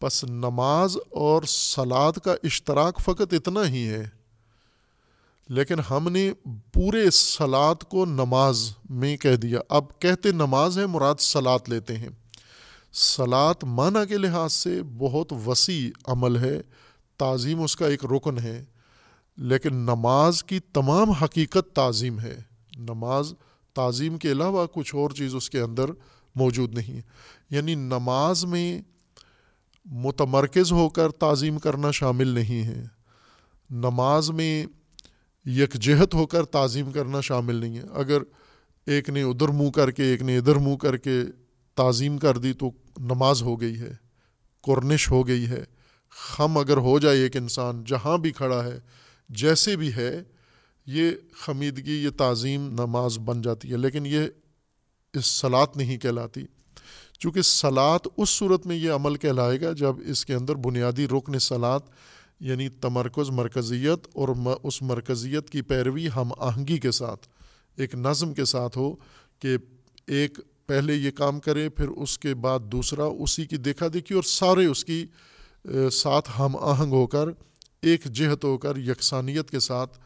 پس 0.03 0.23
نماز 0.23 0.97
اور 1.11 1.43
سلاد 1.43 2.13
کا 2.13 2.35
اشتراک 2.43 2.99
فقط 2.99 3.33
اتنا 3.33 3.67
ہی 3.67 3.87
ہے۔ 3.87 4.09
لیکن 5.49 5.75
ہم 5.79 6.09
نے 6.11 6.33
پورے 6.73 7.11
سلاد 7.11 7.75
کو 7.75 8.05
نماز 8.05 8.73
میں 8.89 9.17
کہہ 9.17 9.35
دیا۔ 9.35 9.59
اب 9.69 9.99
کہتے 9.99 10.31
نماز 10.31 10.79
ہے، 10.79 10.85
مراد 10.85 11.15
سلاد 11.19 11.59
لیتے 11.67 11.97
ہیں۔ 11.97 12.09
سلاد 12.93 13.53
معنی 13.63 14.07
کے 14.07 14.17
لحاظ 14.17 14.53
سے 14.53 14.81
بہت 14.83 15.33
وسیع 15.47 16.11
عمل 16.11 16.37
ہے، 16.37 16.61
تعظیم 17.17 17.61
اس 17.61 17.75
کا 17.75 17.87
ایک 17.87 18.05
رکن 18.05 18.39
ہے۔ 18.39 18.65
لیکن 19.37 19.75
نماز 19.75 20.43
کی 20.43 20.59
تمام 20.59 21.09
حقیقت 21.11 21.75
تعظیم 21.75 22.19
ہے۔ 22.19 22.41
نماز 22.77 23.33
تعظیم 23.73 24.17
کے 24.17 24.31
علاوہ 24.31 24.65
کچھ 24.73 24.95
اور 24.95 25.09
چیز 25.09 25.35
اس 25.35 25.49
کے 25.49 25.59
اندر 25.59 25.85
موجود 26.35 26.73
نہیں 26.73 27.01
یعنی 27.49 27.75
نماز 27.75 28.45
میں 28.45 28.81
متمرکز 29.85 30.71
ہو 30.71 30.89
کر 30.89 31.09
تعظیم 31.09 31.59
کرنا 31.59 31.91
شامل 31.91 32.27
نہیں 32.27 32.63
ہے۔ 32.63 32.83
نماز 33.69 34.29
میں 34.29 34.65
یکجہت 35.45 36.13
ہو 36.13 36.27
کر 36.27 36.45
تعظیم 36.45 36.91
کرنا 36.91 37.21
شامل 37.21 37.55
نہیں 37.55 37.77
ہے۔ 37.77 37.83
اگر 37.93 38.21
ایک 38.85 39.09
نے 39.09 39.21
ادھر 39.21 39.47
منہ 39.47 39.69
کر 39.69 39.91
کے، 39.91 40.03
ایک 40.03 40.21
نے 40.21 40.37
ادھر 40.37 40.55
منہ 40.55 40.75
کر 40.75 40.97
کے 40.97 41.23
تعظیم 41.75 42.17
کر 42.17 42.37
دی 42.37 42.53
تو 42.53 42.71
نماز 42.99 43.41
ہو 43.41 43.61
گئی 43.61 43.79
ہے 43.79 43.91
قرنش 44.61 45.11
ہو 45.11 45.27
گئی 45.27 45.47
ہے۔ 45.47 45.63
خم 46.09 46.57
اگر 46.57 46.77
ہو 46.77 46.99
جائے 46.99 47.19
ایک 47.19 47.37
انسان 47.37 47.83
جہاں 47.83 48.17
بھی 48.17 48.31
کھڑا 48.31 48.63
ہے، 48.63 48.79
جیسے 49.29 49.75
بھی 49.75 49.93
ہے، 49.93 50.23
یہ 50.85 51.11
خمیدگی، 51.33 52.03
یہ 52.03 52.09
تعظیم 52.09 52.67
نماز 52.67 53.19
بن 53.19 53.41
جاتی 53.41 53.71
ہے۔ 53.71 53.77
لیکن 53.77 54.05
یہ 54.05 54.19
اس 55.13 55.25
سلاد 55.25 55.67
نہیں 55.75 55.97
کہلاتی۔ 55.97 56.45
چونکہ 57.23 57.41
سلاد 57.41 58.07
اس 58.17 58.29
صورت 58.29 58.65
میں 58.67 58.75
یہ 58.75 58.91
عمل 58.91 59.15
کہلائے 59.15 59.59
گا 59.61 59.71
جب 59.71 59.95
اس 60.05 60.25
کے 60.25 60.33
اندر 60.33 60.55
بنیادی 60.55 61.07
رکن 61.07 61.39
سلاد 61.39 61.79
یعنی 62.39 62.67
تمرکز، 62.81 63.29
مرکزیت 63.29 64.07
اور 64.13 64.29
اس 64.63 64.81
مرکزیت 64.81 65.49
کی 65.49 65.61
پیروی 65.61 66.07
ہم 66.15 66.31
آہنگی 66.37 66.77
کے 66.77 66.91
ساتھ، 66.91 67.27
ایک 67.77 67.95
نظم 67.95 68.33
کے 68.33 68.45
ساتھ 68.45 68.77
ہو 68.77 68.93
کہ 69.41 69.55
ایک 70.07 70.39
پہلے 70.67 70.93
یہ 70.95 71.11
کام 71.11 71.39
کرے، 71.39 71.67
پھر 71.69 71.87
اس 71.87 72.17
کے 72.19 72.33
بعد 72.35 72.59
دوسرا، 72.71 73.05
اسی 73.05 73.45
کی 73.45 73.57
دیکھا 73.57 73.87
دیکھی 73.93 74.15
اور 74.15 74.23
سارے 74.23 74.65
اس 74.65 74.85
کی 74.85 75.05
ساتھ 75.93 76.31
ہم 76.39 76.57
آہنگ 76.57 76.91
ہو 76.91 77.07
کر، 77.07 77.29
ایک 77.81 78.05
جہت 78.05 78.43
ہو 78.43 78.57
کر 78.57 78.77
یکسانیت 78.77 79.51
کے 79.51 79.59
ساتھ 79.59 79.99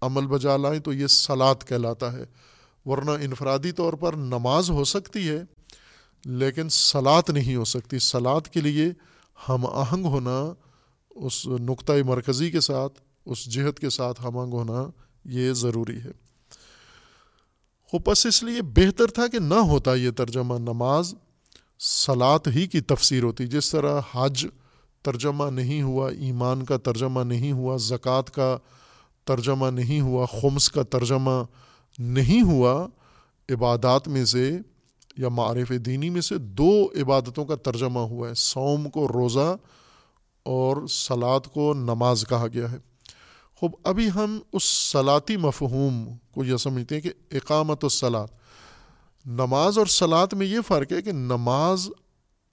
عمل 0.00 0.26
بجا 0.26 0.56
لائیں 0.56 0.80
تو 0.80 0.92
یہ 0.92 1.06
سلاد 1.06 1.68
کہلاتا 1.68 2.12
ہے۔ 2.12 2.24
ورنہ 2.86 3.10
انفرادی 3.10 3.72
طور 3.72 3.92
پر 3.92 4.12
نماز 4.12 4.70
ہو 4.70 4.84
سکتی 4.84 5.28
ہے 5.28 5.42
لیکن 6.24 6.68
سلاد 6.68 7.22
نہیں 7.28 7.56
ہو 7.56 7.64
سکتی۔ 7.64 7.98
سلاد 7.98 8.40
کے 8.40 8.60
لیے 8.60 8.86
ہم 9.48 9.66
آہنگ 9.66 10.04
ہونا، 10.04 10.52
اس 11.10 11.46
نقطۂ 11.46 11.92
مرکزی 12.06 12.50
کے 12.50 12.60
ساتھ، 12.60 13.00
اس 13.26 13.44
جہت 13.44 13.78
کے 13.78 13.90
ساتھ 13.90 14.22
ہم 14.24 14.38
آہنگ 14.38 14.52
ہونا 14.52 14.90
یہ 15.24 15.52
ضروری 15.52 15.96
ہے۔ 15.96 16.10
وہ 17.92 17.98
بس 18.06 18.26
اس 18.26 18.42
لیے 18.42 18.62
بہتر 18.62 19.06
تھا 19.06 19.26
کہ 19.26 19.38
نہ 19.38 19.54
ہوتا 19.54 19.94
یہ 19.94 20.10
ترجمہ 20.10 20.58
نماز 20.58 21.14
سلاد 21.78 22.46
ہی 22.46 22.66
کی 22.66 22.80
تفسیر 22.80 23.22
ہوتی۔ 23.22 23.46
جس 23.46 23.70
طرح 23.70 24.00
حج 24.14 24.46
ترجمہ 25.02 25.50
نہیں 25.50 25.82
ہوا، 25.82 26.10
ایمان 26.10 26.64
کا 26.64 26.76
ترجمہ 26.76 27.20
نہیں 27.20 27.52
ہوا، 27.52 27.76
زکوٰۃ 27.76 28.30
کا 28.32 28.58
ترجمہ 29.24 29.66
نہیں 29.66 30.00
ہوا، 30.00 30.26
خمس 30.26 30.70
کا 30.70 30.82
ترجمہ 30.82 31.44
نہیں 31.98 32.42
ہوا، 32.42 32.86
عبادات 33.48 34.08
میں 34.08 34.24
سے 34.24 34.58
یا 35.18 35.28
معرف 35.28 35.72
دینی 35.86 36.10
میں 36.10 36.20
سے 36.20 36.38
دو 36.38 36.86
عبادتوں 37.02 37.44
کا 37.44 37.54
ترجمہ 37.54 37.98
ہوا 37.98 38.28
ہے 38.28 38.34
سوم 38.34 38.90
کو 38.90 39.08
روزہ 39.08 39.56
اور 40.42 40.86
سلاد 40.86 41.40
کو 41.40 41.74
نماز 41.74 42.24
کہا 42.28 42.46
گیا 42.54 42.72
ہے۔ 42.72 42.78
خوب، 43.54 43.70
ابھی 43.84 44.08
ہم 44.14 44.38
اس 44.52 44.62
صلاطی 44.64 45.36
مفہوم 45.36 46.08
کو 46.34 46.44
یہ 46.44 46.56
سمجھتے 46.56 46.94
ہیں 46.94 47.02
کہ 47.02 47.12
اقامت 47.30 47.84
و 47.84 47.88
سلاد 47.88 48.26
نماز 49.26 49.78
اور 49.78 49.86
سلاد 49.86 50.26
میں 50.32 50.46
یہ 50.46 50.58
فرق 50.66 50.92
ہے 50.92 51.02
کہ 51.02 51.12
نماز 51.12 51.88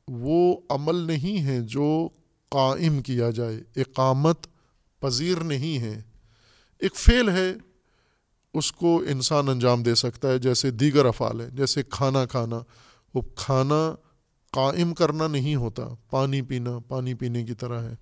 وہ 0.07 0.57
عمل 0.69 0.95
نہیں 0.95 1.45
ہے 1.45 1.61
جو 1.61 2.09
قائم 2.49 3.01
کیا 3.01 3.29
جائے۔ 3.29 3.63
اقامت 3.75 4.47
پذیر 4.99 5.37
نہیں 5.37 5.79
ہے۔ 5.79 6.01
ایک 6.79 6.95
فعل 6.95 7.29
ہے 7.29 7.53
اس 8.53 8.71
کو 8.71 9.03
انسان 9.07 9.49
انجام 9.49 9.83
دے 9.83 9.95
سکتا 9.95 10.27
ہے 10.27 10.39
جیسے 10.39 10.71
دیگر 10.71 11.05
افعال 11.05 11.41
ہے 11.41 11.49
جیسے 11.49 11.83
کھانا 11.89 12.25
کھانا۔ 12.25 12.59
وہ 13.13 13.21
کھانا 13.35 13.95
قائم 14.51 14.93
کرنا 14.93 15.27
نہیں 15.27 15.55
ہوتا، 15.55 15.83
پانی 16.09 16.41
پینا، 16.41 16.79
پانی 16.87 17.13
پینے 17.13 17.43
کی 17.43 17.53
طرح 17.53 17.81
ہے۔ 17.81 17.95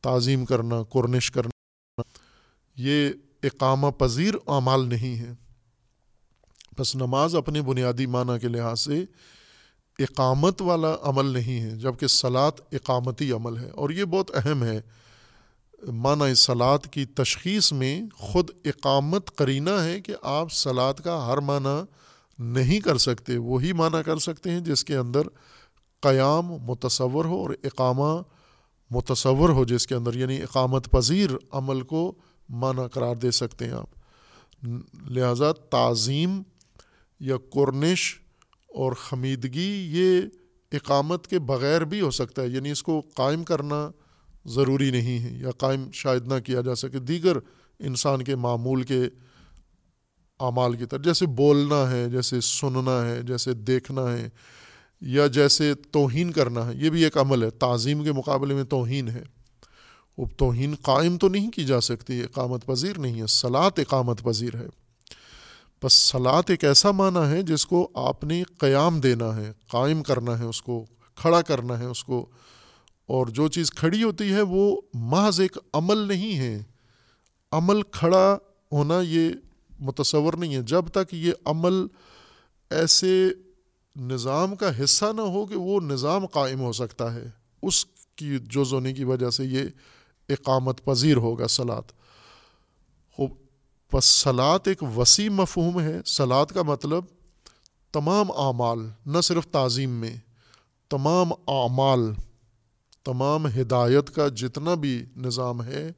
تعظیم 0.00 0.44
کرنا 0.44 0.82
قرنش 0.82 1.30
کرنا۔ 1.30 2.02
یہ 2.76 3.10
اقامہ 3.42 3.86
پذیر 3.86 4.34
اعمال 4.46 4.88
نہیں 4.88 5.16
ہے 5.16 5.32
بس 6.78 6.96
نماز 6.96 7.34
اپنے 7.34 7.62
بنیادی 7.62 8.06
معنی 8.06 8.38
کے 8.40 8.48
لحاظ 8.48 8.80
سے 8.80 9.04
اقامت 9.98 10.62
والا 10.62 10.94
عمل 11.02 11.24
نہیں 11.24 11.60
ہے 11.60 11.70
جبکہ 11.70 12.06
سلاد 12.06 12.52
اقامتی 12.72 13.32
عمل 13.32 13.58
ہے۔ 13.58 13.70
اور 13.70 13.90
یہ 13.90 14.04
بہت 14.04 14.30
اہم 14.34 14.64
ہے۔ 14.64 14.80
معنی 15.88 16.34
سلاد 16.34 16.78
کی 16.90 17.04
تشخیص 17.04 17.72
میں 17.72 18.02
خود 18.14 18.50
اقامت 18.64 19.30
کرینہ 19.30 19.70
ہے 19.70 20.00
کہ 20.00 20.14
آپ 20.22 20.52
سلاد 20.52 20.94
کا 20.94 21.26
ہر 21.26 21.38
معنی 21.38 21.82
نہیں 22.38 22.80
کر 22.80 22.98
سکتے، 22.98 23.36
وہی 23.36 23.72
معنی 23.72 24.02
کر 24.06 24.18
سکتے 24.18 24.50
ہیں 24.50 24.60
جس 24.60 24.84
کے 24.84 24.96
اندر 24.96 25.22
قیام 26.00 26.46
متصور 26.46 27.24
ہو 27.24 27.40
اور 27.40 27.50
اقامہ 27.64 28.22
متصور 28.90 29.48
ہو، 29.48 29.64
جس 29.64 29.86
کے 29.86 29.94
اندر 29.94 30.14
یعنی 30.14 30.42
اقامت 30.42 30.90
پذیر 30.90 31.30
عمل 31.52 31.80
کو 31.80 32.14
معنی 32.48 32.88
قرار 32.92 33.16
دے 33.16 33.30
سکتے 33.30 33.64
ہیں 33.64 33.72
آپ۔ 33.72 33.88
لہذا 35.10 35.52
تعظیم 35.52 36.42
یا 37.20 37.36
قرنش 37.50 38.20
اور 38.68 38.92
خمیدگی 38.92 39.88
یہ 39.90 40.20
اقامت 40.72 41.26
کے 41.26 41.38
بغیر 41.38 41.80
بھی 41.80 42.00
ہو 42.00 42.10
سکتا 42.10 42.42
ہے 42.42 42.48
یعنی 42.48 42.70
اس 42.70 42.82
کو 42.82 43.02
قائم 43.14 43.44
کرنا 43.44 43.90
ضروری 44.44 44.90
نہیں 44.90 45.18
ہے 45.18 45.30
یا 45.30 45.50
قائم 45.50 45.90
شاید 45.92 46.26
نہ 46.26 46.38
کیا 46.38 46.60
جا 46.60 46.74
سکے۔ 46.74 46.98
دیگر 46.98 47.36
انسان 47.78 48.24
کے 48.24 48.36
معمول 48.36 48.82
کے 48.82 49.02
اعمال 50.40 50.76
کی 50.76 50.86
طرح 50.86 51.02
جیسے 51.02 51.26
بولنا 51.26 51.90
ہے، 51.90 52.10
جیسے 52.10 52.40
سننا 52.40 53.08
ہے، 53.08 53.22
جیسے 53.22 53.54
دیکھنا 53.54 54.12
ہے، 54.12 54.28
یا 55.00 55.26
جیسے 55.26 55.74
توہین 55.74 56.32
کرنا 56.32 56.66
ہے، 56.66 56.74
یہ 56.74 56.90
بھی 56.90 57.04
ایک 57.04 57.18
عمل 57.18 57.42
ہے۔ 57.42 57.50
تعظیم 57.50 58.04
کے 58.04 58.12
مقابلے 58.12 58.54
میں 58.54 58.64
توہین 58.64 59.08
ہے۔ 59.08 59.22
وہ 60.16 60.26
توہین 60.36 60.74
قائم 60.82 61.18
تو 61.18 61.28
نہیں 61.28 61.50
کی 61.50 61.64
جا 61.64 61.80
سکتی، 61.80 62.22
اقامت 62.22 62.66
پذیر 62.66 62.98
نہیں 62.98 63.20
ہے۔ 63.20 63.26
سلاد 63.26 63.70
اقامت 63.78 64.22
پذیر 64.22 64.56
ہے۔ 64.56 64.66
بس 65.84 65.92
سلاد 65.92 66.42
ایک 66.48 66.64
ایسا 66.64 66.90
معنی 66.90 67.30
ہے 67.30 67.42
جس 67.42 67.66
کو 67.66 67.90
آپ 67.94 68.24
نے 68.24 68.42
قیام 68.58 69.00
دینا 69.00 69.36
ہے، 69.36 69.52
قائم 69.68 70.02
کرنا 70.02 70.38
ہے، 70.38 70.44
اس 70.44 70.62
کو 70.62 70.84
کھڑا 71.14 71.42
کرنا 71.42 71.78
ہے، 71.78 71.84
اس 71.84 72.04
کو 72.04 72.26
اور 73.06 73.26
جو 73.26 73.48
چیز 73.48 73.70
کھڑی 73.70 74.02
ہوتی 74.02 74.32
ہے 74.32 74.42
وہ 74.42 74.80
محض 74.94 75.40
ایک 75.40 75.58
عمل 75.72 75.98
نہیں 75.98 76.38
ہے۔ 76.38 76.62
عمل 77.52 77.82
کھڑا 77.82 78.38
ہونا 78.72 79.00
یہ 79.00 79.30
متصور 79.80 80.32
نہیں 80.32 80.54
ہے۔ 80.54 80.62
جب 80.62 80.88
تک 80.88 81.14
یہ 81.14 81.32
عمل 81.44 81.86
ایسے 82.70 83.28
نظام 83.96 84.56
کا 84.56 84.84
حصہ 84.84 85.04
نہ 85.16 85.20
ہو 85.20 85.46
کہ 85.46 85.56
وہ 85.56 85.80
نظام 85.80 86.26
قائم 86.26 86.60
ہو 86.60 86.72
سکتا 86.72 87.14
ہے، 87.14 87.24
اس 87.62 87.86
کی 88.16 88.38
جز 88.38 88.72
ہونے 88.72 88.92
کی 88.92 89.04
وجہ 89.04 89.30
سے 89.30 89.44
یہ 89.44 89.62
اقامت 90.28 90.84
پذیر 90.84 91.16
ہوگا 91.16 91.48
سلاد 91.48 91.92
خوب 93.12 93.30
بس 93.92 94.04
سلاد 94.04 94.58
ایک 94.64 94.82
وسیع 94.96 95.30
مفہوم 95.30 95.80
ہے۔ 95.80 96.00
سلاد 96.06 96.46
کا 96.46 96.62
مطلب 96.62 97.04
تمام 97.92 98.32
اعمال، 98.32 98.78
نہ 99.06 99.20
صرف 99.20 99.46
تعظیم 99.46 99.90
میں، 99.90 100.16
تمام 100.88 101.32
اعمال۔ 101.32 102.12
تمام 103.04 103.46
ہدایت 103.46 104.10
کا 104.14 104.28
جتنا 104.28 104.74
بھی 104.74 105.04
نظام 105.16 105.62
ہے، 105.62 105.90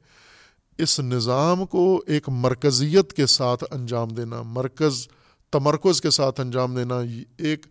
اس 0.79 0.99
نظام 0.99 1.65
کو 1.65 1.83
ایک 2.07 2.29
مرکزیت 2.29 3.13
کے 3.13 3.25
ساتھ 3.25 3.63
انجام 3.71 4.07
دینا، 4.09 4.41
مرکز 4.41 5.07
تمرکز 5.53 6.01
کے 6.01 6.09
ساتھ 6.09 6.41
انجام 6.41 6.75
دینا، 6.75 6.99
ایک 7.37 7.65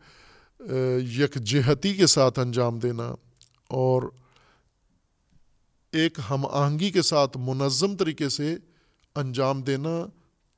یک 1.18 1.35
جہتی 1.43 1.95
کے 1.95 2.07
ساتھ 2.07 2.39
انجام 2.39 2.78
دینا 2.78 3.11
اور 3.70 4.03
ایک 5.93 6.18
ہم 6.30 6.47
آہنگی 6.47 6.91
کے 6.91 7.03
ساتھ 7.03 7.37
منظم 7.41 7.97
طریقے 7.97 8.28
سے 8.28 8.55
انجام 9.16 9.61
دینا 9.62 9.99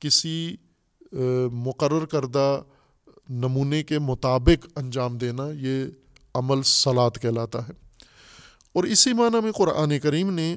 کسی 0.02 0.56
مقرر 1.52 2.04
کردہ 2.04 2.62
نمونے 3.28 3.82
کے 3.82 3.98
مطابق 3.98 4.66
انجام 4.76 5.18
دینا، 5.18 5.48
یہ 5.60 5.84
عمل 6.34 6.62
سلاد 6.62 7.10
کہلاتا 7.22 7.66
ہے۔ 7.68 7.85
اور 8.76 8.84
اسی 8.84 9.12
معنی 9.12 9.40
میں 9.40 9.52
قرآن 9.52 9.98
کریم 9.98 10.30
نے 10.34 10.56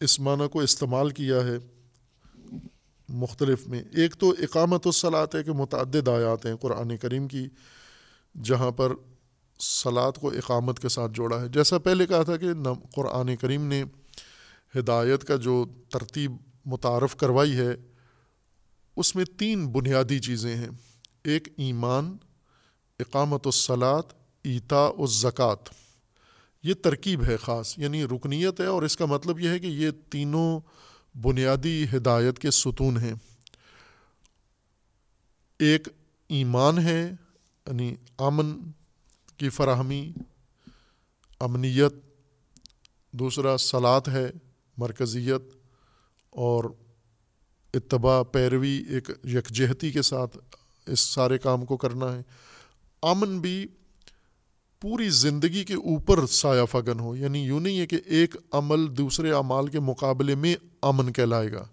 اس 0.00 0.20
معنی 0.20 0.48
کو 0.48 0.60
استعمال 0.60 1.10
کیا 1.10 1.36
ہے 1.36 1.56
مختلف 3.08 3.66
میں۔ 3.68 3.82
ایک 3.92 4.14
تو 4.14 4.30
اقامت 4.30 4.86
الصلاط 4.86 5.34
ہے 5.34 5.42
کہ 5.42 5.52
متعدد 5.52 6.08
آیات 6.08 6.46
ہیں 6.46 6.56
قرآن 6.56 6.96
کریم 6.96 7.28
کی، 7.28 7.48
جہاں 8.42 8.70
پر 8.70 8.92
سلاد 9.60 10.12
کو 10.12 10.28
اقامت 10.30 10.78
کے 10.78 10.88
ساتھ 10.88 11.12
جوڑا 11.12 11.40
ہے۔ 11.42 11.48
جیسا 11.48 11.78
پہلے 11.78 12.06
کہا 12.06 12.22
تھا 12.22 12.36
کہ 12.36 12.48
قرآن 12.94 13.36
کریم 13.36 13.66
نے 13.66 13.84
ہدایت 14.78 15.24
کا 15.24 15.36
جو 15.36 15.64
ترتیب 15.90 16.32
متعارف 16.66 17.16
کروائی 17.16 17.56
ہے، 17.56 17.74
اس 18.96 19.16
میں 19.16 19.24
تین 19.24 19.66
بنیادی 19.68 20.18
چیزیں 20.18 20.56
ہیں۔ 20.56 20.70
ایک، 21.24 21.48
ایمان، 21.56 22.16
اقامت 22.98 23.46
الصلاط 23.46 24.19
ایتا 24.42 24.88
و 24.88 25.06
زکوٰۃ 25.06 25.70
یہ 26.62 26.74
ترکیب 26.74 27.24
ہے 27.24 27.36
خاص 27.36 27.78
یعنی 27.78 28.04
رکنیت 28.04 28.60
ہے 28.60 28.66
اور 28.66 28.82
اس 28.82 28.96
کا 28.96 29.06
مطلب 29.06 29.40
یہ 29.40 29.48
ہے 29.48 29.58
کہ 29.58 29.66
یہ 29.66 29.90
تینوں 30.10 30.60
بنیادی 31.22 31.86
ہدایت 31.96 32.38
کے 32.38 32.50
ستون 32.50 32.96
ہیں۔ 32.96 33.14
ایک 35.58 35.88
ایمان 36.28 36.78
ہے 36.78 37.10
یعنی 37.66 37.96
امن 38.18 38.70
کی 39.36 39.48
فراہمی، 39.48 40.12
امنیت، 41.40 41.94
دوسرا 43.12 43.56
سلاد 43.58 44.08
ہے، 44.08 44.30
مرکزیت، 44.76 45.42
اور 46.30 46.64
اتباع 47.74 48.22
پیروی، 48.22 48.82
ایک 48.88 49.10
یکجہتی 49.24 49.90
کے 49.90 50.02
ساتھ 50.02 50.38
اس 50.86 51.00
سارے 51.00 51.38
کام 51.38 51.64
کو 51.64 51.76
کرنا 51.76 52.16
ہے۔ 52.16 52.22
امن 53.02 53.40
بھی 53.40 53.66
پوری 54.80 55.08
زندگی 55.08 55.64
کے 55.64 55.74
اوپر 55.74 56.26
سایہ 56.26 56.64
فگن 56.64 57.00
ہو 57.00 57.16
یعنی 57.16 57.38
یوں 57.38 57.60
نہیں 57.60 57.78
ہے 57.78 57.86
کہ 57.86 57.98
ایک 58.06 58.36
عمل 58.52 58.96
دوسرے 58.96 59.32
اعمال 59.32 59.66
کے 59.66 59.80
مقابلے 59.80 60.34
میں 60.34 60.56
امن 60.82 61.12
کہلائے 61.12 61.52
گا۔ 61.52 61.64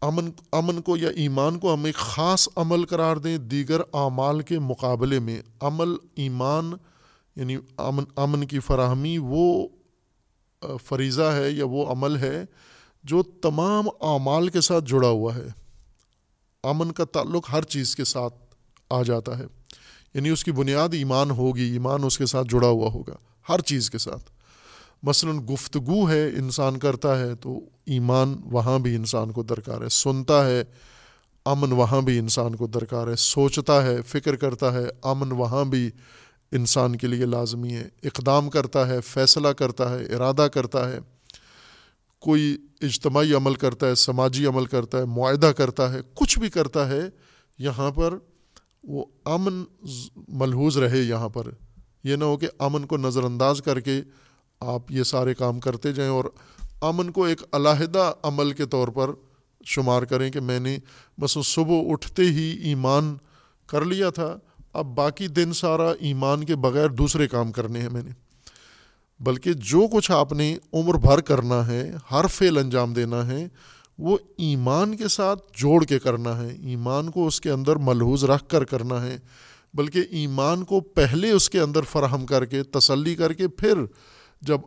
امن 0.00 0.30
امن 0.52 0.82
کو 0.82 0.96
یا 0.96 1.08
ایمان 1.08 1.58
کو 1.58 1.74
ہم 1.74 1.84
ایک 1.84 1.94
خاص 1.94 2.48
عمل 2.56 2.84
قرار 2.84 3.16
دیں 3.16 3.38
دیگر 3.38 3.80
اعمال 3.92 4.40
کے 4.40 4.58
مقابلے 4.58 5.18
میں۔ 5.18 5.42
عمل، 5.60 5.94
ایمان 6.14 6.72
یعنی 7.36 7.56
امن 7.76 8.04
امن 8.16 8.46
کی 8.46 8.60
فراہمی، 8.60 9.18
وہ 9.20 9.68
فریضہ 10.84 11.22
ہے 11.22 11.50
یا 11.50 11.64
وہ 11.66 11.86
عمل 11.86 12.16
ہے 12.16 12.44
جو 13.04 13.22
تمام 13.22 13.88
اعمال 14.00 14.48
کے 14.48 14.60
ساتھ 14.60 14.84
جڑا 14.84 15.08
ہوا 15.08 15.34
ہے۔ 15.34 15.46
امن 16.62 16.92
کا 16.92 17.04
تعلق 17.04 17.50
ہر 17.52 17.62
چیز 17.62 17.96
کے 17.96 18.04
ساتھ 18.04 18.34
آ 18.90 19.02
جاتا 19.02 19.38
ہے۔ 19.38 19.44
یعنی 20.16 20.28
اس 20.28 20.44
کی 20.44 20.52
بنیاد 20.52 20.88
ایمان 20.92 21.30
ہوگی، 21.30 21.62
ایمان 21.62 22.04
اس 22.04 22.18
کے 22.18 22.26
ساتھ 22.26 22.48
جڑا 22.48 22.68
ہوا 22.68 22.90
ہوگا، 22.90 23.14
ہر 23.48 23.60
چیز 23.60 23.90
کے 23.90 23.98
ساتھ۔ 23.98 24.30
مثلا 25.02 25.32
گفتگو 25.32 26.10
ہے، 26.10 26.28
انسان 26.28 26.78
کرتا 26.78 27.18
ہے 27.18 27.34
تو 27.34 27.60
ایمان 27.86 28.34
وہاں 28.44 28.78
بھی 28.78 28.96
انسان 28.96 29.30
کو 29.30 29.42
درکار 29.42 29.80
ہے، 29.80 29.88
سنتا 29.88 30.46
ہے، 30.46 30.64
امن 31.44 31.72
وہاں 31.72 32.00
بھی 32.00 32.18
انسان 32.18 32.54
کو 32.54 32.66
درکار 32.66 33.06
ہے، 33.06 33.16
سوچتا 33.16 33.86
ہے، 33.86 34.02
فکر 34.02 34.36
کرتا 34.36 34.72
ہے، 34.72 34.84
امن 35.02 35.32
وہاں 35.32 35.64
بھی 35.64 35.90
انسان 36.52 36.96
کے 36.96 37.06
لیے 37.06 37.24
لازمی 37.24 37.72
ہے۔ 37.72 37.88
اقدام 38.02 38.50
کرتا 38.50 38.88
ہے، 38.88 39.00
فیصلہ 39.00 39.48
کرتا 39.48 39.98
ہے، 39.98 40.04
ارادہ 40.04 40.48
کرتا 40.54 40.92
ہے۔ 40.92 40.98
کوئی 42.18 42.56
اجتماعی 42.80 43.34
عمل 43.34 43.54
کرتا 43.54 43.86
ہے، 43.86 43.94
سماجی 43.94 44.46
عمل 44.46 44.66
کرتا 44.66 44.98
ہے، 44.98 45.04
معاہدہ 45.04 45.46
کرتا 45.46 45.92
ہے، 45.92 45.98
کچھ 46.14 46.38
بھی 46.38 46.50
کرتا 46.50 46.88
ہے، 46.88 47.02
یہاں 47.58 47.90
پر 47.90 48.14
وہ 48.86 49.04
امن 49.24 49.64
ملحوظ 50.28 50.78
رہے 50.78 50.98
یہاں 50.98 51.28
پر۔ 51.28 51.46
یہ 52.04 52.16
نہ 52.16 52.24
ہو 52.24 52.36
کہ 52.36 52.46
امن 52.58 52.86
کو 52.86 52.96
نظر 52.96 53.22
انداز 53.22 53.62
کر 53.62 53.80
کے 53.80 54.02
آپ 54.60 54.90
یہ 54.90 55.02
سارے 55.02 55.34
کام 55.34 55.60
کرتے 55.60 55.92
جائیں 55.92 56.10
اور 56.10 56.24
امن 56.80 57.10
کو 57.10 57.24
ایک 57.24 57.42
علیحدہ 57.52 58.12
عمل 58.22 58.52
کے 58.52 58.66
طور 58.66 58.88
پر 58.88 59.10
شمار 59.64 60.02
کریں 60.02 60.30
کہ 60.30 60.40
میں 60.40 60.60
نے 60.60 60.78
بس 61.20 61.38
صبح 61.44 61.74
اٹھتے 61.88 62.22
ہی 62.22 62.58
ایمان 62.62 63.16
کر 63.66 63.84
لیا 63.84 64.10
تھا، 64.10 64.38
اب 64.72 64.86
باقی 64.86 65.28
دن 65.28 65.52
سارا 65.52 65.92
ایمان 66.00 66.44
کے 66.44 66.56
بغیر 66.56 66.88
دوسرے 66.88 67.28
کام 67.28 67.52
کرنے 67.52 67.80
ہیں 67.80 67.88
میں 67.90 68.02
نے۔ 68.02 68.10
بلکہ 69.20 69.52
جو 69.52 69.86
کچھ 69.92 70.10
آپ 70.10 70.32
نے 70.32 70.58
عمر 70.72 70.94
بھر 70.94 71.20
کرنا 71.20 71.66
ہے 71.66 71.92
ہر 72.10 72.26
فعل 72.26 72.58
انجام 72.58 72.94
دینا 72.94 73.26
ہے 73.26 73.48
وہ 73.98 74.18
ایمان 74.38 74.96
کے 74.96 75.08
ساتھ 75.08 75.42
جوڑ 75.54 75.84
کے 75.84 75.98
کرنا 75.98 76.42
ہے، 76.42 76.48
ایمان 76.48 77.10
کو 77.10 77.26
اس 77.26 77.40
کے 77.40 77.50
اندر 77.50 77.76
ملحوظ 77.76 78.24
رکھ 78.24 78.48
کر 78.48 78.64
کرنا 78.64 79.02
ہے، 79.02 79.18
بلکہ 79.74 80.04
ایمان 80.10 80.64
کو 80.64 80.80
پہلے 80.80 81.30
اس 81.30 81.50
کے 81.50 81.60
اندر 81.60 81.82
فراہم 81.82 82.26
کر 82.26 82.44
کے، 82.44 82.62
تسلی 82.62 83.14
کر 83.14 83.32
کے 83.32 83.48
پھر 83.48 83.78
جب 84.40 84.60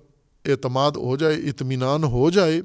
اعتماد 0.45 0.91
ہو 0.91 1.17
جائے، 1.17 1.35
اطمینان 1.35 2.03
ہو 2.03 2.29
جائے، 2.29 2.61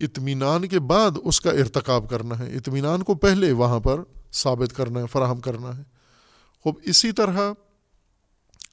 اطمینان 0.00 0.68
کے 0.68 0.80
بعد 0.80 1.10
اس 1.24 1.40
کا 1.40 1.50
ارتکاب 1.50 2.10
کرنا 2.10 2.38
ہے۔ 2.38 2.56
اطمینان 2.56 3.02
کو 3.02 3.14
پہلے 3.14 3.52
وہاں 3.52 3.80
پر 3.80 4.00
ثابت 4.32 4.76
کرنا 4.76 5.00
ہے، 5.00 5.04
فراہم 5.06 5.40
کرنا 5.40 5.78
ہے۔ 5.78 5.82
خوب، 6.62 6.74
اسی 6.82 7.12
طرح 7.12 7.52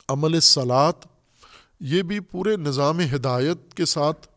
عمل 0.07 0.39
صلات، 0.39 0.95
یہ 1.79 2.01
بھی 2.01 2.19
پورے 2.19 2.55
نظام 2.55 2.99
ہدایت 2.99 3.73
کے 3.73 3.85
ساتھ 3.85 4.27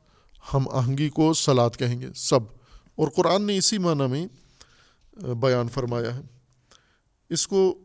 ہم 0.55 0.69
آہنگی 0.71 1.09
کو 1.09 1.35
سلاد 1.35 1.71
کہیں 1.79 2.01
گے، 2.01 2.09
سب۔ 2.15 2.41
اور 2.95 3.09
قرآن 3.09 3.43
نے 3.43 3.59
اسی 3.59 3.79
معنی 3.79 4.07
میں 4.07 4.27
بیان 5.35 5.69
فرمایا 5.69 6.17
ہے۔ 6.17 6.21
اس 7.31 7.49
کو 7.49 7.79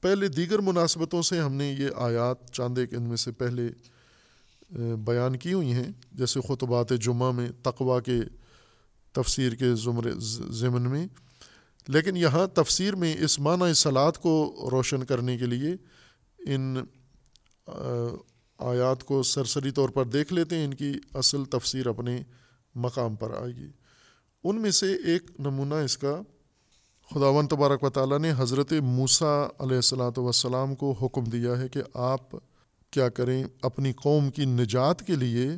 پہلے 0.00 0.28
دیگر 0.28 0.58
مناسبتوں 0.58 1.22
سے 1.22 1.40
ہم 1.40 1.52
نے 1.52 1.76
یہ 1.78 1.88
آیات 1.96 2.50
چاند 2.50 2.78
ایک 2.78 2.94
ان 2.94 3.02
میں 3.02 3.16
سے 3.16 3.32
پہلے 3.32 3.68
بیان 4.96 5.36
کی 5.36 5.52
ہوئی 5.52 5.72
ہیں۔ 5.72 5.92
جیسے 6.12 6.40
خطبات 6.48 6.92
جمعہ 7.00 7.30
میں 7.30 7.48
تقوا 7.62 8.00
کے 8.00 8.20
تفسیر 9.12 9.54
کے 9.54 9.74
زمر 9.74 10.10
ضمن 10.50 10.82
میں۔ 10.82 11.06
لیکن 11.88 12.16
یہاں 12.16 12.46
تفسیر 12.46 12.94
میں 12.94 13.16
اس 13.20 13.38
معنی 13.38 13.74
سلاد 13.74 14.12
کو 14.12 14.68
روشن 14.70 15.04
کرنے 15.04 15.38
کے 15.38 15.46
لیے 15.46 15.74
ان 16.38 16.76
آیات 18.64 19.04
کو 19.04 19.22
سرسری 19.22 19.70
طور 19.70 19.88
پر 19.88 20.04
دیکھ 20.04 20.32
لیتے 20.32 20.56
ہیں، 20.56 20.64
ان 20.64 20.74
کی 20.74 20.92
اصل 21.14 21.44
تفسیر 21.44 21.86
اپنے 21.86 22.22
مقام 22.74 23.16
پر 23.16 23.30
آئے 23.40 23.52
گی۔ 23.56 23.70
ان 24.44 24.60
میں 24.60 24.70
سے 24.70 24.92
ایک 25.04 25.30
نمونہ 25.38 25.74
اس 25.74 25.98
کا 25.98 26.20
خداون 27.10 27.48
تبارک 27.48 27.84
و 27.84 27.90
تعالیٰ 27.90 28.18
نے 28.18 28.32
حضرت 28.36 28.72
موسیٰ 28.82 29.48
علیہ 29.58 29.76
السلاۃ 29.76 30.18
وسلام 30.18 30.74
کو 30.74 30.92
حکم 30.92 31.24
دیا 31.24 31.58
ہے 31.58 31.68
کہ 31.68 31.82
آپ 31.94 32.34
کیا 32.92 33.08
کریں 33.08 33.42
اپنی 33.62 33.92
قوم 33.92 34.30
کی 34.30 34.44
نجات 34.44 35.06
کے 35.06 35.16
لیے، 35.16 35.48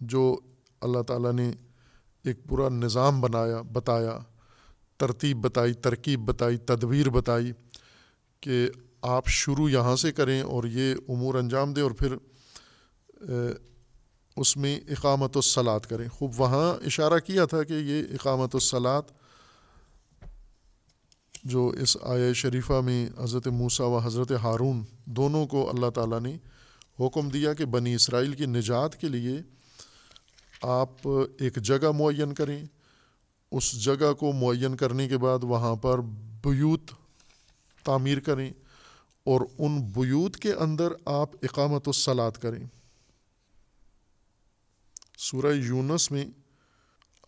جو 0.00 0.36
اللہ 0.80 1.02
تعالیٰ 1.02 1.32
نے 1.32 1.50
ایک 2.24 2.44
پورا 2.48 2.68
نظام 2.68 3.20
بنایا، 3.20 3.60
بتایا، 3.72 4.18
ترتیب 4.96 5.40
بتائی، 5.40 5.74
ترکیب 5.74 6.20
بتائی، 6.20 6.56
تدبیر 6.56 7.10
بتائی 7.10 7.52
کہ 8.42 8.66
آپ 9.02 9.26
شروع 9.28 9.68
یہاں 9.68 9.96
سے 9.96 10.12
کریں 10.12 10.40
اور 10.42 10.64
یہ 10.64 10.94
امور 11.08 11.34
انجام 11.34 11.72
دیں 11.74 11.82
اور 11.82 11.90
پھر 11.90 12.14
اس 14.36 14.56
میں 14.56 14.80
اقامت 14.88 15.36
الصلاط 15.36 15.86
کریں۔ 15.86 16.08
خوب، 16.08 16.40
وہاں 16.40 16.74
اشارہ 16.86 17.18
کیا 17.18 17.44
تھا 17.44 17.62
کہ 17.62 17.72
یہ 17.72 18.02
اقامت 18.14 18.54
الصلاط 18.54 19.10
جو 21.44 21.68
اس 21.68 21.96
آیا 22.02 22.32
شریفہ 22.32 22.80
میں 22.80 23.08
حضرت 23.18 23.46
موسیٰ 23.46 23.86
و 23.86 23.98
حضرت 23.98 24.32
ہارون 24.32 24.84
دونوں 25.04 25.46
کو 25.46 25.70
اللہ 25.70 25.90
تعالیٰ 25.90 26.20
نے 26.20 26.36
حکم 27.00 27.28
دیا 27.28 27.54
کہ 27.54 27.64
بنی 27.64 27.94
اسرائیل 27.94 28.32
کی 28.32 28.46
نجات 28.46 29.00
کے 29.00 29.08
لیے 29.08 29.38
آپ 30.62 31.08
ایک 31.38 31.56
جگہ 31.56 31.90
معین 31.90 32.34
کریں۔ 32.34 32.64
اس 33.52 33.72
جگہ 33.84 34.12
کو 34.12 34.32
معین 34.32 34.76
کرنے 34.76 35.08
کے 35.08 35.18
بعد 35.18 35.44
وہاں 35.44 35.76
پر 35.76 36.00
بیوت 36.44 36.90
تعمیر 37.84 38.20
کریں 38.20 38.50
اور 39.24 39.40
ان 39.58 39.82
بیوت 39.82 40.36
کے 40.36 40.52
اندر 40.52 40.92
آپ 41.04 41.30
اقامت 41.42 41.88
الصلاط 41.88 42.38
کریں۔ 42.38 42.64
سورہ 45.24 45.52
یونس 45.52 46.10
میں 46.10 46.24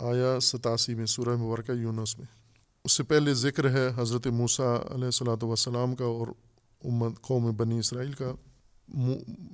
آیا 0.00 0.40
ستاسی 0.40 0.94
میں، 0.94 1.06
سورہ 1.06 1.36
مبارکہ 1.36 1.72
یونس 1.72 2.18
میں۔ 2.18 2.26
اس 2.84 2.92
سے 2.92 3.02
پہلے 3.02 3.34
ذکر 3.34 3.70
ہے 3.70 3.88
حضرت 3.96 4.26
موسیٰ 4.26 4.78
علیہ 4.90 5.04
السلاۃ 5.04 5.42
وسلام 5.42 5.94
کا 5.94 6.04
اور 6.04 6.26
امت، 6.84 7.20
قوم 7.20 7.56
بنی 7.56 7.78
اسرائیل 7.78 8.12
کا۔ 8.12 8.32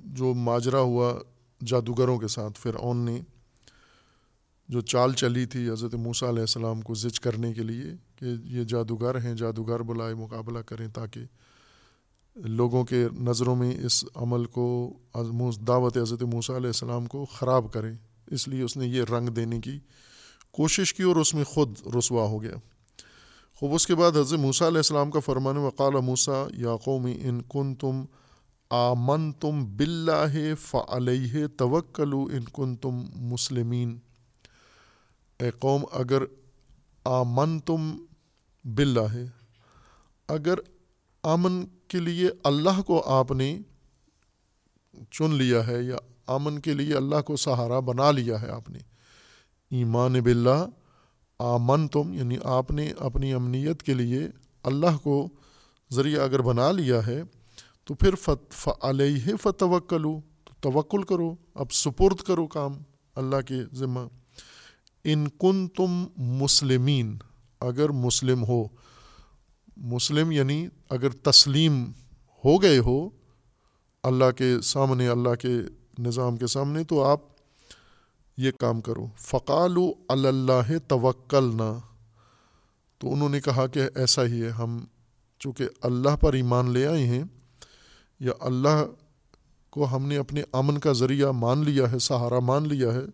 جو 0.05 0.33
ماجرا 0.33 0.79
ہوا 0.79 1.13
جادوگروں 1.65 2.19
کے 2.19 2.27
ساتھ 2.27 2.61
پھر 2.61 2.75
نے 2.95 3.21
جو 4.69 4.81
چال 4.81 5.13
چلی 5.13 5.45
تھی 5.45 5.69
حضرت 5.69 5.93
موسیٰ 5.93 6.29
علیہ 6.29 6.41
السلام 6.41 6.81
کو 6.81 6.93
زچ 6.93 7.19
کرنے 7.19 7.53
کے 7.53 7.63
لیے 7.63 7.91
کہ 8.15 8.25
یہ 8.43 8.63
جادوگر 8.63 9.21
ہیں، 9.21 9.35
جادوگر 9.35 9.79
بلائے 9.79 10.13
مقابلہ 10.13 10.59
کریں 10.59 10.87
تاکہ 10.87 11.21
لوگوں 12.35 12.85
کے 12.85 13.07
نظروں 13.19 13.55
میں 13.55 13.85
اس 13.85 14.05
عمل 14.15 14.45
کو 14.45 14.93
دعوت 15.67 15.97
حضرت 15.97 16.23
موسیٰ 16.23 16.55
علیہ 16.55 16.67
السلام 16.67 17.05
کو 17.05 17.25
خراب 17.25 17.73
کریں۔ 17.73 17.97
اس 18.33 18.47
لیے 18.47 18.61
اس 18.61 18.77
نے 18.77 18.87
یہ 18.87 19.03
رنگ 19.03 19.29
دینے 19.29 19.59
کی 19.59 19.79
کوشش 20.51 20.93
کی 20.93 21.03
اور 21.03 21.15
اس 21.15 21.33
میں 21.33 21.43
خود 21.43 21.79
رسوا 21.97 22.23
ہو 22.23 22.41
گیا۔ 22.41 22.55
خوب، 23.55 23.73
اس 23.73 23.87
کے 23.87 23.95
بعد 23.95 24.11
حضرت 24.11 24.39
موسیٰ 24.39 24.67
علیہ 24.67 24.77
السلام 24.77 25.11
کا 25.11 25.19
فرمان 25.19 25.57
وقال 25.57 25.93
موسیٰ، 25.93 26.47
یا 26.57 26.75
قومی 26.77 27.17
ان 27.21 27.41
کن 27.41 27.75
تم 27.75 28.03
آمن 28.69 29.31
تم 29.31 29.65
بلّہ 29.77 30.55
فعلیہ 30.55 31.47
توکلو 31.57 32.23
ان 32.23 32.43
کن 32.53 32.75
تم 32.75 33.03
مسلمین۔ 33.15 33.97
اے 35.39 35.51
قوم، 35.59 35.83
اگر 35.91 36.23
آمن 37.05 37.59
تم 37.59 37.91
بلّہ 38.65 39.13
اگر 40.27 40.57
امن 41.23 41.65
کے 41.87 41.99
لیے 41.99 42.29
اللہ 42.43 42.81
کو 42.81 43.01
آپ 43.05 43.31
نے 43.31 43.57
چن 45.11 45.33
لیا 45.35 45.67
ہے 45.67 45.81
یا 45.83 45.97
امن 46.27 46.59
کے 46.59 46.73
لیے 46.73 46.95
اللہ 46.95 47.21
کو 47.21 47.35
سہارا 47.35 47.79
بنا 47.79 48.11
لیا 48.11 48.41
ہے 48.41 48.49
آپ 48.49 48.69
نے۔ 48.69 48.79
ایمان 49.71 50.13
باللہ 50.13 50.65
آمن 51.39 51.87
تم 51.87 52.13
یعنی 52.13 52.37
آپ 52.43 52.71
نے 52.71 52.93
اپنی 52.99 53.33
امنیت 53.33 53.83
کے 53.83 53.93
لیے 53.93 54.27
اللہ 54.63 54.97
کو 55.03 55.29
ذریعہ 55.91 56.23
اگر 56.23 56.41
بنا 56.41 56.71
لیا 56.71 57.07
ہے، 57.07 57.23
تو 57.83 57.93
پھر 57.93 58.15
فت 58.15 58.69
علیہ 58.81 59.35
فتوکلو، 59.41 60.19
تو 60.43 60.71
توکل 60.71 61.03
کرو، 61.03 61.35
اب 61.53 61.71
سپرد 61.71 62.21
کرو 62.21 62.47
کام 62.47 62.73
اللہ 63.15 63.41
کے 63.45 63.55
ذمہ۔ 63.73 63.99
ان 65.03 65.27
کن 65.27 65.67
تم 65.67 66.05
مسلمین، 66.17 67.17
اگر 67.59 67.89
مسلم 67.89 68.43
ہو، 68.43 68.63
مسلم 69.77 70.31
یعنی 70.31 70.67
اگر 70.89 71.09
تسلیم 71.09 71.91
ہو 72.45 72.61
گئے 72.61 72.79
ہو، 72.79 73.09
اللہ 74.03 74.31
کے 74.31 74.61
سامنے، 74.61 75.07
اللہ 75.07 75.35
کے 75.35 75.57
نظام 75.99 76.37
کے 76.37 76.47
سامنے 76.47 76.83
تو 76.83 77.03
آپ 77.03 77.19
یہ 78.37 78.51
کام 78.51 78.81
کرو۔ 78.81 79.05
فقال 79.17 79.77
اللہ 80.09 80.77
توکل 80.87 81.43
نہ 81.43 81.71
تو 82.97 83.13
انہوں 83.13 83.29
نے 83.29 83.41
کہا 83.41 83.67
کہ 83.67 83.81
ایسا 83.95 84.25
ہی 84.25 84.41
ہے، 84.41 84.49
ہم 84.49 84.79
چونکہ 85.39 85.67
اللہ 85.81 86.15
پر 86.15 86.33
ایمان 86.33 86.69
لے 86.69 86.87
آئے 86.87 87.05
ہیں، 87.07 87.23
یا 88.19 88.31
اللہ 88.39 88.85
کو 89.69 89.85
ہم 89.85 90.07
نے 90.07 90.17
اپنے 90.17 90.43
امن 90.51 90.77
کا 90.77 90.91
ذریعہ 90.91 91.31
مان 91.31 91.63
لیا 91.63 91.91
ہے، 91.91 91.99
سہارا 91.99 92.39
مان 92.39 92.67
لیا 92.67 92.93
ہے، 92.93 93.05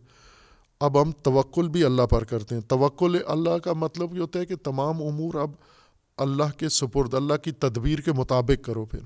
اب 0.80 1.02
ہم 1.02 1.12
توکل 1.12 1.68
بھی 1.68 1.84
اللہ 1.84 2.02
پر 2.02 2.24
کرتے 2.24 2.56
ہیں۔ 2.56 2.62
توکل 2.62 3.18
اللہ 3.28 3.58
کا 3.58 3.74
مطلب 3.74 4.16
یہ 4.16 4.20
ہوتا 4.20 4.40
ہے 4.40 4.46
کہ 4.46 4.56
تمام 4.56 5.02
امور 5.04 5.34
اب 5.34 5.52
اللہ 6.18 6.58
کے 6.58 6.70
سپرد، 6.70 7.14
اللہ 7.14 7.34
کی 7.34 7.52
تدبیر 7.52 8.00
کے 8.00 8.12
مطابق 8.12 8.66
کرو 8.66 8.86
پھر۔ 8.86 9.00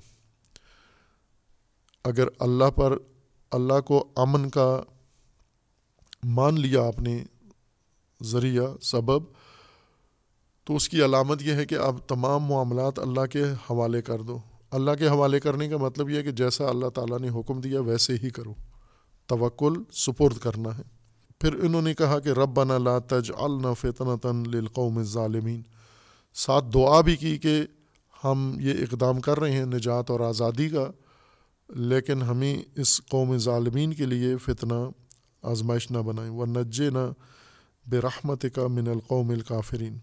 اگر 2.03 2.28
اللہ 2.39 2.69
پر 2.76 2.97
اللہ 3.54 3.82
کو 3.82 4.08
امن 4.16 4.49
کا 4.49 4.82
مان 6.24 6.60
لیا 6.60 6.82
آپ 6.82 6.99
نے 6.99 7.24
ذریعہ، 8.24 8.66
سبب، 8.82 9.24
تو 10.64 10.76
اس 10.76 10.89
کی 10.89 11.06
علامت 11.06 11.41
یہ 11.41 11.54
ہے 11.54 11.66
کہ 11.66 11.76
اب 11.76 11.97
تمام 12.08 12.43
معاملات 12.43 12.99
اللہ 12.99 13.26
کے 13.26 13.43
حوالے 13.43 14.01
کر 14.01 14.22
دو۔ 14.22 14.39
اللہ 14.72 14.91
کے 14.99 15.08
حوالے 15.08 15.39
کرنے 15.39 15.70
کا 15.70 15.78
مطلب 15.78 16.10
یہ 16.10 16.18
ہے 16.18 16.24
کہ 16.24 16.32
جیسا 16.32 16.68
اللہ 16.68 16.89
تعالیٰ 16.89 17.20
نے 17.20 17.30
حکم 17.30 17.62
دیا، 17.62 17.82
ویسے 17.82 18.14
ہی 18.24 18.30
کرو۔ 18.30 18.54
توکل، 19.28 19.74
سپرد 19.91 20.38
کرنا 20.38 20.78
ہے۔ 20.78 20.84
پھر 21.39 21.54
انہوں 21.54 21.82
نے 21.82 21.93
کہا 21.93 22.20
کہ 22.20 22.30
رب 22.30 22.64
لا 22.64 22.99
تج 22.99 23.32
الفتن 23.38 24.43
للقوم 24.47 25.04
ظالمین 25.04 25.62
ساتھ 26.34 26.66
دعا 26.74 27.01
بھی 27.01 27.16
کی 27.16 27.38
کہ 27.38 27.62
ہم 28.24 28.58
یہ 28.60 28.74
اقدام 28.74 29.22
کر 29.22 29.39
رہے 29.39 29.51
ہیں، 29.51 29.66
نجات 29.66 30.12
اور 30.12 30.20
آزادی 30.20 30.70
کا۔ 30.70 30.91
لیکن 31.70 32.22
ہمیں 32.22 32.61
اس 32.76 33.01
قوم 33.09 33.38
ظالمین 33.38 33.93
کے 33.93 34.05
لیے 34.05 34.38
فتنہ، 34.38 34.74
آزمائش 35.41 35.91
نہ 35.91 35.97
بنائیں 35.97 36.32
و 36.32 36.45
نج 36.45 36.82
نہ 36.82 37.11
بے 37.88 37.99
رحمت 37.99 38.45
کا 38.55 38.68
من 38.68 38.88
القوم 38.88 39.30
الکافرین۔ 39.30 39.97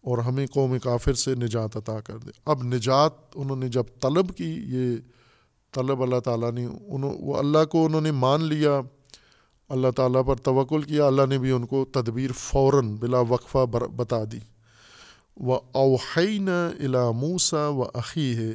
اور 0.00 0.18
ہمیں 0.18 0.46
قوم 0.46 0.78
کافر 0.78 1.14
سے 1.14 1.34
نجات 1.34 1.76
عطا 1.76 2.00
کر 2.00 2.18
دے۔ 2.18 2.30
اب 2.44 2.62
نجات 2.62 3.12
انہوں 3.34 3.56
نے 3.56 3.68
جب 3.68 3.84
طلب 4.02 4.36
کی، 4.36 4.60
یہ 4.64 4.96
طلب 5.74 6.02
اللہ 6.02 6.20
تعالیٰ 6.20 6.52
نے 6.52 6.64
انہوں 6.64 7.16
وہ 7.20 7.36
اللہ 7.36 7.64
کو 7.64 7.86
انہوں 7.86 8.00
نے 8.00 8.10
مان 8.10 8.44
لیا، 8.44 8.80
اللہ 9.68 9.90
تعالیٰ 9.96 10.26
پر 10.26 10.36
توکل 10.36 10.82
کیا، 10.82 11.06
اللہ 11.06 11.26
نے 11.28 11.38
بھی 11.38 11.50
ان 11.50 11.66
کو 11.66 11.84
تدبیر 11.84 12.30
فوراً 12.32 12.96
بلا 12.96 13.20
وقفہ 13.20 13.66
بتا 13.96 14.24
دی۔ 14.32 14.38
و 15.36 15.52
اوحین 15.72 16.48
الا 16.48 17.10
موسا 17.10 17.68
و 17.68 17.82
عقی 17.82 18.36
ہے 18.36 18.52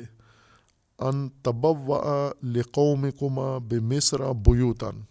ان 0.99 1.29
تب 1.29 1.67
لقوم 2.43 3.05
کما 3.19 3.57
بے 3.57 3.79
مصرا 3.79 4.31
بیوتن 4.31 5.01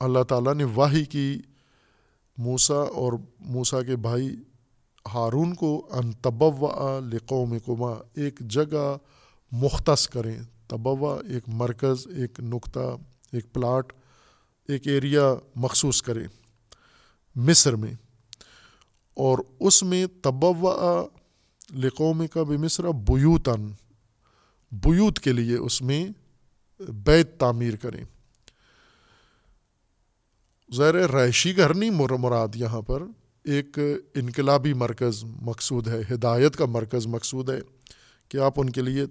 اللہ 0.00 0.22
تعالیٰ 0.22 0.54
نے 0.54 0.64
واہی 0.64 1.04
کی 1.04 1.40
موسا 2.38 2.74
اور 2.74 3.12
موسا 3.40 3.82
کے 3.82 3.96
بھائی 3.96 4.36
ہارون 5.14 5.54
کو 5.54 5.88
ان 5.90 6.12
تبوا 6.12 7.00
لقوم 7.00 7.58
کما 7.66 7.90
ایک 8.14 8.40
جگہ 8.40 8.96
مختص 9.52 10.08
کریں۔ 10.08 10.38
تبوا 10.68 11.18
ایک 11.28 11.42
مرکز، 11.46 12.08
ایک 12.16 12.40
نقطہ، 12.40 12.96
ایک 13.32 13.52
پلاٹ، 13.52 13.92
ایک 14.68 14.86
ایریا 14.86 15.34
مخصوص 15.56 16.02
کریں۔ 16.02 16.28
مصر 17.36 17.76
میں۔ 17.76 17.94
اور 19.14 19.38
اس 19.60 19.82
میں 19.82 20.06
تبوا 20.22 21.06
لقوم 21.74 22.26
کا 22.26 22.42
بھی 22.42 22.56
مصر 22.56 22.84
بیوتاً۔ 22.84 23.70
بیوت 24.72 25.18
کے 25.18 25.32
لیے 25.32 25.56
اس 25.56 25.80
میں 25.82 26.06
بیت 26.80 27.38
تعمیر 27.38 27.76
کریں۔ 27.76 28.02
ظاہر 30.74 30.94
رہائشی 31.10 31.56
گھر 31.56 31.74
نہیں 31.74 31.90
مراد 31.90 32.56
یہاں 32.56 32.82
پر 32.82 33.02
ایک 33.44 33.78
انقلابی 34.14 34.72
مرکز 34.72 35.22
مقصود 35.24 35.88
ہے، 35.88 36.00
ہدایت 36.10 36.56
کا 36.56 36.64
مرکز 36.64 37.06
مقصود 37.06 37.50
ہے 37.50 37.58
کہ 38.28 38.38
آپ 38.38 38.60
ان 38.60 38.70
کے 38.70 38.82
لیے 38.82 39.04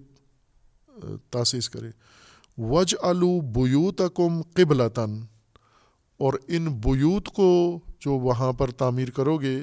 تاسیس 1.29 1.69
کریں۔ 1.69 1.91
وج 2.57 2.95
الو 3.01 3.39
بیوت 3.53 4.01
کم 4.15 4.41
قبلتاً، 4.53 5.19
اور 6.19 6.33
ان 6.47 6.67
بیوت 6.75 7.27
کو 7.29 7.79
جو 7.99 8.13
وہاں 8.19 8.51
پر 8.53 8.71
تعمیر 8.71 9.09
کرو 9.09 9.37
گے، 9.37 9.57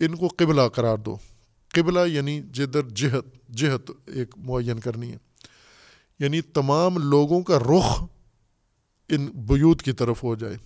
ان 0.00 0.14
کو 0.16 0.28
قبلہ 0.36 0.68
قرار 0.74 0.98
دو۔ 0.98 1.16
قبلہ 1.78 2.06
یعنی 2.06 2.40
جدھر 2.40 2.82
جہت 2.82 3.26
جہت 3.50 3.90
ایک 4.06 4.34
معین 4.36 4.80
کرنی 4.80 5.12
ہے۔ 5.12 5.16
یعنی 6.18 6.40
تمام 6.40 6.98
لوگوں 6.98 7.42
کا 7.42 7.58
رخ 7.58 8.04
ان 9.08 9.26
بیوت 9.26 9.82
کی 9.82 9.92
طرف 9.92 10.24
ہو 10.24 10.34
جائے۔ 10.34 10.56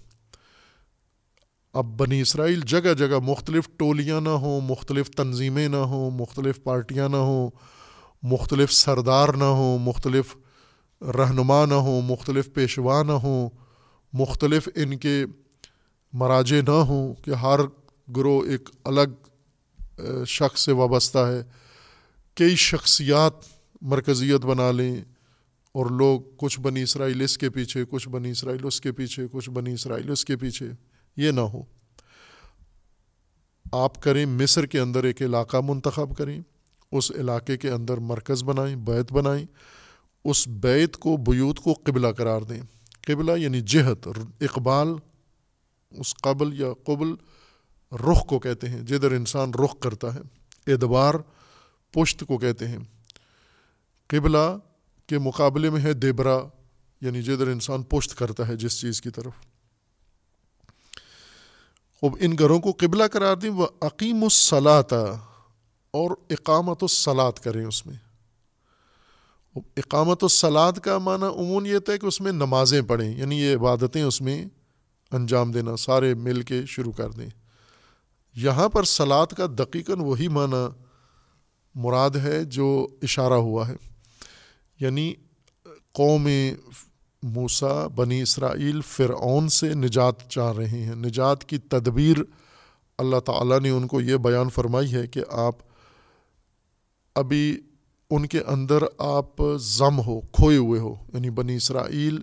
اب 1.72 1.86
بنی 1.86 2.20
اسرائیل 2.20 2.60
جگہ 2.60 2.94
جگہ 2.94 3.18
مختلف 3.18 3.68
ٹولیاں 3.76 4.20
نہ 4.20 4.28
ہوں، 4.28 4.60
مختلف 4.60 5.10
تنظیمیں 5.10 5.68
نہ 5.68 5.76
ہوں، 5.76 6.10
مختلف 6.10 6.62
پارٹیاں 6.62 7.08
نہ 7.08 7.16
ہوں، 7.16 7.50
مختلف 8.22 8.72
سردار 8.72 9.28
نہ 9.28 9.44
ہوں، 9.44 9.78
مختلف 9.78 10.36
رہنما 11.02 11.66
نہ 11.66 11.74
ہوں، 11.74 12.02
مختلف 12.02 12.52
پیشوا 12.54 13.02
نہ 13.02 13.12
ہوں، 13.12 13.50
مختلف 14.12 14.68
ان 14.74 14.96
کے 14.96 15.24
مراجے 16.12 16.60
نہ 16.60 16.70
ہوں 16.70 17.14
کہ 17.14 17.30
ہر 17.30 17.60
گروہ 18.16 18.44
ایک 18.44 18.68
الگ 18.84 19.21
شخص 20.26 20.60
سے 20.60 20.72
وابستہ 20.72 21.18
ہے۔ 21.18 21.42
کئی 22.34 22.56
شخصیات 22.56 23.32
مرکزیت 23.80 24.40
بنا 24.40 24.70
لیں 24.70 24.96
اور 25.72 25.86
لوگ 25.86 26.20
کچھ 26.36 26.60
بنی 26.60 26.82
اسرائیل 26.82 27.20
اس 27.20 27.38
کے 27.38 27.50
پیچھے، 27.50 27.84
کچھ 27.90 28.08
بنی 28.08 28.30
اسرائیل 28.30 28.60
اس 28.64 28.80
کے 28.80 28.92
پیچھے، 28.92 29.26
کچھ 29.32 29.50
بنی 29.50 29.72
اسرائیل 29.72 30.10
اس 30.10 30.24
کے 30.24 30.36
پیچھے۔ 30.36 30.70
یہ 31.16 31.30
نہ 31.30 31.40
ہو۔ 31.40 31.62
آپ 33.72 34.02
کریں 34.02 34.26
مصر 34.26 34.66
کے 34.66 34.78
اندر 34.78 35.04
ایک 35.04 35.22
علاقہ 35.22 35.56
منتخب 35.64 36.16
کریں، 36.16 36.42
اس 36.92 37.12
علاقے 37.12 37.56
کے 37.56 37.70
اندر 37.70 37.96
مرکز 37.96 38.44
بنائیں، 38.44 38.76
بیت 38.76 39.12
بنائیں، 39.12 39.46
اس 40.24 40.48
بیت 40.48 40.96
کو، 40.96 41.16
بیوت 41.16 41.58
کو 41.58 41.74
قبلہ 41.84 42.08
قرار 42.16 42.42
دیں۔ 42.42 42.62
قبلہ 43.06 43.32
یعنی 43.36 43.60
جہت، 43.60 44.08
اقبال، 44.40 44.88
اس 45.90 46.14
قبل 46.14 46.60
یا 46.60 46.72
قبل 46.84 47.08
رخ 47.92 48.26
کو 48.26 48.38
کہتے 48.38 48.68
ہیں، 48.68 48.82
جدھر 48.82 49.10
انسان 49.12 49.54
رخ 49.54 49.78
کرتا 49.80 50.14
ہے 50.14 50.20
ادبار 50.72 51.14
پشت 51.92 52.24
کو 52.28 52.38
کہتے 52.38 52.68
ہیں۔ 52.68 52.78
قبلہ 54.06 54.56
کے 55.06 55.18
مقابلے 55.18 55.70
میں 55.70 55.80
ہے 55.80 55.92
دیبرا 55.92 56.38
یعنی 57.00 57.22
جدھر 57.22 57.46
انسان 57.46 57.82
پشت 57.82 58.14
کرتا 58.14 58.48
ہے 58.48 58.56
جس 58.56 58.80
چیز 58.80 59.02
کی 59.02 59.10
طرف۔ 59.10 59.32
اب 62.02 62.16
ان 62.20 62.38
گھروں 62.38 62.60
کو 62.60 62.72
قبلہ 62.78 63.04
قرار 63.12 63.36
دیں، 63.36 63.50
وہ 63.50 63.66
عقیم 63.80 64.22
الصلاط 64.22 64.92
اور 64.92 66.10
اقامت 66.30 66.78
الصلاط 66.82 67.40
کریں 67.40 67.64
اس 67.64 67.86
میں۔ 67.86 67.94
اقامت 69.56 70.22
الصلاط 70.22 70.80
کا 70.80 70.98
معنی 70.98 71.24
عموماً 71.24 71.66
یہ 71.66 71.78
تھا 71.78 71.96
کہ 71.96 72.06
اس 72.06 72.20
میں 72.20 72.32
نمازیں 72.32 72.82
پڑھیں 72.82 73.16
یعنی 73.16 73.40
یہ 73.40 73.56
عبادتیں 73.56 74.02
اس 74.02 74.20
میں 74.20 74.44
انجام 75.10 75.52
دینا، 75.52 75.76
سارے 75.76 76.14
مل 76.14 76.42
کے 76.42 76.62
شروع 76.66 76.92
کر 76.92 77.10
دیں۔ 77.10 77.41
یہاں 78.36 78.68
پر 78.68 78.84
سلاد 78.84 79.26
کا 79.26 79.46
دقیقاً 79.46 79.98
وہی 80.00 80.28
معنی 80.28 80.66
مراد 81.74 82.10
ہے 82.10 82.44
جو 82.44 82.86
اشارہ 83.02 83.32
ہوا 83.32 83.68
ہے۔ 83.68 83.76
یعنی 84.80 85.14
قوم 85.92 86.28
موسا 87.22 87.86
بنی 87.86 88.22
اسرائیل، 88.22 88.80
فرعون 88.80 89.48
سے 89.48 89.74
نجات 89.74 90.30
چاہ 90.30 90.52
رہے 90.52 90.68
ہیں۔ 90.68 90.94
نجات 90.94 91.44
کی 91.44 91.58
تدبیر 91.58 92.16
اللہ 92.98 93.20
تعالیٰ 93.20 93.60
نے 93.60 93.70
ان 93.70 93.86
کو 93.86 94.00
یہ 94.00 94.16
بیان 94.16 94.50
فرمائی 94.50 94.94
ہے 94.94 95.06
کہ 95.06 95.20
آپ 95.30 95.54
ابھی 97.14 97.60
ان 98.10 98.26
کے 98.26 98.40
اندر 98.40 98.78
آپ 98.98 99.26
ضم 99.56 100.00
ہو، 100.00 100.20
کھوئے 100.20 100.56
ہوئے 100.56 100.80
ہو۔ 100.80 100.94
یعنی 101.12 101.30
بنی 101.30 101.56
اسرائیل 101.56 102.18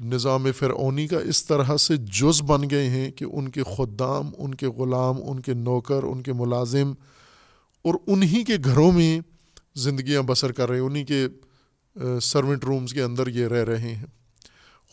نظام 0.00 0.52
فرعونی 0.52 1.06
کا 1.06 1.18
اس 1.18 1.44
طرح 1.44 1.76
سے 1.76 1.96
جز 1.96 2.42
بن 2.42 2.70
گئے 2.70 2.88
ہیں 2.88 3.10
کہ 3.10 3.24
ان 3.24 3.48
کے 3.48 3.62
خدام، 3.62 4.30
ان 4.38 4.54
کے 4.54 4.66
غلام، 4.66 5.16
ان 5.24 5.40
کے 5.40 5.54
نوکر، 5.54 6.02
ان 6.02 6.22
کے 6.22 6.32
ملازم 6.32 6.92
اور 7.84 7.94
انہی 8.06 8.44
کے 8.44 8.56
گھروں 8.64 8.92
میں 8.92 9.20
زندگیاں 9.74 10.22
بسر 10.22 10.52
کر 10.52 10.68
رہے 10.68 10.76
ہیں، 10.76 10.84
انہی 10.84 11.04
کے 11.04 11.26
سروینٹ 12.22 12.64
رومز 12.64 12.92
کے 12.92 13.02
اندر 13.02 13.28
یہ 13.28 13.46
رہ 13.46 13.64
رہے 13.64 13.94
ہیں۔ 13.94 14.06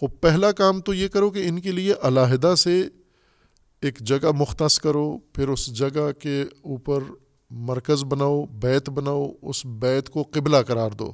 وہ 0.01 0.07
پہلا 0.07 0.51
کام 0.51 0.81
تو 0.81 0.93
یہ 0.93 1.07
کرو 1.07 1.29
کہ 1.29 1.47
ان 1.47 1.61
کے 1.61 1.71
لیے 1.71 1.93
علیحدہ 2.01 2.55
سے 2.57 2.83
ایک 3.81 3.99
جگہ 3.99 4.31
مختص 4.37 4.79
کرو، 4.79 5.17
پھر 5.33 5.49
اس 5.49 5.73
جگہ 5.73 6.11
کے 6.19 6.43
اوپر 6.61 6.99
مرکز 7.49 8.03
بناؤ، 8.03 8.45
بیت 8.45 8.89
بناؤ، 8.89 9.31
اس 9.41 9.65
بیت 9.65 10.09
کو 10.09 10.23
قبلہ 10.31 10.57
قرار 10.67 10.91
دو۔ 10.91 11.11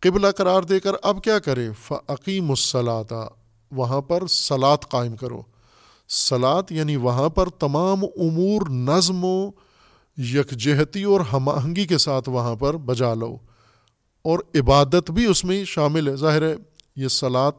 قبلہ 0.00 0.26
قرار 0.36 0.62
دے 0.62 0.80
کر 0.80 0.90
اب 1.02 1.24
کیا 1.24 1.38
کریں؟ 1.38 1.70
فعقیم 1.84 2.50
الصلاط 2.50 3.12
وہاں 3.70 4.00
پر 4.00 4.26
سلاد 4.26 4.76
قائم 4.88 5.16
کرو۔ 5.16 5.42
سلاد 6.08 6.62
یعنی 6.70 6.96
وہاں 6.96 7.28
پر 7.28 7.48
تمام 7.48 8.04
امور 8.04 8.70
نظم 8.70 9.24
و 9.24 9.50
یکجہتی 10.16 11.02
اور 11.02 11.20
ہم 11.20 11.48
آہنگی 11.48 11.86
کے 11.86 11.98
ساتھ 11.98 12.28
وہاں 12.28 12.56
پر 12.56 12.76
بجا 12.76 13.14
لو۔ 13.14 13.36
اور 14.22 14.38
عبادت 14.54 15.10
بھی 15.10 15.24
اس 15.24 15.44
میں 15.44 15.64
شامل 15.64 16.08
ہے۔ 16.08 16.16
ظاہر 16.16 16.42
ہے، 16.42 16.54
یہ 16.96 17.08
سلاد 17.08 17.52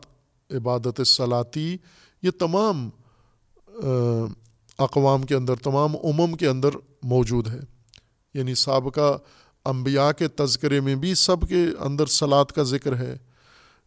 عبادت 0.51 1.07
صلاطی 1.07 1.77
یہ 2.23 2.31
تمام 2.31 2.89
اقوام 4.77 5.23
کے 5.23 5.35
اندر، 5.35 5.55
تمام 5.55 5.95
امم 6.03 6.33
کے 6.33 6.47
اندر 6.47 6.69
موجود 7.03 7.47
ہے۔ 7.47 7.59
یعنی 8.33 8.55
سابقہ 8.55 9.17
انبیاء 9.69 10.11
کے 10.11 10.27
تذکرے 10.27 10.79
میں 10.79 10.95
بھی 10.95 11.15
سب 11.15 11.49
کے 11.49 11.65
اندر 11.79 12.05
سلاد 12.05 12.45
کا 12.45 12.63
ذکر 12.63 12.97
ہے۔ 12.97 13.17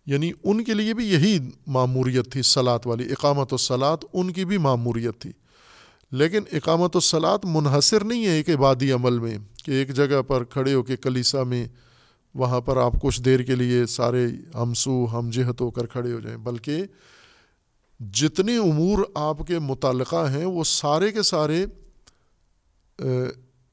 یعنی 0.07 0.33
ان 0.45 0.65
کے 0.65 0.75
لیے 0.75 0.95
بھی 0.95 1.13
یہی 1.13 1.39
معموریت 1.67 2.33
تھی 2.33 2.43
سلاد 2.43 2.79
والی۔ 2.85 3.05
اقامت 3.05 3.53
و 3.53 3.57
سلاد 3.57 3.97
ان 4.13 4.33
کی 4.33 4.45
بھی 4.45 4.59
معموریت 4.59 5.21
تھی۔ 5.21 5.33
لیکن 6.13 6.43
اقامت 6.53 6.97
و 6.97 7.01
سلاد 7.01 7.39
منحصر 7.45 8.05
نہیں 8.05 8.27
ہے 8.27 8.31
ایک 8.31 8.51
عبادی 8.51 8.93
عمل 8.93 9.19
میں 9.19 9.39
کہ 9.65 9.71
ایک 9.71 9.95
جگہ 9.95 10.23
پر 10.23 10.45
کھڑے 10.45 10.75
ہو 10.75 10.83
کے 10.83 10.97
کلیسا 10.97 11.43
میں 11.43 11.69
وہاں 12.35 12.61
پر 12.61 12.77
آپ 12.77 12.93
کچھ 13.03 13.23
دیر 13.23 13.41
کے 13.41 13.55
لیے 13.55 13.87
سارے 13.87 14.27
ہمسو، 14.55 15.19
ہم 15.19 15.31
جہت 15.31 15.61
ہو 15.61 15.71
کر 15.71 15.87
کھڑے 15.87 16.13
ہو 16.13 16.21
جائیں۔ 16.21 16.39
بلکہ 16.39 16.85
جتنے 18.13 18.57
امور 18.57 18.99
آپ 19.15 19.47
کے 19.47 19.59
متعلقہ 19.59 20.31
ہیں، 20.31 20.45
وہ 20.45 20.65
سارے 20.65 21.13
کے 21.13 21.23
سارے 21.23 21.67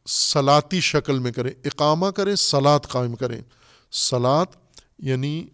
سلاتی 0.10 0.80
شکل 0.80 1.20
میں 1.20 1.32
کریں، 1.32 1.51
اقامہ 1.66 2.07
کریں، 2.07 2.36
سلاد 2.36 2.80
قائم 2.80 3.16
کریں۔ 3.16 3.41
سلاد 3.91 4.45
یعنی 4.99 5.47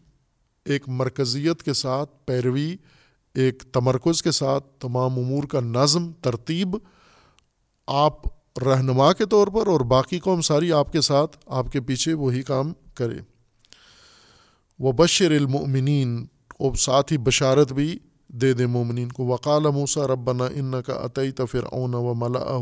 ایک 0.65 0.89
مرکزیت 0.89 1.63
کے 1.63 1.73
ساتھ، 1.73 2.09
پیروی، 2.25 2.75
ایک 3.33 3.63
تمرکز 3.73 4.23
کے 4.23 4.31
ساتھ، 4.31 4.65
تمام 4.79 5.19
امور 5.19 5.43
کا 5.43 5.59
نظم، 5.59 6.11
ترتیب۔ 6.11 6.77
آپ 7.87 8.15
رہنما 8.59 9.13
کے 9.13 9.25
طور 9.25 9.47
پر 9.47 9.67
اور 9.67 9.81
باقی 9.81 10.19
قوم 10.19 10.41
ساری 10.41 10.71
آپ 10.71 10.91
کے 10.91 11.01
ساتھ، 11.01 11.37
آپ 11.45 11.71
کے 11.71 11.81
پیچھے 11.81 12.13
وہی 12.13 12.41
کام 12.41 12.73
کرے 12.93 13.19
وہ 14.79 14.91
بشر 14.91 15.31
المؤمنین، 15.31 16.25
اور 16.59 16.75
ساتھ 16.75 17.13
ہی 17.13 17.17
بشارت 17.17 17.73
بھی 17.73 17.99
دے 18.27 18.53
دے 18.53 18.65
مومنین 18.65 19.09
کو۔ 19.09 19.25
وقال 19.25 19.63
موسا 19.63 20.07
ربنا 20.07 20.45
ان 20.45 20.73
کا 20.85 21.05
عطی 21.05 21.31
تفر 21.31 21.63
اون 21.71 21.93
و 21.93 22.13
ملا 22.13 22.57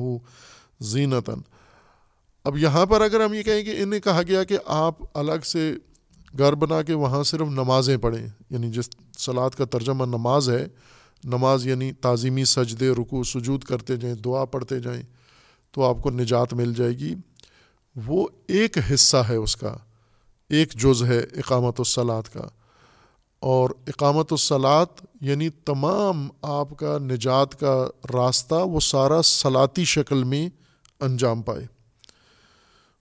زینتاً۔ 0.80 1.40
اب 2.44 2.58
یہاں 2.58 2.86
پر 2.86 3.02
اگر 3.02 3.26
ہم 3.26 3.34
یہ 3.34 3.44
کہیں 3.44 3.64
کہ 3.64 3.82
انہیں 3.82 4.00
کہا 4.00 4.22
گیا 4.28 4.44
کہ 4.44 4.58
آپ 4.66 4.96
الگ 5.14 5.46
سے 5.46 5.76
گھر 6.38 6.56
بنا 6.56 6.82
کے 6.82 6.94
وہاں 6.94 7.24
صرف 7.24 7.42
نمازیں 7.42 7.98
پڑھیں 7.98 8.28
یعنی 8.50 8.72
جس 8.72 8.90
سلاد 9.18 9.50
کا 9.50 9.66
ترجمہ 9.66 10.06
نماز 10.06 10.50
ہے، 10.50 10.68
نماز 11.24 11.68
یعنی 11.68 11.92
تعظیمی 11.92 12.46
سجدے 12.46 12.90
رکو 12.90 13.24
سجود 13.24 13.64
کرتے 13.64 13.96
جائیں، 13.96 14.16
دعا 14.16 14.46
پڑھتے 14.46 14.80
جائیں، 14.80 15.02
تو 15.72 15.84
آپ 15.84 15.96
کو 16.04 16.10
نجات 16.10 16.54
مل 16.54 16.74
جائے 16.74 16.92
گی۔ 16.92 17.16
وہ 18.06 18.28
ایک 18.48 18.78
حصہ 18.94 19.18
ہے 19.18 19.36
اس 19.36 19.56
کا، 19.56 19.78
ایک 20.50 20.74
جز 20.74 21.04
ہے 21.04 21.20
اقامت 21.20 21.76
الصلاط 21.78 22.30
کا۔ 22.30 22.48
اور 23.40 23.70
اقامت 23.88 24.28
الصلاط 24.32 25.06
یعنی 25.22 25.50
تمام 25.50 26.28
آپ 26.42 26.78
کا 26.78 26.98
نجات 26.98 27.60
کا 27.60 27.88
راستہ 28.14 28.56
وہ 28.56 28.80
سارا 28.80 29.22
صلاتی 29.22 29.86
شکل 29.86 30.24
میں 30.24 30.50
انجام 31.00 31.42
پائے۔ 31.42 31.68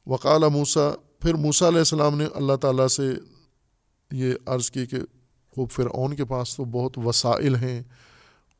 وقال 0.06 0.48
موسا 0.48 0.90
پھر 1.20 1.34
موسا 1.34 1.68
علیہ 1.68 1.78
السلام 1.78 2.18
نے 2.18 2.24
اللہ 2.34 2.56
تعالیٰ 2.56 2.88
سے 2.88 3.14
یہ 4.12 4.34
عرض 4.46 4.70
کی 4.70 4.86
کہ 4.86 4.96
خوب 5.54 5.70
فرعون 5.70 6.16
کے 6.16 6.24
پاس 6.24 6.56
تو 6.56 6.64
بہت 6.64 6.98
وسائل 6.98 7.56
ہیں، 7.56 7.82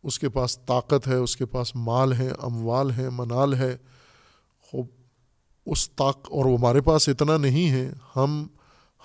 اس 0.03 0.19
کے 0.19 0.29
پاس 0.29 0.59
طاقت 0.59 1.09
ہے، 1.09 1.15
اس 1.15 1.37
کے 1.37 1.47
پاس 1.47 1.77
مال 1.77 2.13
ہے، 2.13 2.31
اموال 2.39 2.91
ہے، 2.91 3.11
منال 3.11 3.55
ہے۔ 3.55 3.77
خوب، 4.63 4.87
اس 5.67 5.91
طاق، 5.91 6.19
اور 6.31 6.45
ہمارے 6.45 6.81
پاس 6.81 7.09
اتنا 7.09 7.37
نہیں 7.37 7.71
ہے، 7.71 7.93
ہم 8.17 8.47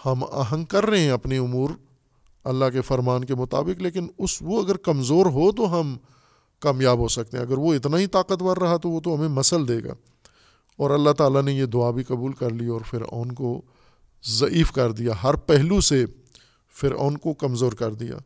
ہم 0.05 0.23
آہنگ 0.31 0.65
کر 0.65 0.85
رہے 0.85 0.99
ہیں 0.99 1.11
اپنی 1.11 1.37
امور 1.37 1.69
اللہ 2.43 2.65
کے 2.73 2.81
فرمان 2.81 3.23
کے 3.23 3.35
مطابق، 3.35 3.81
لیکن 3.81 4.07
اس، 4.17 4.37
وہ 4.41 4.63
اگر 4.63 4.77
کمزور 4.77 5.25
ہو 5.25 5.51
تو 5.51 5.79
ہم 5.79 5.97
کامیاب 6.59 6.99
ہو 6.99 7.07
سکتے 7.07 7.37
ہیں۔ 7.37 7.45
اگر 7.45 7.57
وہ 7.57 7.73
اتنا 7.73 7.97
ہی 7.97 8.07
طاقتور 8.07 8.57
رہا 8.57 8.77
تو 8.77 8.89
وہ 8.89 8.99
تو 8.99 9.15
ہمیں 9.15 9.27
مسل 9.27 9.67
دے 9.67 9.83
گا۔ 9.83 9.93
اور 10.77 10.89
اللہ 10.89 11.11
تعالیٰ 11.11 11.43
نے 11.43 11.53
یہ 11.53 11.65
دعا 11.65 11.91
بھی 11.91 12.03
قبول 12.03 12.33
کر 12.33 12.49
لی 12.49 12.67
اور 12.67 12.81
پھر 12.89 13.01
اون 13.01 13.31
کو 13.31 13.61
ضعیف 14.27 14.71
کر 14.71 14.91
دیا۔ 14.91 15.11
ہر 15.23 15.33
پہلو 15.33 15.81
سے 15.81 16.05
پھر 16.69 16.91
اون 16.91 17.17
کو 17.17 17.33
کمزور 17.33 17.71
کر 17.71 17.93
دیا۔ 17.93 18.17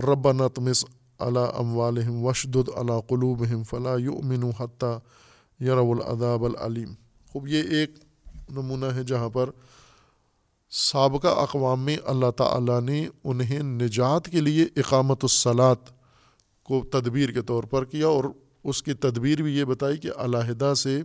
رب 0.00 0.32
نتمس 0.32 0.84
علا 1.18 1.44
اموالہم 1.44 2.24
وشد 2.24 2.56
علا 2.56 3.00
قلوبہم 3.00 3.62
فلا 3.62 3.96
یؤمن 3.98 4.44
حتیٰ 4.44 4.98
یرو 5.60 5.92
الاداب 5.92 6.44
العلیم۔ 6.44 6.88
خوب، 7.32 7.48
یہ 7.48 7.62
ایک 7.62 7.90
نمونہ 8.50 8.86
ہے 8.86 9.04
جہاں 9.04 9.28
پر 9.28 9.50
سابقہ 10.70 11.28
اقوام 11.28 11.84
میں 11.84 11.96
اللہ 12.04 12.30
تعالیٰ 12.30 12.80
نے 12.80 13.08
انہیں 13.24 13.62
نجات 13.62 14.24
کے 14.24 14.40
لیے 14.40 14.66
اقامت 14.76 15.18
الصلاط 15.22 15.80
کو 16.62 16.84
تدبیر 16.92 17.30
کے 17.30 17.42
طور 17.42 17.64
پر 17.64 17.84
کیا 17.84 18.06
اور 18.06 18.24
اس 18.64 18.82
کی 18.82 18.92
تدبیر 18.92 19.42
بھی 19.42 19.56
یہ 19.56 19.64
بتائی 19.64 19.96
کہ 19.96 20.10
علیحدہ 20.16 20.74
سے 20.74 21.02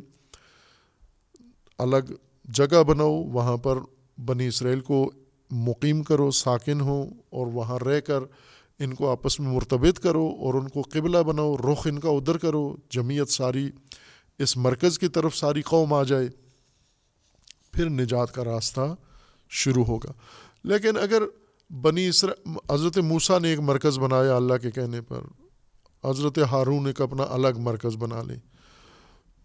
الگ 1.77 2.11
جگہ 2.45 2.83
بناؤ، 2.83 3.11
وہاں 3.11 3.57
پر 3.57 3.77
بنی 4.17 4.47
اسرائیل 4.47 4.79
کو 4.79 5.11
مقیم 5.51 6.03
کرو، 6.03 6.31
ساکن 6.31 6.81
ہو 6.81 7.05
اور 7.29 7.47
وہاں 7.47 7.79
رہ 7.79 7.99
کر 7.99 8.19
ان 8.79 8.93
کو 8.93 9.11
آپس 9.11 9.39
میں 9.39 9.49
مرتبط 9.49 9.99
کرو 9.99 10.27
اور 10.39 10.53
ان 10.53 10.67
کو 10.67 10.81
قبلہ 10.81 11.17
بناؤ، 11.17 11.55
رخ 11.57 11.87
ان 11.87 11.99
کا 11.99 12.09
ادھر 12.09 12.37
کرو، 12.37 12.75
جمعیت 12.89 13.29
ساری 13.29 13.69
اس 14.39 14.57
مرکز 14.57 14.99
کی 14.99 15.07
طرف 15.07 15.35
ساری 15.35 15.61
قوم 15.61 15.93
آ 15.93 16.03
جائے، 16.03 16.27
پھر 17.71 17.89
نجات 17.89 18.33
کا 18.33 18.43
راستہ 18.43 18.95
شروع 19.49 19.85
ہوگا۔ 19.85 20.11
لیکن 20.63 20.97
اگر 20.97 21.23
بنی 21.69 22.07
اسر 22.07 22.29
حضرت 22.69 22.97
موسیٰ 22.97 23.39
نے 23.39 23.49
ایک 23.49 23.59
مرکز 23.59 23.99
بنایا 23.99 24.35
اللہ 24.35 24.53
کے 24.61 24.71
کہنے 24.71 25.01
پر 25.01 25.21
حضرت 26.09 26.39
ہارون 26.51 26.87
ایک 26.87 27.01
اپنا 27.01 27.23
الگ 27.29 27.47
مرکز 27.57 27.95
بنا 27.97 28.21
لے۔ 28.23 28.35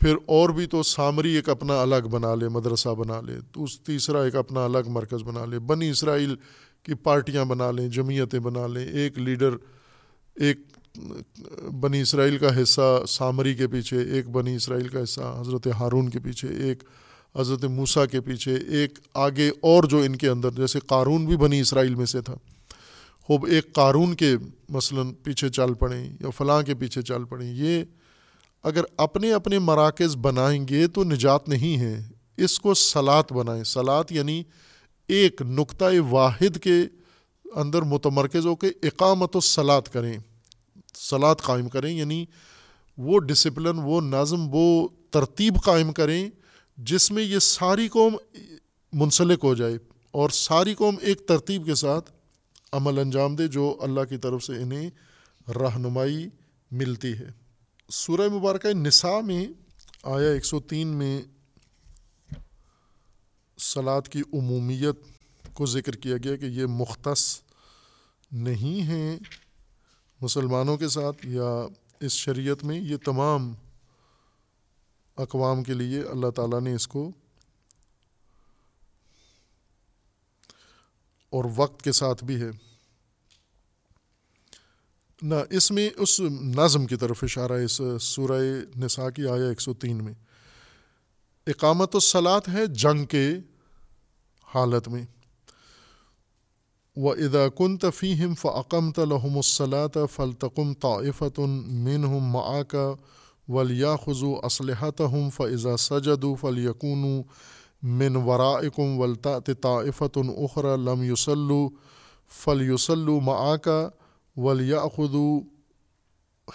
پھر 0.01 0.17
اور 0.27 0.49
بھی 0.49 0.67
تو 0.67 0.83
سامری 0.83 1.37
ایک 1.37 1.49
اپنا 1.49 1.83
الگ 1.83 2.09
بنا 2.11 2.35
لے، 2.35 2.49
مدرسہ 2.49 2.89
بنا 2.89 3.21
لے۔ 3.21 3.33
تو 3.53 3.65
اس 3.65 3.81
تیسرا 3.81 4.23
ایک 4.23 4.37
اپنا 4.37 4.65
الگ 4.65 4.79
مرکز 4.87 5.23
بنا 5.23 5.45
لے۔ 5.45 5.59
بنی 5.59 5.91
اسرائیل 5.91 6.37
کی 6.83 6.95
پارٹیاں 6.95 7.45
بنا 7.45 7.71
لیں، 7.71 7.89
جمعیتیں 7.89 8.41
بنا 8.41 8.67
لیں۔ 8.67 8.89
ایک 8.89 9.19
لیڈر، 9.19 9.57
ایک 10.37 10.59
بنی 11.81 12.01
اسرائیل 12.01 12.39
کا 12.39 12.63
حصہ 12.63 13.05
سامری 13.09 13.55
کے 13.55 13.67
پیچھے، 13.67 14.03
ایک 14.03 14.29
بنی 14.29 14.55
اسرائیل 14.55 14.89
کا 14.89 15.03
حصہ 15.03 15.21
حضرت 15.41 15.67
ہارون 15.67 16.09
کے 16.09 16.19
پیچھے، 16.19 16.49
ایک 16.49 16.85
حضرت 17.37 17.65
موسیٰ 17.65 18.05
کے 18.11 18.21
پیچھے، 18.21 18.55
ایک 18.55 18.99
آگے 19.15 19.49
اور 19.49 19.85
جو 19.85 19.99
ان 19.99 20.17
کے 20.17 20.29
اندر، 20.29 20.51
جیسے 20.51 20.81
قارون 20.81 21.27
بھی 21.27 21.37
بنی 21.37 21.61
اسرائیل 21.61 21.95
میں 21.95 22.07
سے 22.07 22.21
تھا۔ 22.21 22.35
خوب 23.23 23.45
ایک 23.45 23.73
قارون 23.73 24.15
کے 24.15 24.37
مثلا 24.69 25.03
پیچھے 25.23 25.49
چل 25.49 25.75
پڑیں 25.75 26.17
یا 26.21 26.31
فلاں 26.31 26.63
کے 26.63 26.75
پیچھے 26.75 27.03
چل 27.03 27.25
پڑیں، 27.25 27.55
یہ 27.55 27.85
اگر 28.63 28.83
اپنے 28.97 29.33
اپنے 29.33 29.59
مراکز 29.59 30.17
بنائیں 30.17 30.69
گے 30.69 30.87
تو 30.87 31.05
نجات 31.05 31.49
نہیں 31.49 31.81
ہے۔ 31.81 32.09
اس 32.37 32.61
کو 32.61 32.75
سلاد 32.75 33.33
بنائیں۔ 33.33 33.65
سلاد 33.65 34.05
یعنی 34.11 34.43
ایک 35.09 35.43
نقطۂ 35.43 35.99
واحد 36.11 36.59
کے 36.59 36.77
اندر 37.55 37.83
متمرکز 37.83 38.47
ہو 38.47 38.57
کے 38.57 38.67
اقامت 38.83 39.37
و 39.37 39.41
سلاد 39.41 39.83
کریں۔ 39.83 40.19
سلاد 40.95 41.37
قائم 41.37 41.69
کریں 41.69 41.97
یعنی 41.97 42.27
وہ 42.99 43.19
ڈسپلن 43.19 43.79
وہ 43.79 44.01
نظم، 44.01 44.47
وہ 44.51 44.89
ترتیب 45.11 45.55
قائم 45.65 45.93
کریں 45.93 46.31
جس 46.77 47.11
میں 47.11 47.23
یہ 47.23 47.39
ساری 47.39 47.89
قوم 47.89 48.17
منسلک 48.93 49.39
ہو 49.45 49.55
جائے 49.55 49.79
اور 50.11 50.31
ساری 50.31 50.75
قوم 50.75 50.95
ایک 51.01 51.27
ترتیب 51.27 51.67
کے 51.67 51.75
ساتھ 51.75 52.11
عمل 52.73 52.99
انجام 52.99 53.37
دے 53.37 53.47
جو 53.49 53.77
اللہ 53.81 54.01
کی 54.09 54.17
طرف 54.17 54.45
سے 54.45 54.63
انہیں 54.63 54.91
رہنمائی 55.51 56.29
ملتی 56.71 57.13
ہے۔ 57.13 57.31
سورہ 57.89 58.29
مبارکہ 58.29 58.69
نساء 58.69 59.21
میں 59.21 59.47
آیا 60.03 60.29
ایک 60.29 60.45
سو 60.45 60.61
تین 60.61 60.89
میں 60.89 61.23
سلاد 63.59 64.03
کی 64.03 64.23
عمومیت 64.33 64.97
کو 65.55 65.67
ذکر 65.67 65.97
کیا 65.97 66.17
گیا 66.25 66.37
کہ 66.37 66.45
یہ 66.45 66.67
مختص 66.67 67.41
نہیں 68.33 68.83
ہیں 68.83 69.19
مسلمانوں 70.21 70.77
کے 70.77 70.89
ساتھ 70.89 71.27
یا 71.27 71.67
اس 72.01 72.13
شریعت 72.13 72.65
میں، 72.65 72.81
یہ 72.81 72.97
تمام 72.97 73.55
اقوام 75.17 75.63
کے 75.63 75.75
لیے 75.75 76.01
اللہ 76.01 76.31
تعالیٰ 76.31 76.61
نے 76.61 76.75
اس 76.75 76.89
کو 76.89 77.11
اور 81.31 81.45
وقت 81.57 81.83
کے 81.83 81.93
ساتھ 81.93 82.25
بھی 82.25 82.43
ہے۔ 82.43 82.51
نہ 85.23 85.35
اس 85.51 85.71
میں 85.71 85.91
اس 85.97 86.21
نظم 86.41 86.87
کی 86.87 86.97
طرف 86.97 87.25
اشارہ 87.25 87.53
اس 87.53 87.81
سورہ 88.01 88.43
نساء 88.77 89.11
کی 89.11 89.27
آیا 89.27 89.49
ایک 89.49 89.61
سو 89.61 89.75
تین 89.75 90.05
میں۔ 90.05 90.15
اقامت 91.47 91.95
الصلاط 91.95 92.49
ہے 92.49 92.67
جنگ 92.67 93.05
کے 93.05 93.31
حالت 94.55 94.89
میں۔ 94.89 95.07
و 96.97 97.11
ادا 97.11 97.49
کن 97.49 97.79
تفیم 97.79 98.35
فعقم 98.35 98.93
تلحم 98.93 99.37
الصلاط 99.37 99.97
فلتقم 100.15 100.75
طافت 100.75 101.39
من 101.39 102.05
ہم 102.05 102.25
معاکہ 102.25 102.95
ولیا 103.51 103.97
خزو 103.97 104.35
اسلحت 104.37 105.01
ہم 105.01 105.31
فضا 105.31 105.77
سجد 105.77 106.25
فل 106.41 106.59
یقون 106.59 107.23
من 107.83 108.17
ورائکم 108.17 108.99
ولطا 109.01 109.39
طافت 109.61 110.19
اخرا 110.45 110.77
لم 110.77 111.03
یوسلو 111.03 111.69
فل 112.29 112.61
یوسلو 112.61 113.21
معاکا 113.21 113.89
ولیہ 114.37 114.77
خدو 114.97 115.41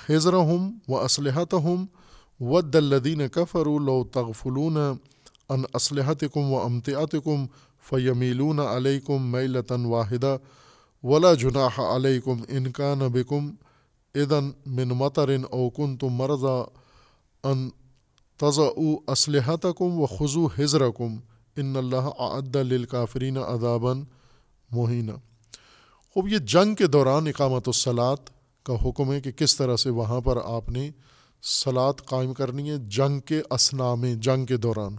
حضر 0.10 0.34
و 0.34 0.98
اسلحت 0.98 1.54
ہم 1.54 1.86
و 2.40 2.62
دلدین 2.62 3.28
کفر 3.28 3.66
لو 3.66 4.04
تغفلون 4.04 4.78
ان 4.78 5.64
اسلحت 5.74 6.24
کم 6.34 6.52
و 6.52 6.60
امتعت 6.60 7.16
کم 7.24 7.46
فیمیلون 7.90 8.60
علیکم 8.60 9.32
میلتاً 9.32 9.86
واحدہ 9.86 10.38
ولا 11.04 11.34
جناح 11.34 11.80
علیکم 11.96 12.42
انکان 12.48 13.00
بکم 13.00 13.50
ادن 14.16 14.52
من 14.66 14.88
مطرن 14.88 15.44
اوکن 15.52 15.98
تم 15.98 16.08
مرضا 16.08 16.64
ان 17.44 17.70
تض 18.38 18.60
او 18.60 19.12
اسلحت 19.12 19.66
کم 19.78 20.00
و 20.02 20.06
خضو 20.06 20.46
حضر 20.46 20.90
کم 20.90 21.16
ان 21.56 21.76
اللہ 21.76 22.22
عد 22.22 22.56
الکافرین 22.56 23.38
ادابً 23.38 24.04
مہینہ 24.72 25.12
خوب، 26.14 26.28
یہ 26.28 26.38
جنگ 26.38 26.76
کے 26.76 26.88
دوران 26.88 27.28
اقامت 27.28 27.68
الصلاط 27.68 28.20
کا 28.64 28.74
حکم 28.86 29.14
ہے 29.14 29.22
کہ 29.22 29.32
کس 29.32 29.58
طرح 29.58 29.76
سے 29.76 29.90
وہاں 29.90 30.22
پر 30.22 30.38
آپ 30.44 30.70
نے 30.70 30.92
سلاد 31.44 31.94
قائم 32.06 32.34
کرنی 32.34 32.70
ہے 32.70 32.78
جنگ 32.78 33.20
کے 33.20 33.42
اسنا 33.50 33.96
میں 33.96 34.16
جنگ 34.16 34.46
کے 34.46 34.58
دوران۔ 34.58 34.96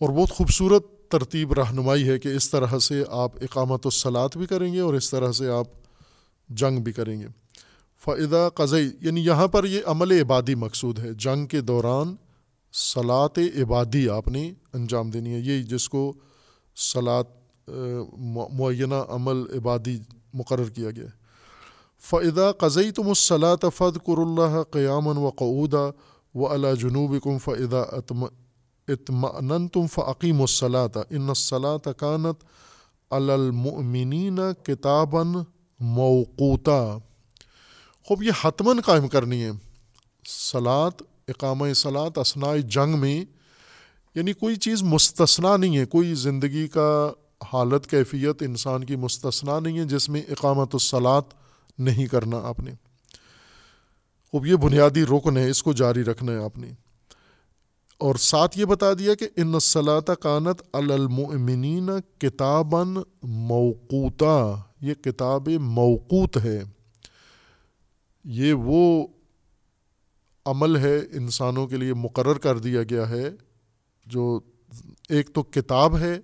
اور 0.00 0.08
بہت 0.08 0.30
خوبصورت 0.30 0.82
ترتیب 1.08 1.52
رہنمائی 1.52 2.08
ہے 2.08 2.18
کہ 2.18 2.28
اس 2.28 2.50
طرح 2.50 2.78
سے 2.78 3.02
آپ 3.10 3.32
اقامت 3.40 3.80
الصلاط 3.84 4.36
بھی 4.36 4.46
کریں 4.46 4.72
گے 4.72 4.80
اور 4.80 4.94
اس 4.94 5.10
طرح 5.10 5.32
سے 5.32 5.48
آپ 5.48 5.66
جنگ 6.48 6.80
بھی 6.82 6.92
کریں 6.92 7.20
گے۔ 7.20 7.26
فعدہ 8.06 8.48
قزئی 8.54 8.90
یعنی 9.00 9.24
یہاں 9.24 9.48
پر 9.48 9.64
یہ 9.64 9.80
عمل 9.86 10.12
عبادی 10.12 10.54
مقصود 10.54 10.98
ہے۔ 10.98 11.12
جنگ 11.14 11.46
کے 11.46 11.60
دوران 11.60 12.14
صلاط 12.72 13.38
عبادی 13.62 14.08
آپ 14.08 14.28
نے 14.28 14.50
انجام 14.74 15.10
دینی 15.10 15.34
ہے۔ 15.34 15.40
یہ 15.40 15.62
جس 15.62 15.88
کو 15.88 16.12
صلاط 16.76 17.28
معینہ 18.52 19.02
عمل 19.08 19.42
عبادی 19.56 19.98
مقرر 20.34 20.68
کیا 20.68 20.90
گیا 20.90 21.04
ہے۔ 21.04 21.14
فعدہ 22.02 22.50
قزئی 22.58 22.90
تم 22.90 23.08
الصلاۃ 23.08 23.62
فد 23.76 23.96
قر 24.04 24.18
اللہ 24.18 24.62
قیامن 24.70 25.16
و 25.16 25.30
قعودہ 25.30 25.90
و 26.34 26.48
اللہ 26.48 26.74
جنوب 26.80 27.16
کم 27.24 27.38
فعدہ 27.38 27.84
اطمن 28.88 29.68
تم 29.68 29.86
فعقیم 29.86 30.40
الصلاۃ 30.40 30.96
ان 31.10 31.34
صلاۃ 31.34 31.88
کانت 31.96 32.44
المنین 33.10 34.38
کتاباً 34.62 35.32
موقوتا۔ 35.80 36.80
خوب، 38.06 38.22
یہ 38.22 38.30
حتمن 38.44 38.80
قائم 38.80 39.08
کرنی 39.08 39.44
ہے۔ 39.44 39.50
سلاد 40.28 40.90
اقامہ 41.28 41.72
سلاد 41.72 42.18
اسنائے 42.18 42.60
جنگ 42.60 42.98
میں 42.98 43.24
یعنی 44.14 44.32
کوئی 44.32 44.56
چیز 44.56 44.82
مستثنا 44.82 45.56
نہیں 45.56 45.78
ہے۔ 45.78 45.84
کوئی 45.84 46.14
زندگی 46.14 46.68
کا 46.68 47.12
حالت، 47.52 47.86
کیفیت، 47.86 48.42
انسان 48.42 48.84
کی 48.84 48.96
مستثنا 48.96 49.60
نہیں 49.60 49.78
ہے، 49.78 49.84
جس 49.84 50.08
میں 50.08 50.22
اقامت 50.28 50.68
الصلاط 50.72 51.24
نہیں 51.78 52.06
کرنا 52.06 52.36
آپ 52.36 52.60
نے۔ 52.60 52.70
خوب، 54.32 54.46
یہ 54.46 54.54
بنیادی 54.54 55.04
رکن 55.04 55.36
ہے، 55.36 55.50
اس 55.50 55.62
کو 55.62 55.72
جاری 55.72 56.04
رکھنا 56.04 56.32
ہے 56.32 56.44
آپ 56.44 56.58
نے۔ 56.58 56.70
اور 57.98 58.14
ساتھ 58.14 58.58
یہ 58.58 58.64
بتا 58.64 58.92
دیا 58.98 59.14
کہ 59.14 59.28
ان 59.36 59.58
صلاح 59.58 60.14
کانت 60.14 60.62
المنین 60.72 61.90
کتاباً 62.18 62.96
موقوتا۔ 63.22 64.56
یہ 64.80 64.94
کتاب 64.94 65.48
موقوت 65.48 66.36
ہے۔ 66.36 66.75
یہ 68.26 68.52
وہ 68.52 69.06
عمل 70.46 70.76
ہے 70.76 70.96
انسانوں 71.12 71.66
کے 71.66 71.76
لیے 71.76 71.94
مقرر 71.94 72.38
کر 72.38 72.58
دیا 72.58 72.82
گیا 72.82 73.08
ہے، 73.08 73.30
جو 74.06 74.40
ایک 75.08 75.32
تو 75.34 75.42
کتاب 75.42 75.96
ہے 75.98 76.18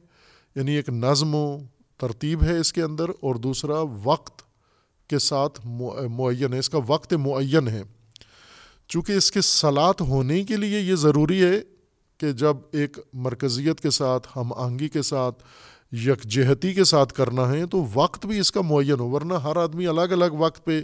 یعنی 0.57 0.74
ایک 0.76 0.88
نظم 0.88 1.34
و 1.34 1.59
ترتیب 2.00 2.42
ہے 2.42 2.59
اس 2.59 2.72
کے 2.72 2.82
اندر، 2.82 3.11
اور 3.20 3.34
دوسرا 3.34 3.80
وقت 4.05 4.42
کے 5.11 5.18
ساتھ 5.18 5.61
معین 5.66 6.53
ہے، 6.53 6.59
اس 6.59 6.70
کا 6.70 6.78
وقت 6.86 7.14
معین 7.14 7.68
ہے۔ 7.68 7.82
چونکہ 8.88 9.12
اس 9.12 9.30
کے 9.32 9.40
سلاد 9.40 10.00
ہونے 10.00 10.42
کے 10.44 10.57
لیے 10.57 10.80
یہ 10.80 10.94
ضروری 10.94 11.42
ہے 11.44 11.61
کہ 12.20 12.32
جب 12.32 12.57
ایک 12.72 12.98
مرکزیت 13.12 13.80
کے 13.80 13.90
ساتھ، 13.90 14.26
ہم 14.36 14.53
آہنگی 14.53 14.88
کے 14.88 15.03
ساتھ، 15.03 15.42
یکجہتی 15.92 16.72
کے 16.74 16.84
ساتھ 16.84 17.14
کرنا 17.14 17.48
ہے، 17.53 17.64
تو 17.66 17.84
وقت 17.94 18.26
بھی 18.26 18.38
اس 18.38 18.53
کا 18.53 18.61
معین 18.61 19.00
ہو، 19.00 19.09
ورنہ 19.11 19.34
ہر 19.34 19.57
آدمی 19.57 19.86
الگ 19.86 20.12
الگ 20.12 20.38
وقت 20.38 20.64
پہ 20.64 20.80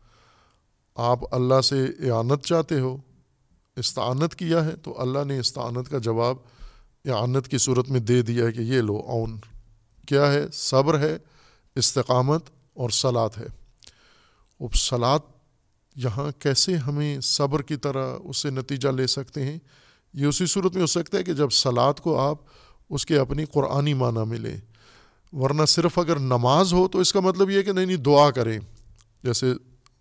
آپ 0.95 1.35
اللہ 1.35 1.61
سے 1.61 1.85
اعانت 1.85 2.45
چاہتے 2.45 2.79
ہو، 2.79 2.97
استعانت 3.75 4.35
کیا 4.35 4.65
ہے، 4.65 4.75
تو 4.75 5.01
اللہ 5.01 5.19
نے 5.27 5.39
استعانت 5.39 5.89
کا 5.89 5.97
جواب 5.97 6.37
اعانت 7.05 7.47
کی 7.47 7.57
صورت 7.57 7.89
میں 7.89 7.99
دے 7.99 8.21
دیا 8.21 8.45
ہے 8.45 8.51
کہ 8.51 8.59
یہ 8.59 8.81
لو، 8.81 8.95
اون۔ 8.95 9.37
کیا 10.07 10.33
ہے؟ 10.33 10.45
صبر 10.53 10.99
ہے، 10.99 11.17
استقامت 11.75 12.49
اور 12.73 12.89
سلاد 12.89 13.29
ہے۔ 13.37 13.45
اب 14.59 14.75
سلاد 14.75 15.19
یہاں 15.95 16.31
کیسے 16.39 16.75
ہمیں 16.75 17.19
صبر 17.19 17.61
کی 17.61 17.75
طرح 17.75 18.17
اس 18.23 18.37
سے 18.37 18.49
نتیجہ 18.49 18.89
لے 18.89 19.07
سکتے 19.07 19.43
ہیں؟ 19.43 19.59
یہ 20.13 20.25
اسی 20.25 20.45
صورت 20.45 20.73
میں 20.73 20.81
ہو 20.81 20.87
سکتا 20.87 21.17
ہے 21.17 21.23
کہ 21.23 21.33
جب 21.33 21.49
سلاد 21.49 21.93
کو 21.93 22.19
آپ 22.19 22.37
اس 22.89 23.05
کے 23.05 23.17
اپنی 23.17 23.45
قرآنی 23.45 23.93
معنی 23.93 24.25
میں 24.25 24.39
لیں۔ 24.39 24.57
ورنہ 25.33 25.65
صرف 25.65 25.99
اگر 25.99 26.19
نماز 26.19 26.73
ہو 26.73 26.87
تو 26.87 26.99
اس 26.99 27.13
کا 27.13 27.19
مطلب 27.19 27.49
یہ 27.49 27.61
کہ 27.61 27.71
نہیں 27.71 27.85
نہیں، 27.85 27.97
دعا 27.97 28.31
کریں۔ 28.31 28.59
جیسے 29.23 29.53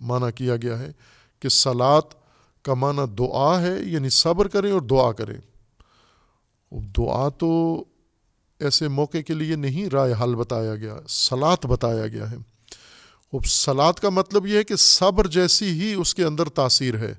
معنی 0.03 0.33
کیا 0.33 0.57
گیا 0.57 0.79
ہے 0.79 0.93
کہ 1.41 1.49
سلاد 1.49 2.03
کا 2.62 2.74
معنی 2.74 3.15
دعا 3.19 3.61
ہے 3.61 3.81
یعنی 3.83 4.09
صبر 4.09 4.49
کریں 4.49 4.73
اور 4.73 4.81
دعا 4.81 5.12
کریں۔ 5.12 5.39
دعا 6.97 7.29
تو 7.29 7.85
ایسے 8.61 8.89
موقع 8.89 9.19
کے 9.27 9.35
لیے 9.35 9.57
نہیں، 9.57 9.89
رائے 9.89 10.15
حل 10.23 10.35
بتایا 10.35 10.77
گیا 10.77 10.97
سلاد 11.09 11.65
بتایا 11.65 12.07
گیا 12.07 12.31
ہے۔ 12.31 12.37
اب 13.33 13.47
سلاد 13.47 13.93
کا 13.93 14.09
مطلب 14.09 14.47
یہ 14.47 14.59
ہے 14.59 14.65
کہ 14.65 14.77
صبر 14.77 15.27
جیسی 15.27 15.66
ہی 15.66 15.95
اس 15.95 16.15
کے 16.15 16.24
اندر 16.24 16.49
تاثیر 16.49 16.97
ہے۔ 16.97 17.15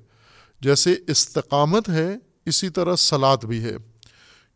جیسے 0.60 0.94
استقامت 1.06 1.88
ہے، 1.88 2.16
اسی 2.46 2.68
طرح 2.68 2.96
سلاد 2.96 3.38
بھی 3.38 3.64
ہے۔ 3.64 3.76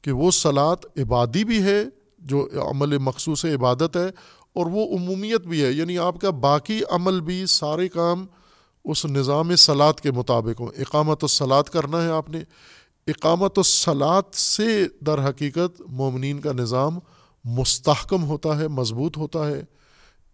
کہ 0.02 0.12
وہ 0.12 0.30
سلاد 0.30 0.76
عبادی 0.96 1.44
بھی 1.44 1.62
ہے، 1.62 1.84
جو 2.18 2.48
عمل 2.70 2.98
مخصوص 2.98 3.44
عبادت 3.44 3.96
ہے 3.96 4.08
اور 4.58 4.66
وہ 4.66 4.98
عمومیت 4.98 5.40
بھی 5.40 5.64
ہے 5.64 5.70
یعنی 5.72 5.98
آپ 5.98 6.20
کا 6.20 6.30
باقی 6.30 6.80
عمل 6.90 7.20
بھی 7.20 7.46
سارے 7.46 7.88
کام 7.88 8.26
اس 8.84 9.06
نظام 9.06 9.56
سلاد 9.56 9.92
کے 9.92 10.10
مطابق 10.10 10.60
ہوں۔ 10.60 10.66
اقامت 10.78 11.24
و 11.24 11.26
سلاد 11.26 11.62
کرنا 11.62 12.04
ہے 12.04 12.10
آپ 12.10 12.30
نے۔ 12.30 12.40
اقامت 13.06 13.58
و 13.58 13.62
سلاد 13.62 14.22
سے 14.32 14.86
در 15.00 15.28
حقیقت 15.28 15.82
مومنین 15.88 16.40
کا 16.40 16.52
نظام 16.52 16.98
مستحکم 17.44 18.24
ہوتا 18.24 18.58
ہے، 18.58 18.68
مضبوط 18.68 19.16
ہوتا 19.16 19.48
ہے۔ 19.48 19.64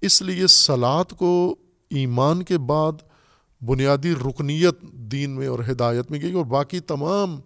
اس 0.01 0.23
لیے 0.23 0.47
سلاد 0.47 1.05
کو 1.19 1.57
ایمان 1.91 2.43
کے 2.43 2.59
بعد 2.59 2.93
بنیادی 3.61 4.13
رکنیت 4.13 4.83
دین 4.83 5.31
میں 5.31 5.47
اور 5.47 5.59
ہدایت 5.71 6.11
میں 6.11 6.21
گئی۔ 6.21 6.33
اور 6.33 6.45
باقی 6.45 6.81
تمام 6.81 7.41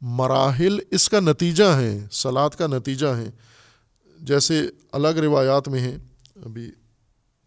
مراحل 0.00 0.78
اس 0.90 1.08
کا 1.08 1.20
نتیجہ 1.20 1.64
ہیں 1.64 2.06
سلاد 2.12 2.50
کا 2.50 2.66
نتیجہ 2.66 3.06
ہیں۔ 3.06 3.30
جیسے 4.24 4.62
الگ 4.92 5.08
روایات 5.08 5.68
میں 5.68 5.80
ہیں، 5.80 5.98
ابھی 6.44 6.70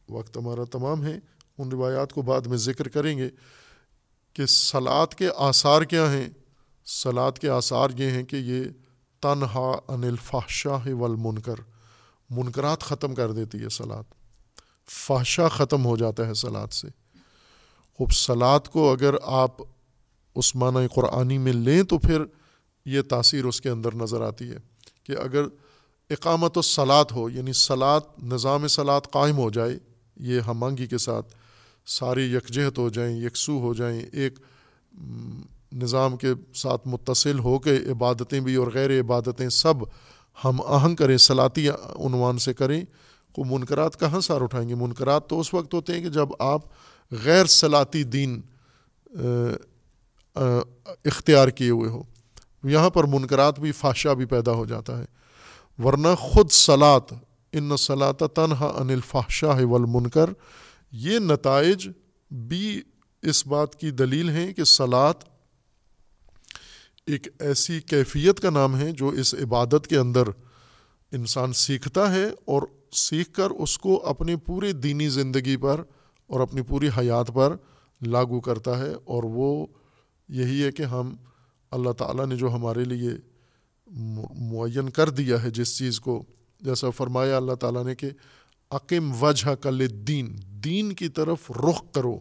وقت 0.09 0.37
ہمارا 0.37 0.63
تمام 0.63 1.05
ہے، 1.05 1.19
ان 1.57 1.69
روایات 1.69 2.13
کو 2.13 2.21
بعد 2.21 2.41
میں 2.41 2.57
ذکر 2.57 2.87
کریں 2.87 3.17
گے 3.17 3.29
کہ 4.33 4.45
سلاد 4.45 5.07
کے 5.07 5.29
آثار 5.35 5.81
کیا 5.81 6.13
ہیں۔ 6.13 6.29
سلاد 6.85 7.31
کے 7.31 7.49
آثار 7.49 7.89
یہ 7.97 8.11
ہیں 8.11 8.23
کہ 8.23 8.35
یہ 8.35 8.63
تنہا 9.21 9.79
ان 9.87 10.03
الفاشاہ 10.03 10.87
والمنکر، 10.93 11.55
منکرات 12.29 12.81
ختم 12.81 13.15
کر 13.15 13.31
دیتی 13.31 13.63
ہے 13.63 13.69
سلاد 13.69 14.03
فاشا 14.89 15.47
ختم 15.47 15.85
ہو 15.85 15.97
جاتا 15.97 16.27
ہے 16.27 16.33
سلاد 16.33 16.67
سے۔ 16.67 16.87
خوب 17.93 18.11
سلاد 18.11 18.59
کو 18.59 18.91
اگر 18.91 19.15
آپ 19.23 19.51
اس 20.35 20.55
معنی 20.55 20.87
قرآنی 20.93 21.37
میں 21.37 21.53
لیں 21.53 21.83
تو 21.83 21.97
پھر 21.97 22.23
یہ 22.85 23.01
تاثیر 23.01 23.45
اس 23.45 23.61
کے 23.61 23.69
اندر 23.69 23.95
نظر 23.95 24.21
آتی 24.21 24.51
ہے 24.51 24.57
کہ 25.03 25.11
اگر 25.11 25.43
اقامت 26.09 26.57
و 26.57 26.61
سلاد 26.61 27.05
ہو 27.11 27.29
یعنی 27.29 27.53
سلاد 27.53 28.01
نظام 28.23 28.67
سلاد 28.67 29.09
قائم 29.11 29.38
ہو 29.38 29.49
جائے، 29.49 29.77
یہ 30.17 30.39
ہم 30.39 30.63
آنگی 30.63 30.85
کے 30.88 30.97
ساتھ 30.97 31.34
سارے 31.88 32.23
یکجہت 32.25 32.77
ہو 32.77 32.88
جائیں 32.89 33.15
یکسو 33.17 33.57
ہو 33.59 33.73
جائیں، 33.73 33.99
ایک 33.99 34.39
نظام 35.73 36.15
کے 36.17 36.29
ساتھ 36.55 36.88
متصل 36.88 37.39
ہو 37.39 37.57
کے 37.59 37.75
عبادتیں 37.91 38.39
بھی 38.39 38.55
اور 38.55 38.67
غیر 38.73 38.99
عبادتیں 38.99 39.49
سب 39.49 39.84
ہم 40.38 40.61
آہنگ 40.65 40.95
کریں 40.95 41.17
صلاطی 41.17 41.67
عنوان 41.69 42.38
سے 42.38 42.53
کریں 42.53 42.84
کو 43.35 43.43
منکرات 43.43 43.99
کہاں 43.99 44.19
سار 44.21 44.41
اٹھائیں 44.41 44.67
گے؟ 44.69 44.75
منکرات 44.75 45.27
تو 45.29 45.39
اس 45.39 45.53
وقت 45.53 45.73
ہوتے 45.73 45.93
ہیں 45.93 46.01
کہ 46.01 46.09
جب 46.09 46.29
آپ 46.39 46.61
غیر 47.11 47.45
صلاطی 47.45 48.03
دین 48.03 48.41
اختیار 50.35 51.47
کیے 51.47 51.69
ہوئے 51.69 51.89
ہو، 51.89 52.01
یہاں 52.63 52.89
پر 52.89 53.03
منکرات 53.03 53.59
بھی 53.59 53.71
فاشا 53.71 54.13
بھی 54.13 54.25
پیدا 54.25 54.51
ہو 54.51 54.65
جاتا 54.65 54.97
ہے۔ 54.99 55.05
ورنہ 55.79 56.15
خود 56.19 56.51
سلاد 56.51 57.13
ان 57.53 57.77
صلاط 57.77 58.23
تنہا 58.35 58.67
ان 58.77 58.89
الفاشا 58.89 59.53
والمنکر، 59.53 60.29
یہ 60.91 61.19
نتائج 61.19 61.87
بھی 62.31 62.81
اس 63.23 63.47
بات 63.47 63.75
کی 63.75 63.91
دلیل 63.91 64.29
ہیں 64.29 64.53
کہ 64.53 64.63
سلاد 64.63 65.23
ایک 67.05 67.27
ایسی 67.39 67.79
کیفیت 67.81 68.39
کا 68.39 68.49
نام 68.49 68.75
ہے 68.75 68.91
جو 68.91 69.07
اس 69.07 69.33
عبادت 69.33 69.87
کے 69.87 69.97
اندر 69.97 70.23
انسان 71.11 71.53
سیکھتا 71.53 72.11
ہے 72.13 72.25
اور 72.45 72.61
سیکھ 72.91 73.33
کر 73.33 73.49
اس 73.49 73.77
کو 73.77 74.05
اپنی 74.05 74.35
پوری 74.35 74.71
دینی 74.71 75.09
زندگی 75.09 75.57
پر 75.57 75.81
اور 76.27 76.39
اپنی 76.39 76.61
پوری 76.61 76.89
حیات 76.97 77.27
پر 77.33 77.55
لاگو 78.01 78.39
کرتا 78.39 78.79
ہے 78.79 78.93
اور 78.93 79.23
وہ 79.23 79.65
یہی 80.29 80.63
ہے 80.63 80.71
کہ 80.71 80.83
ہم 80.83 81.15
اللہ 81.71 81.91
تعالیٰ 81.91 82.25
نے 82.25 82.35
جو 82.35 82.53
ہمارے 82.55 82.83
لیے 82.83 83.09
معین 84.35 84.89
کر 84.89 85.09
دیا 85.09 85.43
ہے 85.43 85.49
جس 85.49 85.77
چیز 85.77 85.99
کو۔ 85.99 86.23
جیسا 86.59 86.89
فرمایا 86.89 87.38
اللہ 87.38 87.53
تعالیٰ 87.53 87.84
نے 87.84 87.95
کہ 87.95 88.09
عقیم 88.72 89.23
وجہ 89.23 89.55
کل 89.55 90.07
دین 90.07 90.35
دین 90.64 90.93
کی 90.93 91.09
طرف 91.09 91.51
رخ 91.51 91.93
کرو۔ 91.93 92.19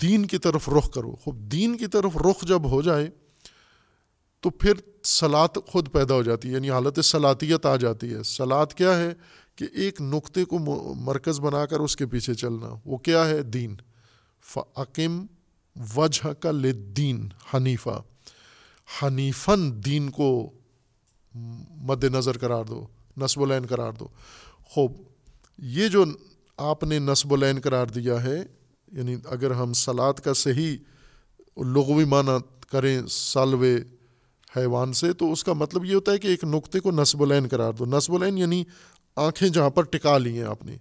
دین 0.00 0.26
کی 0.26 0.38
طرف 0.38 0.68
رخ 0.68 0.90
کرو۔ 0.90 1.14
خوب، 1.14 1.36
دین 1.36 1.76
کی 1.76 1.86
طرف 1.86 2.16
رخ 2.16 2.44
جب 2.44 2.70
ہو 2.70 2.82
جائے 2.82 3.10
تو 4.40 4.50
پھر 4.50 4.72
سلاد 5.04 5.48
خود 5.66 5.92
پیدا 5.92 6.14
ہو 6.14 6.22
جاتی 6.22 6.48
ہے 6.48 6.54
یعنی 6.54 6.70
حالت 6.70 7.04
صلاطیت 7.04 7.66
آ 7.66 7.76
جاتی 7.76 8.14
ہے۔ 8.14 8.22
سلاد 8.22 8.66
کیا 8.66 8.98
ہے 8.98 9.14
کہ 9.56 9.66
ایک 9.72 10.00
نقطے 10.00 10.44
کو 10.44 10.58
مرکز 10.94 11.40
بنا 11.40 11.66
کر 11.66 11.80
اس 11.80 11.96
کے 11.96 12.06
پیچھے 12.06 12.34
چلنا۔ 12.34 12.74
وہ 12.84 12.98
کیا 12.98 13.28
ہے؟ 13.28 13.42
دین۔ 13.42 13.76
فعقم 14.42 15.26
وجہ 15.96 16.32
کا 16.32 16.50
دین 16.96 17.28
حنیفہ۔ 17.54 18.02
حنیفن 19.02 19.70
دین 19.84 20.10
کو 20.10 20.50
مد 21.80 22.04
نظر 22.04 22.38
قرار 22.38 22.64
دو، 22.64 22.86
نصب 23.16 23.42
العین 23.42 23.66
قرار 23.66 23.92
دو۔ 23.92 24.08
خوب، 24.64 24.92
یہ 25.58 25.88
جو 25.88 26.04
آپ 26.58 26.84
نے 26.84 26.98
نصب 26.98 27.32
العین 27.32 27.60
قرار 27.60 27.86
دیا 27.86 28.22
ہے 28.24 28.42
یعنی 28.92 29.16
اگر 29.24 29.50
ہم 29.50 29.72
سلاد 29.72 30.14
کا 30.14 30.34
صحیح 30.34 30.76
لغوی 31.56 32.04
معنی 32.04 32.38
کریں 32.70 33.06
سالوے 33.06 33.76
حیوان 34.56 34.92
سے، 34.92 35.12
تو 35.12 35.32
اس 35.32 35.44
کا 35.44 35.52
مطلب 35.52 35.84
یہ 35.84 35.94
ہوتا 35.94 36.12
ہے 36.12 36.18
کہ 36.18 36.28
ایک 36.28 36.44
نقطے 36.44 36.80
کو 36.80 36.90
نصب 36.90 37.22
العین 37.22 37.48
قرار 37.48 37.72
دو۔ 37.72 37.84
نصب 37.86 38.14
العین 38.14 38.38
یعنی 38.38 38.64
آنکھیں 39.16 39.48
جہاں 39.48 39.70
پر 39.70 39.82
ٹکا 39.82 40.18
لی 40.18 40.36
ہیں 40.36 40.44
آپ 40.44 40.64
نے، 40.64 40.76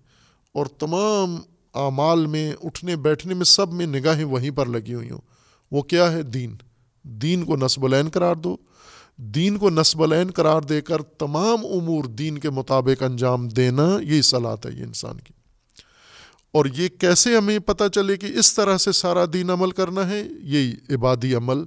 اور 0.55 0.65
تمام 0.65 1.35
اعمال 1.73 2.25
میں، 2.25 2.53
اٹھنے 2.63 2.95
بیٹھنے 2.95 3.33
میں 3.33 3.45
سب 3.45 3.73
میں 3.73 3.85
نگاہیں 3.85 4.23
وہیں 4.23 4.51
پر 4.51 4.65
لگی 4.65 4.93
ہوئی 4.93 5.09
ہوں۔ 5.11 5.21
وہ 5.71 5.81
کیا 5.81 6.11
ہے؟ 6.11 6.21
دین۔ 6.23 6.55
دین 7.03 7.43
کو 7.43 7.55
نصب 7.55 7.85
العین 7.85 8.09
قرار 8.09 8.35
دو۔ 8.35 8.57
دین 9.17 9.57
کو 9.57 9.69
نصب 9.69 10.03
العین 10.03 10.31
قرار 10.31 10.61
دے 10.61 10.81
کر 10.81 11.01
تمام 11.01 11.65
امور 11.65 12.03
دین 12.03 12.37
کے 12.37 12.49
مطابق 12.49 13.03
انجام 13.03 13.47
دینا، 13.47 13.99
یہی 14.01 14.21
صلاحت 14.21 14.65
ہے 14.65 14.71
یہ 14.71 14.83
انسان 14.83 15.19
کی۔ 15.19 15.33
اور 16.51 16.65
یہ 16.77 16.87
کیسے 16.87 17.37
ہمیں 17.37 17.59
پتہ 17.59 17.83
چلے 17.95 18.17
کہ 18.17 18.25
اس 18.25 18.53
طرح 18.53 18.77
سے 18.77 18.91
سارا 18.91 19.25
دین 19.33 19.49
عمل 19.49 19.71
کرنا 19.71 20.09
ہے، 20.09 20.23
یہی 20.41 20.75
عبادی 20.89 21.35
عمل 21.35 21.57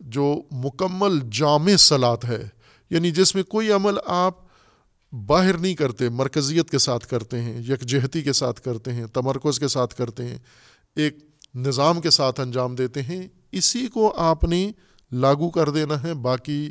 جو 0.00 0.42
مکمل 0.50 1.18
جامع 1.32 1.76
صلاحت 1.78 2.24
ہے۔ 2.24 2.48
یعنی 2.90 3.10
جس 3.10 3.34
میں 3.34 3.42
کوئی 3.42 3.72
عمل 3.72 3.94
آپ 4.06 4.34
باہر 5.26 5.58
نہیں 5.58 5.74
کرتے، 5.74 6.08
مرکزیت 6.08 6.70
کے 6.70 6.78
ساتھ 6.78 7.06
کرتے 7.06 7.40
ہیں، 7.40 7.60
یکجہتی 7.60 8.22
کے 8.22 8.32
ساتھ 8.32 8.60
کرتے 8.60 8.92
ہیں، 8.92 9.06
تمرکز 9.06 9.58
کے 9.58 9.68
ساتھ 9.68 9.94
کرتے 9.94 10.24
ہیں، 10.28 10.38
ایک 10.96 11.16
نظام 11.54 12.00
کے 12.00 12.10
ساتھ 12.10 12.40
انجام 12.40 12.74
دیتے 12.74 13.02
ہیں 13.02 13.28
اسی 13.56 13.88
کو 13.88 14.14
آپ 14.16 14.44
نے 14.44 14.72
لاگو 15.12 15.50
کر 15.50 15.70
دینا 15.70 16.02
ہے 16.02 16.14
باقی 16.14 16.70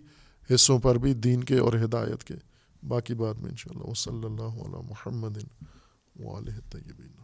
حصوں 0.54 0.80
پر 0.80 0.96
بھی 0.96 1.14
دین 1.14 1.44
کے 1.44 1.58
اور 1.58 1.74
ہدایت 1.74 2.24
کے۔ 2.24 2.34
باقی 2.88 3.14
بات 3.14 3.40
میں 3.40 3.50
انشاءاللہ 3.50 3.94
شاء 3.94 4.14
اللہ 4.14 4.28
صلی 4.28 4.42
اللہ 4.42 4.66
علیہ 4.66 4.90
محمد 4.90 5.38
طیبین 6.72 7.23